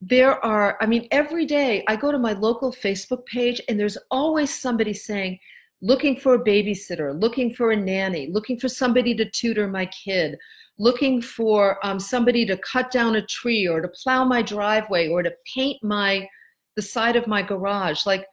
there 0.00 0.42
are, 0.44 0.76
I 0.80 0.86
mean, 0.86 1.08
every 1.10 1.44
day 1.44 1.84
I 1.88 1.96
go 1.96 2.12
to 2.12 2.18
my 2.18 2.32
local 2.32 2.72
Facebook 2.72 3.26
page 3.26 3.60
and 3.68 3.78
there's 3.78 3.98
always 4.10 4.54
somebody 4.54 4.94
saying, 4.94 5.38
looking 5.80 6.16
for 6.16 6.34
a 6.34 6.44
babysitter, 6.44 7.20
looking 7.20 7.52
for 7.54 7.72
a 7.72 7.76
nanny, 7.76 8.28
looking 8.32 8.58
for 8.58 8.68
somebody 8.68 9.14
to 9.14 9.30
tutor 9.30 9.68
my 9.68 9.86
kid, 9.86 10.36
looking 10.78 11.20
for 11.20 11.84
um, 11.84 11.98
somebody 11.98 12.46
to 12.46 12.56
cut 12.58 12.90
down 12.90 13.16
a 13.16 13.26
tree 13.26 13.66
or 13.66 13.80
to 13.80 13.88
plow 13.88 14.24
my 14.24 14.42
driveway 14.42 15.08
or 15.08 15.22
to 15.22 15.32
paint 15.54 15.82
my 15.82 16.28
the 16.76 16.82
side 16.82 17.16
of 17.16 17.26
my 17.26 17.42
garage. 17.42 18.06
Like 18.06 18.24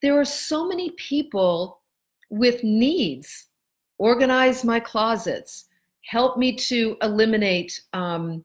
there 0.00 0.18
are 0.18 0.24
so 0.24 0.66
many 0.66 0.90
people 0.92 1.82
with 2.30 2.64
needs 2.64 3.48
organize 3.98 4.64
my 4.64 4.80
closets 4.80 5.66
help 6.06 6.36
me 6.36 6.54
to 6.54 6.96
eliminate 7.02 7.80
um, 7.92 8.44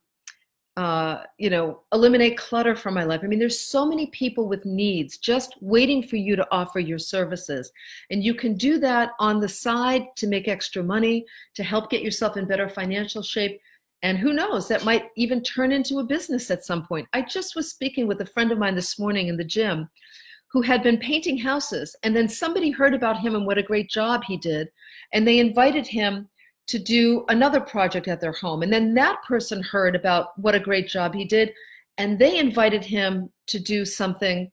uh, 0.80 1.24
you 1.38 1.50
know, 1.50 1.82
eliminate 1.92 2.38
clutter 2.38 2.74
from 2.74 2.94
my 2.94 3.04
life. 3.04 3.20
I 3.22 3.28
mean, 3.28 3.38
there's 3.38 3.60
so 3.60 3.86
many 3.86 4.08
people 4.08 4.48
with 4.48 4.64
needs 4.64 5.18
just 5.18 5.56
waiting 5.60 6.02
for 6.02 6.16
you 6.16 6.38
to 6.38 6.48
offer 6.52 6.80
your 6.80 6.98
services. 6.98 7.70
And 8.12 8.24
you 8.24 8.34
can 8.34 8.56
do 8.56 8.80
that 8.80 9.12
on 9.20 9.42
the 9.42 9.50
side 9.50 10.06
to 10.16 10.26
make 10.28 10.48
extra 10.48 10.82
money, 10.82 11.26
to 11.56 11.64
help 11.64 11.90
get 11.90 12.02
yourself 12.02 12.38
in 12.38 12.48
better 12.48 12.70
financial 12.70 13.22
shape. 13.22 13.60
And 14.04 14.18
who 14.18 14.32
knows, 14.32 14.70
that 14.70 14.86
might 14.86 15.10
even 15.18 15.44
turn 15.44 15.74
into 15.74 16.00
a 16.00 16.06
business 16.06 16.50
at 16.50 16.64
some 16.64 16.88
point. 16.88 17.10
I 17.12 17.24
just 17.24 17.58
was 17.58 17.70
speaking 17.70 18.08
with 18.08 18.22
a 18.22 18.26
friend 18.26 18.50
of 18.50 18.58
mine 18.58 18.76
this 18.76 18.98
morning 18.98 19.28
in 19.28 19.36
the 19.36 19.44
gym 19.44 19.90
who 20.48 20.62
had 20.62 20.82
been 20.82 20.98
painting 20.98 21.38
houses. 21.38 21.94
And 22.04 22.16
then 22.16 22.30
somebody 22.30 22.72
heard 22.72 22.94
about 22.94 23.20
him 23.20 23.36
and 23.36 23.46
what 23.46 23.58
a 23.58 23.64
great 23.64 23.90
job 23.90 24.24
he 24.26 24.38
did. 24.38 24.70
And 25.12 25.28
they 25.28 25.40
invited 25.40 25.86
him 25.86 26.30
to 26.70 26.80
do 26.80 27.26
another 27.30 27.60
project 27.60 28.08
at 28.08 28.22
their 28.22 28.32
home. 28.32 28.62
And 28.62 28.72
then 28.72 28.94
that 28.94 29.24
person 29.24 29.64
heard 29.64 29.96
about 29.96 30.38
what 30.38 30.54
a 30.54 30.60
great 30.60 30.88
job 30.88 31.16
he 31.16 31.26
did, 31.26 31.52
and 31.98 32.18
they 32.18 32.38
invited 32.38 32.86
him 32.86 33.32
to 33.48 33.60
do 33.60 33.86
something 33.86 34.52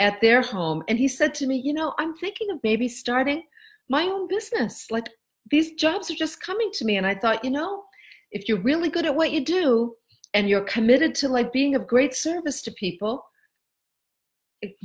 at 0.00 0.18
their 0.20 0.40
home. 0.40 0.82
And 0.88 0.98
he 0.98 1.08
said 1.08 1.34
to 1.34 1.46
me, 1.46 1.60
You 1.62 1.74
know, 1.74 1.94
I'm 1.98 2.16
thinking 2.16 2.50
of 2.50 2.58
maybe 2.62 2.88
starting 2.88 3.42
my 3.90 4.04
own 4.04 4.28
business. 4.28 4.90
Like 4.90 5.08
these 5.50 5.74
jobs 5.74 6.10
are 6.10 6.14
just 6.14 6.40
coming 6.40 6.70
to 6.74 6.84
me. 6.84 6.96
And 6.96 7.06
I 7.06 7.14
thought, 7.14 7.44
you 7.44 7.50
know, 7.50 7.84
if 8.30 8.48
you're 8.48 8.60
really 8.60 8.88
good 8.88 9.06
at 9.06 9.14
what 9.14 9.32
you 9.32 9.44
do 9.44 9.94
and 10.34 10.48
you're 10.48 10.62
committed 10.62 11.14
to 11.16 11.28
like 11.28 11.52
being 11.52 11.74
of 11.74 11.86
great 11.86 12.14
service 12.14 12.62
to 12.62 12.70
people, 12.72 13.24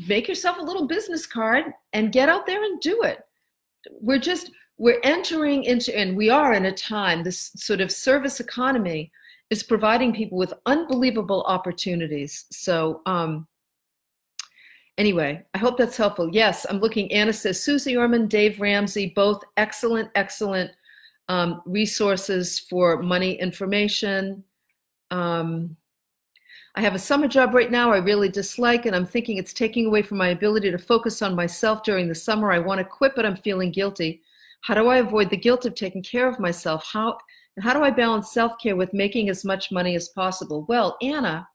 make 0.07 0.27
yourself 0.27 0.57
a 0.59 0.63
little 0.63 0.87
business 0.87 1.25
card 1.25 1.65
and 1.93 2.11
get 2.11 2.29
out 2.29 2.45
there 2.45 2.63
and 2.63 2.79
do 2.81 3.03
it. 3.03 3.19
We're 3.89 4.19
just, 4.19 4.51
we're 4.83 4.99
entering 5.03 5.63
into, 5.63 5.97
and 5.97 6.17
we 6.17 6.29
are 6.29 6.51
in 6.51 6.65
a 6.65 6.73
time, 6.73 7.23
this 7.23 7.51
sort 7.55 7.79
of 7.79 7.89
service 7.89 8.41
economy 8.41 9.09
is 9.49 9.63
providing 9.63 10.13
people 10.13 10.37
with 10.37 10.53
unbelievable 10.65 11.45
opportunities. 11.47 12.45
So, 12.51 13.01
um, 13.05 13.47
Anyway, 14.99 15.43
I 15.55 15.57
hope 15.57 15.75
that's 15.75 15.97
helpful. 15.97 16.29
Yes, 16.31 16.67
I'm 16.69 16.79
looking. 16.79 17.11
Anna 17.11 17.33
says 17.33 17.63
Suze 17.63 17.87
Orman, 17.87 18.27
Dave 18.27 18.61
Ramsey, 18.61 19.11
both 19.15 19.43
excellent, 19.57 20.11
excellent 20.13 20.69
um, 21.29 21.63
resources 21.65 22.59
for 22.59 23.01
money 23.01 23.33
information. 23.41 24.43
Um, 25.09 25.75
I 26.75 26.81
have 26.81 26.93
a 26.93 26.99
summer 26.99 27.27
job 27.27 27.55
right 27.55 27.71
now 27.71 27.91
I 27.91 27.97
really 27.97 28.29
dislike, 28.29 28.85
and 28.85 28.95
I'm 28.95 29.07
thinking 29.07 29.37
it's 29.37 29.51
taking 29.51 29.87
away 29.87 30.03
from 30.03 30.19
my 30.19 30.27
ability 30.27 30.69
to 30.69 30.77
focus 30.77 31.23
on 31.23 31.33
myself 31.33 31.81
during 31.81 32.07
the 32.07 32.13
summer. 32.13 32.51
I 32.51 32.59
want 32.59 32.77
to 32.77 32.85
quit, 32.85 33.13
but 33.15 33.25
I'm 33.25 33.37
feeling 33.37 33.71
guilty. 33.71 34.21
How 34.63 34.73
do 34.73 34.87
I 34.87 34.97
avoid 34.97 35.29
the 35.29 35.37
guilt 35.37 35.65
of 35.65 35.75
taking 35.75 36.01
care 36.01 36.27
of 36.27 36.39
myself? 36.39 36.85
How 36.91 37.17
and 37.55 37.63
how 37.63 37.73
do 37.73 37.83
I 37.83 37.91
balance 37.91 38.31
self-care 38.31 38.75
with 38.75 38.93
making 38.93 39.29
as 39.29 39.45
much 39.45 39.71
money 39.71 39.95
as 39.95 40.09
possible? 40.09 40.65
Well, 40.67 40.97
Anna, 41.01 41.47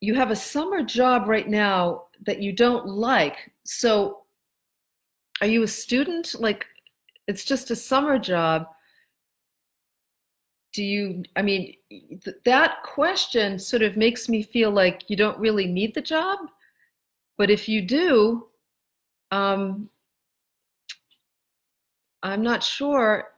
you 0.00 0.14
have 0.14 0.30
a 0.30 0.36
summer 0.36 0.82
job 0.82 1.28
right 1.28 1.48
now 1.48 2.04
that 2.24 2.40
you 2.40 2.52
don't 2.52 2.86
like. 2.86 3.52
So 3.64 4.22
are 5.40 5.46
you 5.46 5.64
a 5.64 5.68
student? 5.68 6.34
Like 6.38 6.66
it's 7.26 7.44
just 7.44 7.70
a 7.70 7.76
summer 7.76 8.18
job 8.18 8.66
do 10.72 10.82
you 10.82 11.22
i 11.36 11.42
mean 11.42 11.74
th- 11.90 12.36
that 12.44 12.82
question 12.82 13.58
sort 13.58 13.82
of 13.82 13.96
makes 13.96 14.28
me 14.28 14.42
feel 14.42 14.70
like 14.70 15.02
you 15.08 15.16
don't 15.16 15.38
really 15.38 15.66
need 15.66 15.94
the 15.94 16.00
job 16.00 16.38
but 17.36 17.50
if 17.50 17.68
you 17.68 17.80
do 17.82 18.46
um 19.30 19.88
i'm 22.22 22.42
not 22.42 22.62
sure 22.62 23.28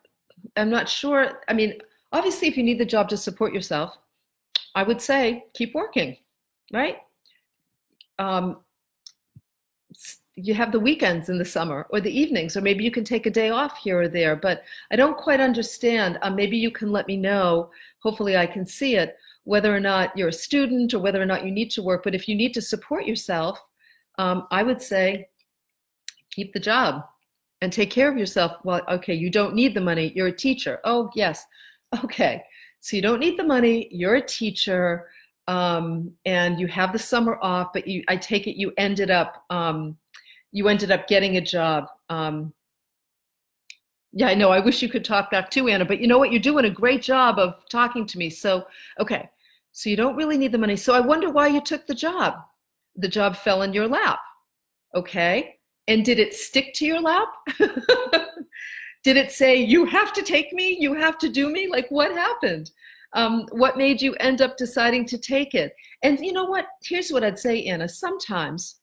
i'm 0.57 0.71
not 0.71 0.89
sure 0.89 1.43
i 1.49 1.53
mean 1.53 1.75
obviously 2.13 2.49
if 2.49 2.57
you 2.57 2.63
need 2.63 2.79
the 2.79 2.85
job 2.85 3.09
to 3.09 3.17
support 3.17 3.53
yourself 3.53 3.99
i 4.75 4.83
would 4.83 5.01
say 5.01 5.45
keep 5.55 5.75
working 5.75 6.17
right 6.73 6.99
um 8.19 8.59
you 10.37 10.55
have 10.55 10.73
the 10.73 10.81
weekends 10.81 11.29
in 11.29 11.39
the 11.39 11.45
summer 11.45 11.87
or 11.91 12.01
the 12.01 12.19
evenings, 12.19 12.57
or 12.57 12.61
maybe 12.61 12.85
you 12.85 12.91
can 12.91 13.05
take 13.05 13.27
a 13.27 13.31
day 13.31 13.51
off 13.51 13.79
here 13.79 14.01
or 14.01 14.09
there. 14.09 14.37
But 14.37 14.63
I 14.91 14.97
don't 14.97 15.17
quite 15.17 15.41
understand. 15.41 16.19
Uh, 16.23 16.31
maybe 16.31 16.57
you 16.57 16.71
can 16.71 16.93
let 16.93 17.07
me 17.07 17.17
know. 17.17 17.71
Hopefully, 18.03 18.37
I 18.37 18.47
can 18.47 18.67
see 18.67 18.97
it 18.97 19.17
whether 19.45 19.75
or 19.75 19.81
not 19.81 20.17
you're 20.17 20.29
a 20.29 20.33
student 20.33 20.95
or 20.95 21.01
whether 21.01 21.21
or 21.21 21.27
not 21.27 21.45
you 21.45 21.51
need 21.51 21.71
to 21.73 21.83
work. 21.83 22.03
But 22.05 22.15
if 22.15 22.29
you 22.29 22.35
need 22.35 22.55
to 22.55 22.63
support 22.63 23.07
yourself, 23.07 23.61
um, 24.19 24.47
I 24.51 24.63
would 24.63 24.81
say 24.81 25.29
keep 26.31 26.53
the 26.53 26.61
job 26.61 27.05
and 27.63 27.73
take 27.73 27.91
care 27.91 28.11
of 28.11 28.17
yourself. 28.17 28.57
Well, 28.65 28.83
okay, 28.89 29.15
you 29.15 29.31
don't 29.31 29.55
need 29.55 29.75
the 29.75 29.81
money. 29.81 30.13
You're 30.15 30.29
a 30.29 30.33
teacher. 30.33 30.81
Oh, 30.85 31.11
yes. 31.15 31.45
Okay. 32.05 32.41
So 32.79 32.95
you 32.95 33.03
don't 33.03 33.19
need 33.19 33.37
the 33.37 33.43
money. 33.43 33.89
You're 33.91 34.15
a 34.15 34.25
teacher. 34.25 35.09
Um, 35.49 36.13
and 36.25 36.61
you 36.61 36.69
have 36.69 36.93
the 36.93 37.01
summer 37.01 37.37
off, 37.43 37.73
but 37.73 37.85
you, 37.89 38.05
I 38.07 38.17
take 38.17 38.47
it 38.47 38.57
you 38.57 38.73
ended 38.79 39.11
up 39.11 39.45
um, 39.51 39.97
you 40.53 40.69
ended 40.69 40.93
up 40.93 41.09
getting 41.09 41.37
a 41.37 41.41
job. 41.41 41.87
Um, 42.09 42.53
yeah, 44.13 44.29
I 44.29 44.35
know. 44.35 44.51
I 44.51 44.61
wish 44.61 44.83
you 44.83 44.89
could 44.89 45.05
talk 45.05 45.31
back 45.31 45.51
too, 45.51 45.69
Anna, 45.69 45.85
but 45.85 46.01
you 46.01 46.09
know 46.09 46.19
what? 46.19 46.33
You're 46.33 46.41
doing 46.41 46.65
a 46.65 46.71
great 46.71 47.03
job 47.03 47.39
of 47.39 47.65
talking 47.69 48.07
to 48.07 48.19
me. 48.19 48.31
So, 48.31 48.67
okay. 48.99 49.29
So 49.73 49.89
you 49.89 49.97
don't 49.97 50.17
really 50.17 50.37
need 50.37 50.53
the 50.53 50.59
money. 50.59 50.77
So 50.77 50.95
I 50.95 51.01
wonder 51.01 51.31
why 51.31 51.47
you 51.47 51.61
took 51.61 51.87
the 51.87 51.95
job. 51.95 52.35
The 52.97 53.09
job 53.09 53.37
fell 53.37 53.63
in 53.63 53.73
your 53.73 53.87
lap. 53.87 54.19
Okay. 54.95 55.60
And 55.91 56.05
did 56.05 56.19
it 56.19 56.33
stick 56.33 56.73
to 56.75 56.87
your 56.87 57.01
lap? 57.01 57.29
did 59.03 59.17
it 59.17 59.31
say, 59.31 59.57
you 59.57 59.85
have 59.85 60.13
to 60.15 60.23
take 60.23 60.53
me? 60.53 60.77
You 60.81 60.95
have 60.95 61.19
to 61.19 61.29
do 61.29 61.51
me? 61.51 61.69
Like, 61.69 61.91
what 61.91 62.13
happened? 62.13 62.71
Um, 63.13 63.47
what 63.53 63.77
made 63.77 64.01
you 64.01 64.15
end 64.15 64.41
up 64.41 64.57
deciding 64.57 65.05
to 65.07 65.19
take 65.19 65.55
it? 65.55 65.75
And 66.03 66.19
you 66.21 66.33
know 66.33 66.45
what? 66.45 66.67
Here's 66.83 67.11
what 67.11 67.25
I'd 67.25 67.39
say, 67.39 67.65
Anna. 67.65 67.89
Sometimes 67.89 68.81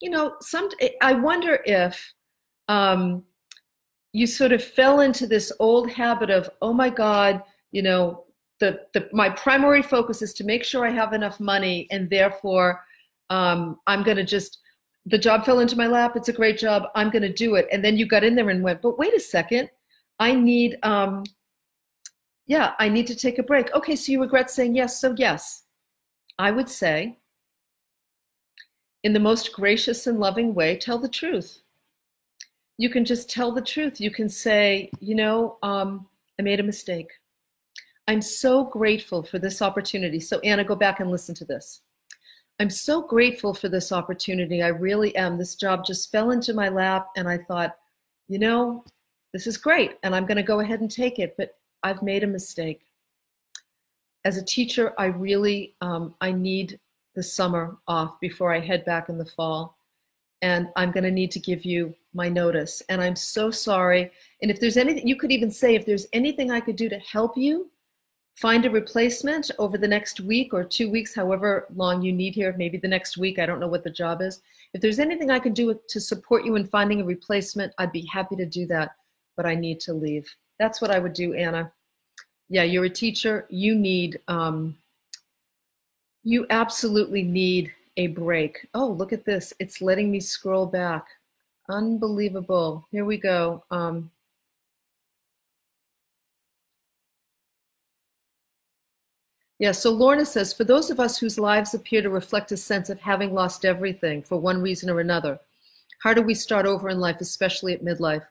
you 0.00 0.10
know, 0.10 0.34
some 0.40 0.68
I 1.00 1.14
wonder 1.14 1.60
if 1.64 2.14
um, 2.68 3.24
you 4.12 4.26
sort 4.26 4.52
of 4.52 4.62
fell 4.62 5.00
into 5.00 5.26
this 5.26 5.52
old 5.58 5.90
habit 5.90 6.30
of, 6.30 6.50
oh 6.62 6.72
my 6.72 6.90
God, 6.90 7.42
you 7.72 7.82
know, 7.82 8.24
the, 8.60 8.80
the 8.94 9.08
my 9.12 9.28
primary 9.28 9.82
focus 9.82 10.22
is 10.22 10.32
to 10.34 10.44
make 10.44 10.64
sure 10.64 10.86
I 10.86 10.90
have 10.90 11.12
enough 11.12 11.40
money, 11.40 11.86
and 11.90 12.08
therefore 12.08 12.82
um, 13.28 13.76
I'm 13.86 14.02
going 14.02 14.16
to 14.16 14.24
just 14.24 14.58
the 15.06 15.18
job 15.18 15.44
fell 15.44 15.60
into 15.60 15.76
my 15.76 15.86
lap. 15.86 16.16
It's 16.16 16.28
a 16.28 16.32
great 16.32 16.58
job. 16.58 16.88
I'm 16.94 17.10
going 17.10 17.22
to 17.22 17.32
do 17.32 17.54
it. 17.54 17.68
And 17.72 17.84
then 17.84 17.96
you 17.96 18.06
got 18.06 18.24
in 18.24 18.34
there 18.34 18.50
and 18.50 18.62
went, 18.62 18.82
but 18.82 18.98
wait 18.98 19.14
a 19.14 19.20
second, 19.20 19.70
I 20.18 20.34
need, 20.34 20.78
um, 20.82 21.24
yeah, 22.46 22.72
I 22.78 22.88
need 22.88 23.06
to 23.06 23.14
take 23.14 23.38
a 23.38 23.42
break. 23.42 23.72
Okay, 23.74 23.94
so 23.94 24.12
you 24.12 24.20
regret 24.20 24.50
saying 24.50 24.74
yes. 24.74 25.00
So 25.00 25.14
yes, 25.16 25.62
I 26.38 26.50
would 26.50 26.68
say 26.68 27.18
in 29.04 29.12
the 29.12 29.20
most 29.20 29.52
gracious 29.52 30.08
and 30.08 30.18
loving 30.18 30.54
way, 30.54 30.76
tell 30.76 30.98
the 30.98 31.08
truth. 31.08 31.62
You 32.78 32.90
can 32.90 33.04
just 33.04 33.30
tell 33.30 33.52
the 33.52 33.62
truth. 33.62 34.00
You 34.00 34.10
can 34.10 34.28
say, 34.28 34.90
you 35.00 35.14
know, 35.14 35.58
um, 35.62 36.08
I 36.38 36.42
made 36.42 36.60
a 36.60 36.64
mistake. 36.64 37.08
I'm 38.08 38.20
so 38.20 38.64
grateful 38.64 39.22
for 39.22 39.38
this 39.38 39.62
opportunity. 39.62 40.20
So, 40.20 40.40
Anna, 40.40 40.64
go 40.64 40.74
back 40.74 41.00
and 41.00 41.10
listen 41.10 41.34
to 41.36 41.44
this. 41.44 41.80
I'm 42.58 42.70
so 42.70 43.02
grateful 43.02 43.52
for 43.52 43.68
this 43.68 43.92
opportunity. 43.92 44.62
I 44.62 44.68
really 44.68 45.14
am. 45.16 45.36
This 45.36 45.56
job 45.56 45.84
just 45.84 46.10
fell 46.10 46.30
into 46.30 46.54
my 46.54 46.68
lap, 46.68 47.08
and 47.16 47.28
I 47.28 47.38
thought, 47.38 47.76
you 48.28 48.38
know, 48.38 48.84
this 49.32 49.46
is 49.46 49.56
great, 49.58 49.98
and 50.02 50.14
I'm 50.14 50.26
going 50.26 50.36
to 50.36 50.42
go 50.42 50.60
ahead 50.60 50.80
and 50.80 50.90
take 50.90 51.18
it, 51.18 51.34
but 51.36 51.56
I've 51.82 52.02
made 52.02 52.24
a 52.24 52.26
mistake. 52.26 52.82
As 54.24 54.36
a 54.36 54.44
teacher, 54.44 54.94
I 54.98 55.06
really 55.06 55.74
um, 55.80 56.14
I 56.20 56.32
need 56.32 56.80
the 57.16 57.22
summer 57.22 57.76
off 57.88 58.20
before 58.20 58.52
I 58.52 58.60
head 58.60 58.84
back 58.84 59.08
in 59.08 59.18
the 59.18 59.24
fall. 59.24 59.76
And 60.42 60.68
I'm 60.76 60.92
going 60.92 61.04
to 61.04 61.10
need 61.10 61.30
to 61.32 61.40
give 61.40 61.64
you 61.64 61.94
my 62.12 62.28
notice. 62.28 62.82
And 62.88 63.00
I'm 63.00 63.16
so 63.16 63.50
sorry. 63.50 64.12
And 64.42 64.50
if 64.50 64.60
there's 64.60 64.76
anything, 64.76 65.08
you 65.08 65.16
could 65.16 65.32
even 65.32 65.50
say, 65.50 65.74
if 65.74 65.86
there's 65.86 66.06
anything 66.12 66.50
I 66.50 66.60
could 66.60 66.76
do 66.76 66.90
to 66.90 66.98
help 66.98 67.36
you 67.36 67.70
find 68.36 68.66
a 68.66 68.70
replacement 68.70 69.50
over 69.58 69.78
the 69.78 69.88
next 69.88 70.20
week 70.20 70.52
or 70.52 70.62
two 70.62 70.90
weeks, 70.90 71.14
however 71.14 71.66
long 71.74 72.02
you 72.02 72.12
need 72.12 72.34
here, 72.34 72.54
maybe 72.58 72.76
the 72.76 72.86
next 72.86 73.16
week, 73.16 73.38
I 73.38 73.46
don't 73.46 73.60
know 73.60 73.68
what 73.68 73.82
the 73.82 73.90
job 73.90 74.20
is. 74.20 74.42
If 74.74 74.82
there's 74.82 74.98
anything 74.98 75.30
I 75.30 75.38
can 75.38 75.54
do 75.54 75.78
to 75.88 76.00
support 76.00 76.44
you 76.44 76.56
in 76.56 76.66
finding 76.66 77.00
a 77.00 77.04
replacement, 77.04 77.72
I'd 77.78 77.92
be 77.92 78.06
happy 78.12 78.36
to 78.36 78.44
do 78.44 78.66
that, 78.66 78.90
but 79.36 79.46
I 79.46 79.54
need 79.54 79.80
to 79.80 79.94
leave. 79.94 80.28
That's 80.58 80.80
what 80.82 80.90
I 80.90 80.98
would 80.98 81.14
do, 81.14 81.32
Anna. 81.32 81.72
Yeah, 82.48 82.64
you're 82.64 82.84
a 82.84 82.90
teacher. 82.90 83.46
You 83.48 83.74
need 83.74 84.20
um, 84.28 84.76
you 86.22 86.46
absolutely 86.50 87.22
need 87.22 87.72
a 87.96 88.08
break. 88.08 88.66
Oh, 88.74 88.88
look 88.88 89.12
at 89.12 89.24
this. 89.24 89.52
It's 89.58 89.80
letting 89.80 90.10
me 90.10 90.20
scroll 90.20 90.66
back. 90.66 91.06
Unbelievable. 91.68 92.86
Here 92.90 93.04
we 93.04 93.16
go. 93.16 93.64
Um, 93.70 94.10
yeah, 99.58 99.72
so 99.72 99.90
Lorna 99.90 100.26
says, 100.26 100.52
for 100.52 100.64
those 100.64 100.90
of 100.90 101.00
us 101.00 101.18
whose 101.18 101.38
lives 101.38 101.74
appear 101.74 102.02
to 102.02 102.10
reflect 102.10 102.52
a 102.52 102.56
sense 102.56 102.90
of 102.90 103.00
having 103.00 103.32
lost 103.32 103.64
everything 103.64 104.22
for 104.22 104.38
one 104.38 104.60
reason 104.60 104.90
or 104.90 105.00
another, 105.00 105.40
how 106.02 106.12
do 106.12 106.22
we 106.22 106.34
start 106.34 106.66
over 106.66 106.88
in 106.88 107.00
life, 107.00 107.20
especially 107.20 107.72
at 107.72 107.84
midlife? 107.84 108.24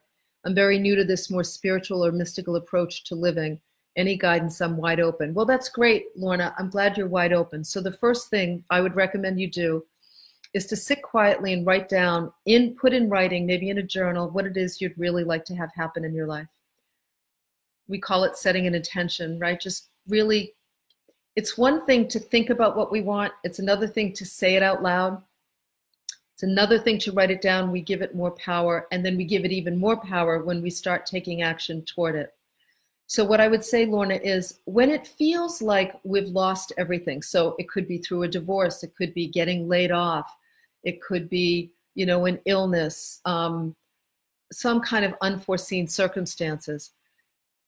I'm 0.46 0.54
very 0.54 0.78
new 0.78 0.96
to 0.96 1.04
this 1.04 1.32
more 1.32 1.44
spiritual 1.44 2.06
or 2.06 2.12
mystical 2.12 2.56
approach 2.56 3.04
to 3.06 3.16
living 3.16 3.60
any 3.96 4.18
guidance, 4.18 4.62
I'm 4.62 4.78
wide 4.78 5.00
open. 5.00 5.34
Well, 5.34 5.46
that's 5.46 5.70
great, 5.70 6.08
Lorna. 6.16 6.54
I'm 6.60 6.70
glad 6.70 6.98
you're 6.98 7.08
wide 7.08 7.34
open. 7.34 7.64
So 7.64 7.82
the 7.82 7.92
first 7.92 8.30
thing 8.30 8.64
I 8.70 8.82
would 8.82 8.96
recommend 8.96 9.40
you 9.40 9.50
do 9.50 9.86
is 10.54 10.66
to 10.68 10.76
sit 10.76 11.02
quietly 11.02 11.54
and 11.54 11.66
write 11.66 11.90
down, 11.90 12.32
in 12.46 12.76
put 12.76 12.94
in 12.94 13.10
writing, 13.10 13.46
maybe 13.46 13.70
in 13.70 13.78
a 13.78 13.84
journal, 13.84 14.30
what 14.30 14.46
it 14.46 14.58
is 14.58 14.82
you'd 14.82 14.98
really 14.98 15.24
like 15.24 15.46
to 15.46 15.56
have 15.56 15.70
happen 15.74 16.04
in 16.04 16.14
your 16.14 16.28
life. 16.28 16.48
We 17.88 18.00
call 18.00 18.24
it 18.24 18.38
setting 18.38 18.68
an 18.68 18.76
intention, 18.76 19.40
right? 19.40 19.60
Just 19.60 19.90
really, 20.08 20.54
it's 21.36 21.58
one 21.58 21.86
thing 21.86 22.08
to 22.08 22.20
think 22.20 22.50
about 22.50 22.78
what 22.78 22.92
we 22.92 23.02
want. 23.02 23.34
It's 23.44 23.60
another 23.60 23.88
thing 23.88 24.14
to 24.14 24.26
say 24.26 24.56
it 24.56 24.64
out 24.64 24.82
loud. 24.82 25.22
It's 26.34 26.44
another 26.44 26.80
thing 26.80 27.00
to 27.00 27.12
write 27.12 27.32
it 27.32 27.42
down. 27.42 27.72
We 27.72 27.82
give 27.82 28.02
it 28.02 28.16
more 28.16 28.32
power, 28.32 28.88
and 28.92 29.06
then 29.06 29.16
we 29.16 29.24
give 29.24 29.46
it 29.46 29.52
even 29.52 29.78
more 29.78 29.98
power 29.98 30.44
when 30.44 30.62
we 30.62 30.70
start 30.70 31.06
taking 31.06 31.42
action 31.42 31.84
toward 31.84 32.16
it. 32.16 32.34
So 33.08 33.24
what 33.24 33.40
I 33.40 33.48
would 33.48 33.64
say, 33.64 33.86
Lorna, 33.86 34.16
is 34.16 34.60
when 34.66 34.90
it 34.90 35.08
feels 35.08 35.62
like 35.62 36.00
we've 36.04 36.28
lost 36.28 36.74
everything. 36.78 37.22
So 37.22 37.56
it 37.60 37.70
could 37.70 37.88
be 37.88 38.00
through 38.00 38.24
a 38.24 38.28
divorce, 38.28 38.84
it 38.84 38.96
could 38.96 39.14
be 39.14 39.28
getting 39.28 39.68
laid 39.70 39.92
off, 39.92 40.30
it 40.84 41.02
could 41.02 41.30
be, 41.30 41.72
you 41.94 42.06
know, 42.06 42.26
an 42.26 42.40
illness, 42.46 43.22
um, 43.26 43.76
some 44.52 44.82
kind 44.82 45.06
of 45.06 45.14
unforeseen 45.22 45.88
circumstances. 45.88 46.92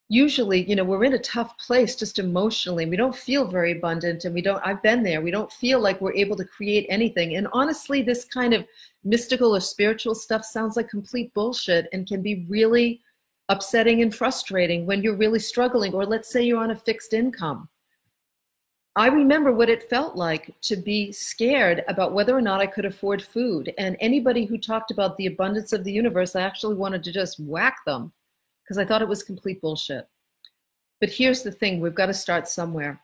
Usually, 0.10 0.64
you 0.70 0.76
know, 0.76 0.86
we're 0.86 1.03
in 1.03 1.16
a 1.16 1.20
tough 1.20 1.58
place 1.58 1.95
just 1.95 2.18
emotionally. 2.18 2.86
We 2.86 2.95
don't 2.95 3.16
feel 3.16 3.45
very 3.45 3.74
abundant, 3.74 4.24
and 4.24 4.34
we 4.34 4.41
don't. 4.41 4.66
I've 4.66 4.82
been 4.82 5.03
there. 5.03 5.22
We 5.22 5.32
don't 5.32 5.51
feel 5.51 5.82
like 5.82 5.99
we're 5.99 6.14
able 6.14 6.38
to 6.38 6.45
create 6.45 6.86
anything. 6.88 7.36
And 7.36 7.47
honestly, 7.51 8.01
this 8.01 8.24
kind 8.24 8.53
of 8.53 8.66
mystical 9.03 9.53
or 9.53 9.60
spiritual 9.60 10.16
stuff 10.16 10.45
sounds 10.45 10.78
like 10.78 10.88
complete 10.88 11.34
bullshit 11.34 11.89
and 11.91 12.08
can 12.08 12.22
be 12.22 12.45
really 12.47 13.01
upsetting 13.49 14.01
and 14.01 14.16
frustrating 14.16 14.86
when 14.86 15.01
you're 15.01 15.18
really 15.18 15.39
struggling, 15.39 15.93
or 15.93 16.05
let's 16.05 16.32
say 16.32 16.41
you're 16.41 16.64
on 16.64 16.72
a 16.72 16.76
fixed 16.76 17.14
income. 17.14 17.68
I 18.95 19.08
remember 19.08 19.51
what 19.51 19.70
it 19.70 19.89
felt 19.89 20.16
like 20.16 20.55
to 20.62 20.78
be 20.78 21.12
scared 21.12 21.84
about 21.88 22.14
whether 22.14 22.36
or 22.36 22.41
not 22.41 22.62
I 22.62 22.66
could 22.66 22.86
afford 22.86 23.22
food. 23.22 23.72
And 23.78 23.95
anybody 23.99 24.45
who 24.45 24.58
talked 24.58 24.89
about 24.89 25.18
the 25.18 25.28
abundance 25.28 25.72
of 25.72 25.84
the 25.84 25.91
universe, 25.91 26.36
I 26.36 26.41
actually 26.41 26.76
wanted 26.76 27.03
to 27.03 27.12
just 27.12 27.39
whack 27.39 27.86
them 27.86 28.12
because 28.68 28.78
I 28.78 28.86
thought 28.86 29.01
it 29.01 29.07
was 29.07 29.24
complete 29.24 29.61
bullshit. 29.61 30.07
But 30.99 31.09
here's 31.09 31.41
the 31.41 31.51
thing 31.51 31.80
we've 31.80 31.95
got 31.95 32.07
to 32.07 32.13
start 32.13 32.47
somewhere. 32.49 32.99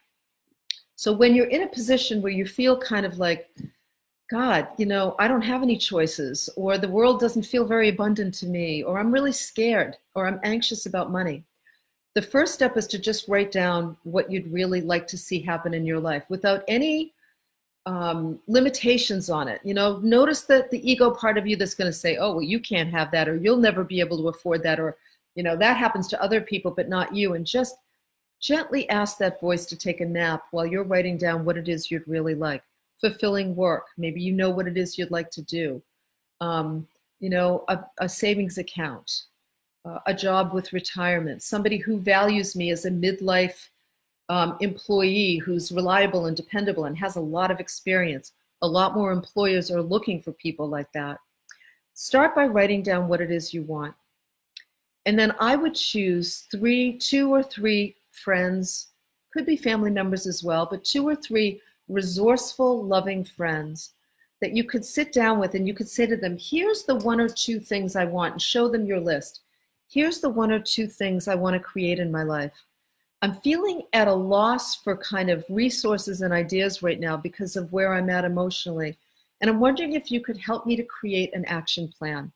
So 0.95 1.13
when 1.13 1.35
you're 1.35 1.47
in 1.47 1.63
a 1.63 1.67
position 1.67 2.21
where 2.21 2.31
you 2.31 2.45
feel 2.45 2.77
kind 2.77 3.05
of 3.05 3.17
like, 3.17 3.49
God, 4.29 4.67
you 4.77 4.85
know, 4.85 5.15
I 5.19 5.27
don't 5.27 5.41
have 5.41 5.61
any 5.61 5.77
choices, 5.77 6.49
or 6.55 6.77
the 6.77 6.89
world 6.89 7.19
doesn't 7.19 7.43
feel 7.43 7.65
very 7.65 7.89
abundant 7.89 8.33
to 8.35 8.45
me, 8.45 8.83
or 8.83 8.99
I'm 8.99 9.11
really 9.11 9.31
scared, 9.31 9.95
or 10.15 10.27
I'm 10.27 10.39
anxious 10.43 10.85
about 10.85 11.11
money. 11.11 11.43
The 12.15 12.21
first 12.21 12.53
step 12.53 12.77
is 12.77 12.87
to 12.87 12.99
just 12.99 13.27
write 13.27 13.51
down 13.51 13.97
what 14.03 14.31
you'd 14.31 14.51
really 14.51 14.81
like 14.81 15.07
to 15.07 15.17
see 15.17 15.39
happen 15.39 15.73
in 15.73 15.85
your 15.85 15.99
life 15.99 16.23
without 16.29 16.63
any 16.67 17.13
um, 17.85 18.39
limitations 18.47 19.29
on 19.29 19.47
it. 19.47 19.61
You 19.63 19.73
know, 19.73 19.99
notice 19.99 20.41
that 20.43 20.71
the 20.71 20.89
ego 20.89 21.11
part 21.11 21.37
of 21.37 21.47
you 21.47 21.55
that's 21.55 21.75
going 21.75 21.91
to 21.91 21.97
say, 21.97 22.17
oh, 22.17 22.33
well, 22.33 22.41
you 22.41 22.59
can't 22.59 22.91
have 22.91 23.11
that, 23.11 23.27
or 23.27 23.35
you'll 23.35 23.57
never 23.57 23.83
be 23.83 23.99
able 23.99 24.17
to 24.17 24.29
afford 24.29 24.63
that, 24.63 24.79
or, 24.79 24.95
you 25.35 25.43
know, 25.43 25.55
that 25.57 25.77
happens 25.77 26.07
to 26.09 26.21
other 26.21 26.41
people, 26.41 26.71
but 26.71 26.89
not 26.89 27.15
you. 27.15 27.33
And 27.33 27.45
just 27.45 27.75
gently 28.39 28.87
ask 28.89 29.17
that 29.17 29.39
voice 29.39 29.65
to 29.67 29.77
take 29.77 30.01
a 30.01 30.05
nap 30.05 30.43
while 30.51 30.65
you're 30.65 30.83
writing 30.83 31.17
down 31.17 31.45
what 31.45 31.57
it 31.57 31.69
is 31.69 31.89
you'd 31.89 32.07
really 32.07 32.35
like. 32.35 32.63
Fulfilling 32.99 33.55
work, 33.55 33.87
maybe 33.97 34.21
you 34.21 34.33
know 34.33 34.49
what 34.49 34.67
it 34.67 34.77
is 34.77 34.97
you'd 34.97 35.11
like 35.11 35.29
to 35.31 35.41
do. 35.41 35.81
Um, 36.41 36.87
you 37.19 37.29
know, 37.29 37.63
a, 37.69 37.79
a 37.99 38.09
savings 38.09 38.57
account, 38.57 39.23
uh, 39.85 39.99
a 40.05 40.13
job 40.13 40.53
with 40.53 40.73
retirement, 40.73 41.41
somebody 41.41 41.77
who 41.77 41.99
values 41.99 42.55
me 42.55 42.69
as 42.71 42.85
a 42.85 42.91
midlife 42.91 43.69
um, 44.29 44.57
employee 44.61 45.37
who's 45.37 45.71
reliable 45.71 46.25
and 46.25 46.35
dependable 46.35 46.85
and 46.85 46.97
has 46.97 47.15
a 47.15 47.21
lot 47.21 47.51
of 47.51 47.59
experience. 47.59 48.33
A 48.61 48.67
lot 48.67 48.95
more 48.95 49.11
employers 49.11 49.71
are 49.71 49.81
looking 49.81 50.21
for 50.21 50.31
people 50.33 50.67
like 50.69 50.91
that. 50.93 51.17
Start 51.93 52.33
by 52.35 52.45
writing 52.45 52.81
down 52.81 53.07
what 53.07 53.21
it 53.21 53.31
is 53.31 53.53
you 53.53 53.63
want. 53.63 53.93
And 55.05 55.19
then 55.19 55.33
I 55.39 55.55
would 55.55 55.75
choose 55.75 56.47
three, 56.51 56.97
two 56.97 57.33
or 57.33 57.43
three 57.43 57.95
friends, 58.11 58.87
could 59.33 59.45
be 59.45 59.57
family 59.57 59.91
members 59.91 60.27
as 60.27 60.43
well, 60.43 60.67
but 60.69 60.83
two 60.83 61.07
or 61.07 61.15
three 61.15 61.61
resourceful, 61.89 62.85
loving 62.85 63.23
friends 63.23 63.91
that 64.41 64.55
you 64.55 64.63
could 64.63 64.85
sit 64.85 65.13
down 65.13 65.39
with 65.39 65.55
and 65.55 65.67
you 65.67 65.73
could 65.73 65.89
say 65.89 66.05
to 66.05 66.17
them, 66.17 66.37
here's 66.39 66.83
the 66.83 66.95
one 66.95 67.19
or 67.19 67.29
two 67.29 67.59
things 67.59 67.95
I 67.95 68.05
want, 68.05 68.33
and 68.33 68.41
show 68.41 68.67
them 68.67 68.85
your 68.85 68.99
list. 68.99 69.41
Here's 69.87 70.19
the 70.19 70.29
one 70.29 70.51
or 70.51 70.59
two 70.59 70.87
things 70.87 71.27
I 71.27 71.35
want 71.35 71.53
to 71.53 71.59
create 71.59 71.99
in 71.99 72.11
my 72.11 72.23
life. 72.23 72.53
I'm 73.21 73.35
feeling 73.35 73.83
at 73.93 74.09
a 74.09 74.13
loss 74.13 74.75
for 74.75 74.97
kind 74.97 75.29
of 75.29 75.45
resources 75.47 76.21
and 76.21 76.33
ideas 76.33 76.83
right 76.83 76.99
now 76.99 77.15
because 77.15 77.55
of 77.55 77.71
where 77.71 77.93
I'm 77.93 78.09
at 78.09 78.25
emotionally. 78.25 78.97
And 79.39 79.49
I'm 79.49 79.61
wondering 79.61 79.93
if 79.93 80.11
you 80.11 80.19
could 80.19 80.37
help 80.37 80.65
me 80.65 80.75
to 80.75 80.83
create 80.83 81.33
an 81.33 81.45
action 81.45 81.87
plan 81.97 82.33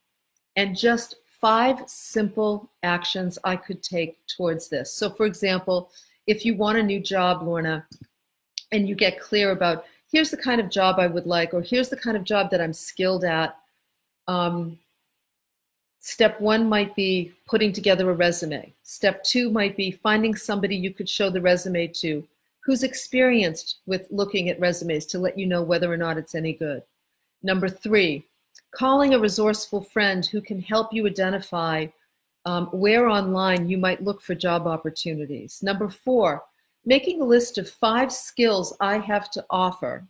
and 0.56 0.78
just 0.78 1.16
five 1.40 1.88
simple 1.88 2.70
actions 2.84 3.38
I 3.44 3.56
could 3.56 3.84
take 3.84 4.18
towards 4.28 4.70
this. 4.70 4.92
So, 4.92 5.10
for 5.10 5.26
example, 5.26 5.92
if 6.26 6.46
you 6.46 6.56
want 6.56 6.78
a 6.78 6.84
new 6.84 7.00
job, 7.00 7.42
Lorna, 7.44 7.86
and 8.72 8.88
you 8.88 8.96
get 8.96 9.20
clear 9.20 9.52
about 9.52 9.86
here's 10.12 10.32
the 10.32 10.38
kind 10.38 10.60
of 10.60 10.70
job 10.70 11.00
I 11.00 11.08
would 11.08 11.26
like, 11.26 11.54
or 11.54 11.62
here's 11.62 11.90
the 11.90 11.98
kind 11.98 12.18
of 12.18 12.24
job 12.24 12.50
that 12.52 12.62
I'm 12.62 12.74
skilled 12.74 13.24
at. 13.24 13.58
Um, 14.28 14.78
step 16.00 16.40
one 16.42 16.68
might 16.68 16.96
be 16.96 17.34
putting 17.48 17.72
together 17.72 18.10
a 18.10 18.14
resume. 18.14 18.74
Step 18.84 19.24
two 19.24 19.50
might 19.50 19.78
be 19.78 19.92
finding 19.92 20.36
somebody 20.36 20.76
you 20.76 20.94
could 20.94 21.10
show 21.10 21.30
the 21.30 21.42
resume 21.42 21.88
to 21.88 22.28
who's 22.64 22.84
experienced 22.84 23.78
with 23.86 24.08
looking 24.10 24.50
at 24.50 24.60
resumes 24.60 25.06
to 25.06 25.20
let 25.20 25.38
you 25.38 25.46
know 25.46 25.62
whether 25.62 25.92
or 25.92 25.98
not 25.98 26.18
it's 26.18 26.36
any 26.36 26.52
good. 26.52 26.84
Number 27.42 27.70
three, 27.70 28.26
calling 28.72 29.14
a 29.14 29.20
resourceful 29.20 29.82
friend 29.82 30.26
who 30.26 30.42
can 30.42 30.62
help 30.62 30.94
you 30.94 31.08
identify 31.08 31.88
um, 32.46 32.68
where 32.68 33.10
online 33.10 33.70
you 33.70 33.78
might 33.78 34.04
look 34.04 34.22
for 34.22 34.36
job 34.36 34.68
opportunities. 34.68 35.62
Number 35.62 35.90
four, 35.90 36.44
making 36.86 37.22
a 37.22 37.26
list 37.26 37.58
of 37.58 37.70
five 37.70 38.12
skills 38.12 38.76
I 38.80 39.00
have 39.00 39.30
to 39.32 39.46
offer 39.50 40.08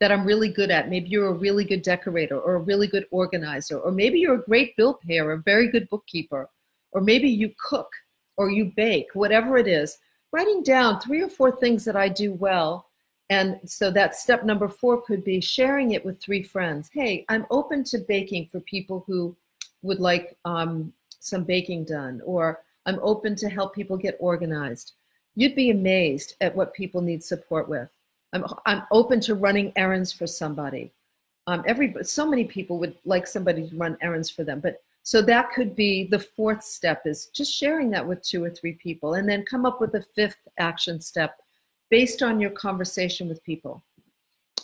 that 0.00 0.10
I'm 0.10 0.24
really 0.24 0.48
good 0.48 0.70
at. 0.70 0.88
Maybe 0.88 1.08
you're 1.08 1.28
a 1.28 1.32
really 1.32 1.64
good 1.64 1.82
decorator 1.82 2.40
or 2.40 2.56
a 2.56 2.60
really 2.60 2.86
good 2.86 3.06
organizer, 3.10 3.78
or 3.78 3.92
maybe 3.92 4.18
you're 4.18 4.34
a 4.34 4.42
great 4.42 4.76
bill 4.76 4.94
payer, 4.94 5.30
a 5.30 5.38
very 5.38 5.68
good 5.68 5.88
bookkeeper, 5.90 6.48
or 6.90 7.00
maybe 7.00 7.28
you 7.28 7.52
cook 7.62 7.90
or 8.36 8.50
you 8.50 8.72
bake, 8.76 9.08
whatever 9.14 9.58
it 9.58 9.68
is. 9.68 9.98
Writing 10.32 10.62
down 10.62 11.00
three 11.00 11.22
or 11.22 11.28
four 11.28 11.52
things 11.52 11.84
that 11.84 11.96
I 11.96 12.08
do 12.08 12.32
well 12.32 12.89
and 13.30 13.60
so 13.64 13.92
that 13.92 14.16
step 14.16 14.44
number 14.44 14.68
four 14.68 15.00
could 15.00 15.22
be 15.22 15.40
sharing 15.40 15.92
it 15.92 16.04
with 16.04 16.20
three 16.20 16.42
friends. 16.42 16.90
Hey, 16.92 17.24
I'm 17.28 17.46
open 17.50 17.84
to 17.84 17.98
baking 17.98 18.48
for 18.50 18.58
people 18.60 19.04
who 19.06 19.36
would 19.82 20.00
like 20.00 20.36
um, 20.44 20.92
some 21.20 21.44
baking 21.44 21.84
done, 21.84 22.20
or 22.24 22.60
I'm 22.86 22.98
open 23.02 23.36
to 23.36 23.48
help 23.48 23.72
people 23.72 23.96
get 23.96 24.16
organized. 24.18 24.94
You'd 25.36 25.54
be 25.54 25.70
amazed 25.70 26.34
at 26.40 26.54
what 26.54 26.74
people 26.74 27.00
need 27.00 27.22
support 27.22 27.68
with. 27.68 27.88
I'm, 28.32 28.44
I'm 28.66 28.82
open 28.90 29.20
to 29.20 29.36
running 29.36 29.72
errands 29.76 30.12
for 30.12 30.26
somebody. 30.26 30.90
Um, 31.46 31.62
every 31.66 31.94
so 32.02 32.26
many 32.26 32.44
people 32.44 32.78
would 32.80 32.96
like 33.04 33.28
somebody 33.28 33.68
to 33.68 33.76
run 33.76 33.96
errands 34.02 34.28
for 34.28 34.42
them, 34.42 34.58
but 34.58 34.82
so 35.02 35.22
that 35.22 35.52
could 35.52 35.74
be 35.74 36.04
the 36.04 36.18
fourth 36.18 36.62
step 36.62 37.06
is 37.06 37.26
just 37.26 37.52
sharing 37.54 37.90
that 37.90 38.06
with 38.06 38.22
two 38.22 38.42
or 38.42 38.50
three 38.50 38.72
people, 38.72 39.14
and 39.14 39.28
then 39.28 39.44
come 39.44 39.64
up 39.64 39.80
with 39.80 39.94
a 39.94 40.02
fifth 40.02 40.48
action 40.58 41.00
step 41.00 41.38
based 41.90 42.22
on 42.22 42.40
your 42.40 42.50
conversation 42.50 43.28
with 43.28 43.42
people. 43.44 43.82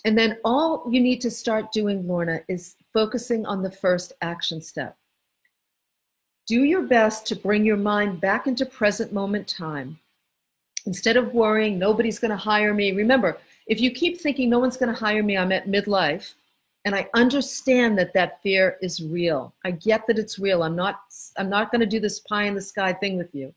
And 0.05 0.17
then 0.17 0.39
all 0.45 0.85
you 0.89 1.01
need 1.01 1.21
to 1.23 1.31
start 1.31 1.73
doing, 1.73 2.07
Lorna, 2.07 2.41
is 2.49 2.77
focusing 2.93 3.45
on 3.45 3.63
the 3.63 3.71
first 3.71 4.13
action 4.23 4.63
step. 4.63 4.97
Do 6.47 6.63
your 6.63 6.83
best 6.83 7.27
to 7.27 7.37
bring 7.37 7.65
your 7.65 7.77
mind 7.77 8.21
back 8.21 8.47
into 8.47 8.65
present 8.65 9.13
moment 9.13 9.49
time. 9.49 9.99
Instead 10.87 11.17
of 11.17 11.35
worrying, 11.35 11.77
nobody's 11.77 12.21
going 12.21 12.31
to 12.31 12.37
hire 12.37 12.73
me. 12.73 12.93
Remember, 12.93 13.39
if 13.67 13.81
you 13.81 13.91
keep 13.91 14.21
thinking 14.21 14.49
no 14.49 14.61
one's 14.61 14.77
going 14.77 14.95
to 14.95 14.99
hire 14.99 15.25
me, 15.25 15.37
I'm 15.37 15.51
at 15.51 15.67
midlife, 15.67 16.35
and 16.85 16.95
I 16.95 17.09
understand 17.15 17.99
that 17.99 18.15
that 18.15 18.41
fear 18.43 18.77
is 18.81 19.03
real. 19.03 19.53
I 19.65 19.73
get 19.73 20.07
that 20.07 20.21
it's 20.21 20.39
real. 20.39 20.63
I'm 20.63 20.77
not 20.77 21.01
I'm 21.37 21.51
not 21.51 21.73
going 21.73 21.81
to 21.81 21.87
do 21.87 21.99
this 21.99 22.21
pie 22.21 22.45
in 22.45 22.55
the 22.55 22.63
sky 22.63 22.93
thing 22.93 23.19
with 23.19 23.35
you. 23.35 23.53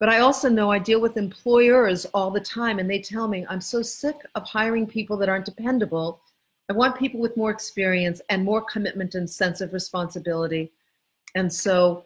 But 0.00 0.08
I 0.08 0.20
also 0.20 0.48
know 0.48 0.70
I 0.70 0.78
deal 0.78 1.00
with 1.00 1.16
employers 1.16 2.04
all 2.06 2.30
the 2.30 2.40
time, 2.40 2.78
and 2.78 2.90
they 2.90 3.00
tell 3.00 3.28
me, 3.28 3.46
I'm 3.48 3.60
so 3.60 3.80
sick 3.80 4.16
of 4.34 4.44
hiring 4.44 4.86
people 4.86 5.16
that 5.18 5.28
aren't 5.28 5.46
dependable. 5.46 6.20
I 6.68 6.72
want 6.72 6.98
people 6.98 7.20
with 7.20 7.36
more 7.36 7.50
experience 7.50 8.20
and 8.28 8.44
more 8.44 8.62
commitment 8.62 9.14
and 9.14 9.28
sense 9.28 9.60
of 9.60 9.72
responsibility. 9.72 10.72
And 11.34 11.52
so 11.52 12.04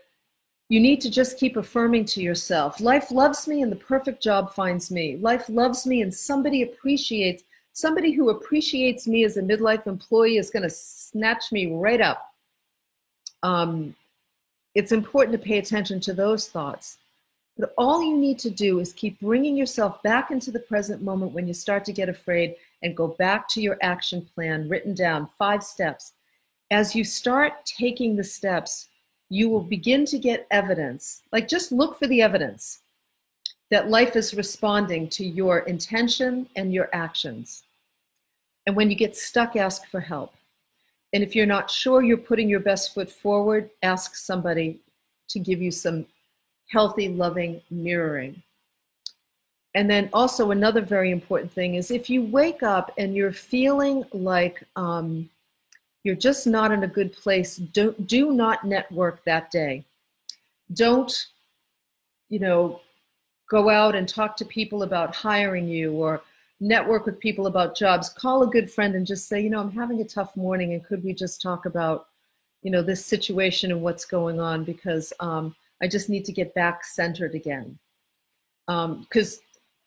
you 0.69 0.81
need 0.81 1.01
to 1.01 1.11
just 1.11 1.39
keep 1.39 1.57
affirming 1.57 2.05
to 2.05 2.23
yourself 2.23 2.81
life 2.81 3.11
loves 3.11 3.49
me 3.49 3.63
and 3.63 3.73
the 3.73 3.77
perfect 3.77 4.23
job 4.23 4.53
finds 4.53 4.91
me. 4.91 5.17
Life 5.17 5.49
loves 5.49 5.87
me 5.87 6.03
and 6.03 6.13
somebody 6.13 6.63
appreciates, 6.63 7.45
somebody 7.73 8.13
who 8.13 8.31
appreciates 8.31 9.07
me 9.07 9.25
as 9.25 9.37
a 9.37 9.43
midlife 9.43 9.87
employee 9.87 10.37
is 10.37 10.51
going 10.51 10.65
to 10.65 10.71
snatch 10.71 11.53
me 11.53 11.73
right 11.73 12.01
up. 12.01 12.35
Um, 13.43 13.95
it's 14.75 14.93
important 14.93 15.33
to 15.33 15.45
pay 15.45 15.59
attention 15.59 16.01
to 16.01 16.13
those 16.13 16.49
thoughts. 16.49 16.99
But 17.59 17.75
all 17.77 18.03
you 18.03 18.17
need 18.17 18.39
to 18.41 18.51
do 18.51 18.79
is 18.79 18.93
keep 18.93 19.19
bringing 19.21 19.57
yourself 19.57 20.01
back 20.03 20.31
into 20.31 20.53
the 20.53 20.61
present 20.61 21.03
moment 21.03 21.33
when 21.33 21.49
you 21.49 21.55
start 21.55 21.85
to 21.87 21.93
get 21.93 22.09
afraid 22.09 22.55
and 22.83 22.97
go 22.97 23.09
back 23.09 23.49
to 23.49 23.61
your 23.61 23.77
action 23.83 24.29
plan 24.35 24.69
written 24.69 24.95
down, 24.95 25.29
five 25.37 25.65
steps. 25.65 26.13
As 26.71 26.95
you 26.95 27.03
start 27.03 27.65
taking 27.67 28.15
the 28.15 28.23
steps, 28.23 28.89
you 29.29 29.49
will 29.49 29.63
begin 29.63 30.05
to 30.07 30.19
get 30.19 30.47
evidence. 30.51 31.23
Like 31.33 31.49
just 31.49 31.73
look 31.73 31.99
for 31.99 32.07
the 32.07 32.23
evidence 32.23 32.81
that 33.71 33.91
life 33.91 34.15
is 34.15 34.35
responding 34.35 35.09
to 35.09 35.25
your 35.27 35.61
intention 35.61 36.49
and 36.57 36.73
your 36.73 36.89
actions. 36.93 37.65
And 38.67 38.77
when 38.77 38.89
you 38.89 38.97
get 38.97 39.17
stuck, 39.17 39.57
ask 39.57 39.87
for 39.89 40.01
help. 40.01 40.33
And 41.13 41.23
if 41.23 41.35
you're 41.35 41.47
not 41.47 41.71
sure 41.71 42.03
you're 42.03 42.19
putting 42.19 42.49
your 42.49 42.61
best 42.61 42.95
foot 42.95 43.11
forward, 43.11 43.71
ask 43.83 44.15
somebody 44.15 44.79
to 45.29 45.39
give 45.39 45.61
you 45.61 45.71
some 45.71 46.07
healthy, 46.69 47.09
loving 47.09 47.61
mirroring. 47.71 48.43
And 49.75 49.89
then 49.89 50.09
also 50.13 50.51
another 50.51 50.81
very 50.81 51.11
important 51.11 51.53
thing 51.53 51.75
is 51.75 51.91
if 51.91 52.09
you 52.09 52.23
wake 52.23 52.63
up 52.63 52.93
and 52.99 53.15
you're 53.15 53.33
feeling 53.33 54.05
like 54.13 54.63
um, 54.77 55.29
you're 56.03 56.17
just 56.17 56.47
not 56.47 56.73
in 56.73 56.85
a 56.85 56.89
good 56.89 57.13
place, 57.13 57.57
do, 57.57 57.95
do 58.07 58.33
not 58.33 58.65
network 58.65 59.25
that 59.25 59.51
day. 59.51 59.85
Don't, 60.73 61.27
you 62.29 62.39
know, 62.39 62.81
go 63.49 63.69
out 63.69 63.95
and 63.95 64.09
talk 64.09 64.37
to 64.37 64.45
people 64.45 64.83
about 64.83 65.15
hiring 65.15 65.69
you 65.69 65.93
or 65.93 66.23
network 66.61 67.07
with 67.07 67.19
people 67.19 67.47
about 67.47 67.77
jobs. 67.77 68.09
Call 68.09 68.43
a 68.43 68.51
good 68.51 68.71
friend 68.71 68.95
and 68.95 69.07
just 69.07 69.29
say, 69.29 69.41
you 69.41 69.51
know, 69.51 69.61
I'm 69.61 69.73
having 69.73 70.01
a 70.01 70.05
tough 70.05 70.37
morning 70.37 70.73
and 70.73 70.85
could 70.85 71.05
we 71.05 71.15
just 71.15 71.41
talk 71.41 71.67
about, 71.67 72.09
you 72.63 72.71
know, 72.71 72.83
this 72.83 73.05
situation 73.05 73.71
and 73.71 73.83
what's 73.83 74.05
going 74.05 74.41
on 74.41 74.65
because 74.65 75.13
um, 75.21 75.55
I 75.83 75.89
just 75.89 76.09
need 76.09 76.25
to 76.27 76.33
get 76.33 76.55
back 76.55 76.85
centered 76.85 77.35
again. 77.35 77.79
Because 78.67 79.35
um, 79.35 79.41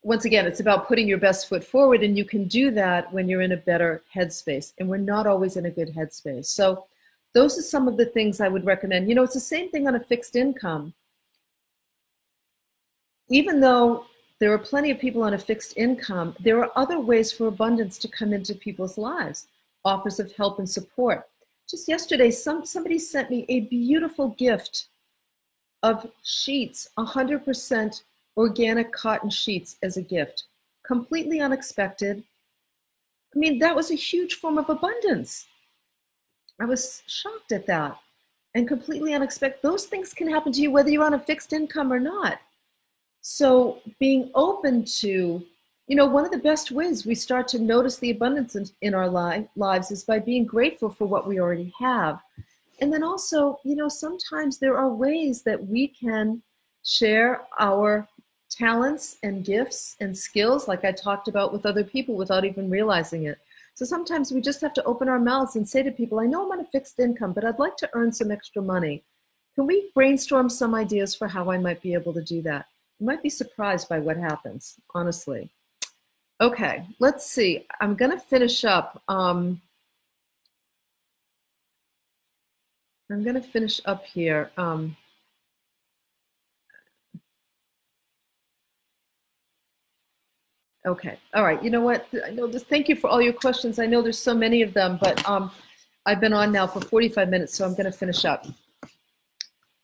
once 0.04 0.26
again, 0.26 0.48
it's 0.48 0.60
about 0.60 0.88
putting 0.88 1.08
your 1.08 1.18
best 1.18 1.48
foot 1.48 1.64
forward, 1.64 2.04
and 2.04 2.18
you 2.18 2.26
can 2.26 2.48
do 2.48 2.72
that 2.72 3.12
when 3.14 3.30
you're 3.30 3.42
in 3.42 3.52
a 3.52 3.58
better 3.58 4.02
headspace. 4.16 4.74
And 4.80 4.90
we're 4.90 4.98
not 4.98 5.28
always 5.28 5.58
in 5.58 5.66
a 5.66 5.72
good 5.72 5.94
headspace. 5.94 6.48
So, 6.48 6.86
those 7.34 7.58
are 7.58 7.62
some 7.62 7.88
of 7.88 7.96
the 7.96 8.08
things 8.08 8.42
I 8.42 8.50
would 8.50 8.66
recommend. 8.66 9.08
You 9.08 9.16
know, 9.16 9.24
it's 9.24 9.36
the 9.36 9.40
same 9.40 9.70
thing 9.70 9.88
on 9.88 9.96
a 9.96 10.00
fixed 10.00 10.36
income. 10.36 10.94
Even 13.30 13.62
though 13.62 14.06
there 14.40 14.52
are 14.52 14.58
plenty 14.58 14.92
of 14.92 15.00
people 15.00 15.24
on 15.24 15.34
a 15.34 15.38
fixed 15.38 15.78
income, 15.78 16.36
there 16.42 16.60
are 16.62 16.72
other 16.76 17.00
ways 17.00 17.32
for 17.32 17.48
abundance 17.48 17.98
to 18.00 18.10
come 18.10 18.34
into 18.34 18.54
people's 18.54 18.98
lives 18.98 19.48
offers 19.86 20.20
of 20.20 20.32
help 20.34 20.60
and 20.60 20.70
support. 20.70 21.28
Just 21.70 21.88
yesterday, 21.88 22.32
some, 22.32 22.66
somebody 22.66 23.00
sent 23.00 23.30
me 23.30 23.46
a 23.50 23.62
beautiful 23.62 24.30
gift 24.30 24.88
of 25.84 26.10
sheets, 26.24 26.90
100% 26.98 28.04
organic 28.38 28.92
cotton 28.92 29.30
sheets 29.30 29.78
as 29.84 29.98
a 29.98 30.02
gift. 30.02 30.46
Completely 30.86 31.40
unexpected. 31.40 32.24
I 33.36 33.40
mean, 33.40 33.60
that 33.60 33.76
was 33.76 33.92
a 33.92 33.96
huge 33.96 34.36
form 34.36 34.58
of 34.58 34.70
abundance. 34.70 35.48
I 36.60 36.66
was 36.66 37.02
shocked 37.08 37.52
at 37.52 37.66
that 37.68 37.98
and 38.54 38.68
completely 38.68 39.14
unexpected. 39.14 39.62
Those 39.62 39.86
things 39.86 40.14
can 40.14 40.30
happen 40.30 40.52
to 40.52 40.62
you 40.62 40.72
whether 40.72 40.90
you're 40.90 41.06
on 41.06 41.14
a 41.14 41.20
fixed 41.20 41.54
income 41.54 41.92
or 41.92 42.00
not. 42.00 42.40
So, 43.22 43.80
being 44.00 44.32
open 44.34 44.84
to, 45.00 45.44
you 45.88 45.96
know, 45.96 46.08
one 46.08 46.26
of 46.26 46.32
the 46.32 46.40
best 46.40 46.72
ways 46.72 47.06
we 47.06 47.16
start 47.16 47.48
to 47.50 47.60
notice 47.60 47.98
the 47.98 48.10
abundance 48.10 48.56
in, 48.56 48.68
in 48.82 48.94
our 48.96 49.08
li- 49.08 49.48
lives 49.56 49.92
is 49.92 50.04
by 50.04 50.20
being 50.20 50.46
grateful 50.46 50.90
for 50.90 51.06
what 51.06 51.28
we 51.28 51.40
already 51.40 51.72
have. 51.80 52.20
And 52.82 52.92
then 52.92 53.04
also, 53.04 53.60
you 53.64 53.76
know, 53.76 53.88
sometimes 53.88 54.58
there 54.58 54.78
are 54.78 54.90
ways 54.90 55.44
that 55.44 55.68
we 55.68 55.88
can 55.88 56.42
share 56.84 57.44
our 57.60 58.08
talents 58.50 59.18
and 59.24 59.46
gifts 59.46 59.96
and 60.02 60.18
skills, 60.18 60.68
like 60.68 60.84
I 60.84 60.92
talked 60.92 61.28
about 61.28 61.54
with 61.54 61.66
other 61.66 61.84
people, 61.84 62.16
without 62.16 62.44
even 62.44 62.70
realizing 62.70 63.26
it. 63.26 63.38
So 63.76 63.86
sometimes 63.86 64.32
we 64.32 64.42
just 64.42 64.62
have 64.62 64.74
to 64.74 64.84
open 64.84 65.08
our 65.08 65.20
mouths 65.20 65.56
and 65.56 65.68
say 65.68 65.84
to 65.84 65.92
people, 65.92 66.20
I 66.20 66.26
know 66.26 66.44
I'm 66.44 66.52
on 66.52 66.60
a 66.60 66.66
fixed 66.66 67.00
income, 67.00 67.34
but 67.34 67.46
I'd 67.46 67.60
like 67.60 67.78
to 67.78 67.90
earn 67.94 68.12
some 68.12 68.32
extra 68.32 68.62
money. 68.62 69.04
Can 69.56 69.68
we 69.68 69.92
brainstorm 69.94 70.50
some 70.50 70.76
ideas 70.76 71.16
for 71.16 71.28
how 71.28 71.52
I 71.52 71.58
might 71.58 71.82
be 71.82 71.94
able 71.94 72.14
to 72.14 72.22
do 72.22 72.42
that? 72.42 72.66
You 73.00 73.06
might 73.06 73.24
be 73.24 73.30
surprised 73.30 73.88
by 73.90 74.00
what 74.00 74.18
happens, 74.18 74.76
honestly. 74.94 75.50
Okay, 76.42 76.86
let's 77.00 77.26
see. 77.26 77.68
I'm 77.80 77.96
going 77.96 78.12
to 78.12 78.20
finish 78.20 78.66
up. 78.66 79.02
Um, 79.08 79.62
I'm 83.14 83.24
going 83.24 83.36
to 83.36 83.42
finish 83.42 83.82
up 83.86 84.06
here. 84.06 84.52
Um, 84.58 84.96
Okay. 90.86 91.20
All 91.36 91.44
right. 91.44 91.62
You 91.64 91.70
know 91.70 91.82
what? 91.82 92.08
I 92.26 92.32
know 92.32 92.48
this. 92.48 92.64
Thank 92.64 92.90
you 92.90 92.96
for 92.96 93.08
all 93.08 93.22
your 93.22 93.34
questions. 93.34 93.78
I 93.78 93.86
know 93.86 94.02
there's 94.02 94.18
so 94.18 94.34
many 94.34 94.64
of 94.64 94.74
them, 94.74 94.98
but 95.00 95.28
um, 95.30 95.52
I've 96.08 96.20
been 96.20 96.34
on 96.34 96.52
now 96.52 96.66
for 96.66 96.82
45 96.82 97.30
minutes, 97.30 97.56
so 97.56 97.66
I'm 97.66 97.74
going 97.74 97.86
to 97.86 97.92
finish 97.92 98.26
up. 98.26 98.48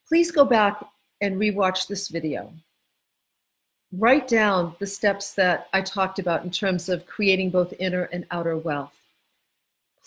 Please 0.08 0.32
go 0.32 0.44
back 0.44 0.84
and 1.22 1.36
rewatch 1.36 1.88
this 1.88 2.08
video. 2.08 2.52
Write 3.92 4.28
down 4.28 4.76
the 4.80 4.88
steps 4.88 5.34
that 5.36 5.68
I 5.72 5.82
talked 5.82 6.18
about 6.18 6.44
in 6.44 6.50
terms 6.50 6.90
of 6.90 7.06
creating 7.06 7.52
both 7.52 7.74
inner 7.80 8.06
and 8.06 8.26
outer 8.32 8.58
wealth. 8.58 8.97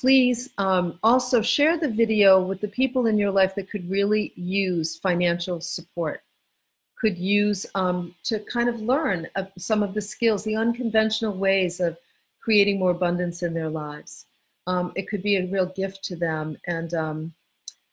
Please 0.01 0.49
um, 0.57 0.99
also 1.03 1.43
share 1.43 1.77
the 1.77 1.91
video 1.91 2.41
with 2.41 2.61
the 2.61 2.69
people 2.69 3.07
in 3.07 3.19
your 3.19 3.31
life 3.31 3.55
that 3.55 3.71
could 3.71 3.89
really 3.91 4.33
use 4.35 4.97
financial 4.97 5.61
support 5.61 6.23
could 7.01 7.17
use 7.17 7.65
um, 7.75 8.15
to 8.23 8.41
kind 8.41 8.69
of 8.69 8.81
learn 8.81 9.27
uh, 9.35 9.45
some 9.57 9.83
of 9.83 9.95
the 9.95 10.03
skills, 10.03 10.45
the 10.45 10.57
unconventional 10.57 11.33
ways 11.33 11.81
of 11.81 11.97
creating 12.41 12.79
more 12.79 12.91
abundance 12.91 13.43
in 13.43 13.55
their 13.55 13.71
lives. 13.71 14.27
Um, 14.67 14.93
it 14.95 15.09
could 15.09 15.23
be 15.23 15.37
a 15.37 15.47
real 15.47 15.67
gift 15.67 16.05
to 16.05 16.17
them, 16.17 16.59
and 16.67 16.93
um, 16.93 17.35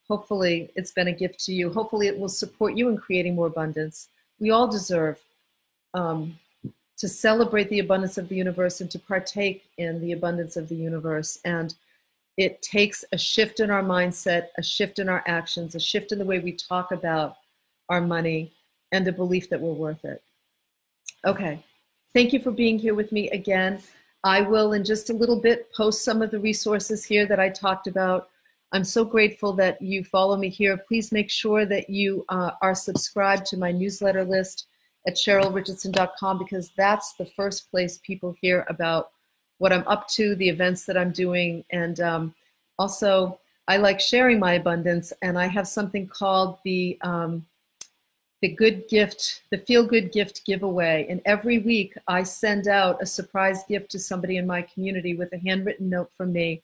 hopefully, 0.07 0.69
it's 0.75 0.91
been 0.91 1.07
a 1.07 1.13
gift 1.13 1.39
to 1.45 1.53
you. 1.53 1.71
Hopefully, 1.71 2.07
it 2.07 2.19
will 2.19 2.29
support 2.29 2.75
you 2.75 2.89
in 2.89 2.97
creating 2.97 3.35
more 3.35 3.47
abundance. 3.47 4.09
We 4.39 4.51
all 4.51 4.67
deserve 4.67 5.23
um, 5.93 6.37
to 6.97 7.07
celebrate 7.07 7.69
the 7.69 7.79
abundance 7.79 8.17
of 8.17 8.27
the 8.27 8.35
universe 8.35 8.81
and 8.81 8.91
to 8.91 8.99
partake 8.99 9.63
in 9.77 10.01
the 10.01 10.11
abundance 10.11 10.57
of 10.57 10.67
the 10.67 10.75
universe. 10.75 11.39
And 11.45 11.73
it 12.37 12.61
takes 12.61 13.03
a 13.11 13.17
shift 13.17 13.59
in 13.59 13.71
our 13.71 13.83
mindset, 13.83 14.47
a 14.57 14.63
shift 14.63 14.99
in 14.99 15.09
our 15.09 15.23
actions, 15.27 15.73
a 15.73 15.79
shift 15.79 16.11
in 16.11 16.19
the 16.19 16.25
way 16.25 16.39
we 16.39 16.53
talk 16.53 16.91
about 16.91 17.35
our 17.89 18.01
money, 18.01 18.53
and 18.91 19.05
the 19.05 19.11
belief 19.11 19.49
that 19.49 19.59
we're 19.59 19.73
worth 19.73 20.05
it. 20.05 20.21
Okay, 21.25 21.63
thank 22.13 22.31
you 22.31 22.39
for 22.39 22.51
being 22.51 22.77
here 22.77 22.93
with 22.93 23.11
me 23.11 23.29
again. 23.31 23.81
I 24.23 24.41
will, 24.41 24.73
in 24.73 24.83
just 24.83 25.09
a 25.09 25.13
little 25.13 25.39
bit, 25.39 25.71
post 25.73 26.03
some 26.03 26.21
of 26.21 26.31
the 26.31 26.39
resources 26.39 27.03
here 27.03 27.25
that 27.25 27.39
I 27.39 27.49
talked 27.49 27.87
about. 27.87 28.29
I'm 28.71 28.83
so 28.83 29.05
grateful 29.05 29.53
that 29.53 29.81
you 29.81 30.03
follow 30.03 30.37
me 30.37 30.49
here. 30.49 30.77
Please 30.77 31.11
make 31.11 31.29
sure 31.29 31.65
that 31.65 31.89
you 31.89 32.25
uh, 32.29 32.51
are 32.61 32.75
subscribed 32.75 33.45
to 33.47 33.57
my 33.57 33.71
newsletter 33.71 34.25
list 34.25 34.67
at 35.07 35.15
CherylRichardson.com 35.15 36.37
because 36.37 36.71
that's 36.75 37.13
the 37.13 37.25
first 37.25 37.71
place 37.71 37.99
people 38.03 38.35
hear 38.41 38.65
about 38.69 39.11
what 39.57 39.73
I'm 39.73 39.87
up 39.87 40.07
to, 40.09 40.35
the 40.35 40.49
events 40.49 40.85
that 40.85 40.97
I'm 40.97 41.11
doing, 41.11 41.63
and 41.71 41.99
um, 41.99 42.35
also 42.77 43.39
I 43.67 43.77
like 43.77 43.99
sharing 43.99 44.39
my 44.39 44.53
abundance. 44.53 45.11
And 45.21 45.37
I 45.37 45.47
have 45.47 45.67
something 45.67 46.07
called 46.07 46.59
the 46.63 46.97
um, 47.01 47.45
the 48.41 48.49
good 48.49 48.87
gift, 48.87 49.41
the 49.49 49.57
feel 49.57 49.83
good 49.83 50.11
gift 50.11 50.45
giveaway. 50.45 51.07
And 51.09 51.21
every 51.25 51.57
week 51.57 51.95
I 52.07 52.21
send 52.23 52.67
out 52.67 53.01
a 53.01 53.05
surprise 53.05 53.63
gift 53.67 53.89
to 53.91 53.99
somebody 53.99 54.37
in 54.37 54.45
my 54.45 54.61
community 54.61 55.15
with 55.15 55.33
a 55.33 55.39
handwritten 55.39 55.89
note 55.89 56.11
from 56.15 56.33
me. 56.33 56.61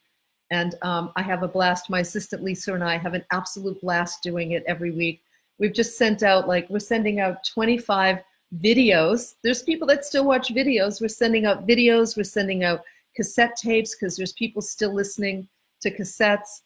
And 0.52 0.76
um, 0.84 1.12
I 1.16 1.24
have 1.24 1.42
a 1.42 1.48
blast. 1.48 1.90
My 1.90 2.02
assistant 2.02 2.44
Lisa 2.44 2.76
and 2.76 2.84
I 2.84 2.98
have 2.98 3.16
an 3.16 3.26
absolute 3.32 3.82
blast 3.82 4.22
doing 4.22 4.52
it 4.52 4.64
every 4.68 4.92
week. 4.92 5.24
We've 5.58 5.74
just 5.74 5.98
sent 5.98 6.22
out, 6.22 6.48
like, 6.48 6.70
we're 6.70 6.80
sending 6.80 7.20
out 7.20 7.44
25 7.44 8.20
videos. 8.62 9.36
There's 9.44 9.64
people 9.64 9.88
that 9.88 10.06
still 10.06 10.26
watch 10.26 10.54
videos. 10.54 11.02
We're 11.02 11.08
sending 11.08 11.46
out 11.46 11.68
videos, 11.68 12.16
we're 12.16 12.24
sending 12.24 12.64
out 12.64 12.82
cassette 13.16 13.56
tapes 13.56 13.96
because 13.96 14.18
there's 14.18 14.34
people 14.34 14.62
still 14.62 14.94
listening 14.94 15.48
to 15.82 15.96
cassettes. 15.96 16.62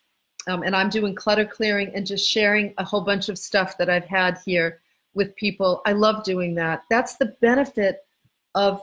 Um, 0.47 0.63
and 0.63 0.75
I'm 0.75 0.89
doing 0.89 1.13
clutter 1.13 1.45
clearing 1.45 1.91
and 1.93 2.05
just 2.05 2.29
sharing 2.29 2.73
a 2.77 2.83
whole 2.83 3.01
bunch 3.01 3.27
of 3.27 3.37
stuff 3.37 3.77
that 3.77 3.89
I've 3.89 4.05
had 4.05 4.39
here 4.45 4.79
with 5.13 5.35
people. 5.35 5.81
I 5.85 5.91
love 5.91 6.23
doing 6.23 6.55
that. 6.55 6.83
That's 6.89 7.17
the 7.17 7.35
benefit 7.41 8.05
of 8.55 8.81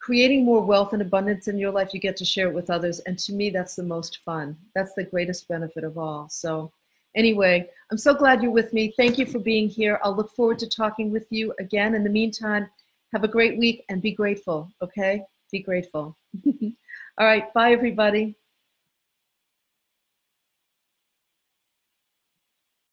creating 0.00 0.44
more 0.44 0.62
wealth 0.62 0.92
and 0.92 1.02
abundance 1.02 1.46
in 1.46 1.58
your 1.58 1.70
life. 1.70 1.94
You 1.94 2.00
get 2.00 2.16
to 2.16 2.24
share 2.24 2.48
it 2.48 2.54
with 2.54 2.70
others. 2.70 2.98
And 3.00 3.18
to 3.20 3.32
me, 3.32 3.50
that's 3.50 3.76
the 3.76 3.84
most 3.84 4.18
fun. 4.24 4.56
That's 4.74 4.94
the 4.94 5.04
greatest 5.04 5.46
benefit 5.46 5.84
of 5.84 5.96
all. 5.96 6.28
So, 6.28 6.72
anyway, 7.14 7.68
I'm 7.90 7.98
so 7.98 8.14
glad 8.14 8.42
you're 8.42 8.52
with 8.52 8.72
me. 8.72 8.92
Thank 8.96 9.18
you 9.18 9.26
for 9.26 9.38
being 9.38 9.68
here. 9.68 10.00
I'll 10.02 10.14
look 10.14 10.30
forward 10.30 10.58
to 10.60 10.68
talking 10.68 11.10
with 11.10 11.26
you 11.30 11.54
again. 11.58 11.94
In 11.94 12.04
the 12.04 12.10
meantime, 12.10 12.68
have 13.12 13.24
a 13.24 13.28
great 13.28 13.58
week 13.58 13.84
and 13.88 14.00
be 14.00 14.12
grateful, 14.12 14.70
okay? 14.82 15.24
Be 15.50 15.60
grateful. 15.60 16.16
all 16.46 17.26
right. 17.26 17.52
Bye, 17.52 17.72
everybody. 17.72 18.36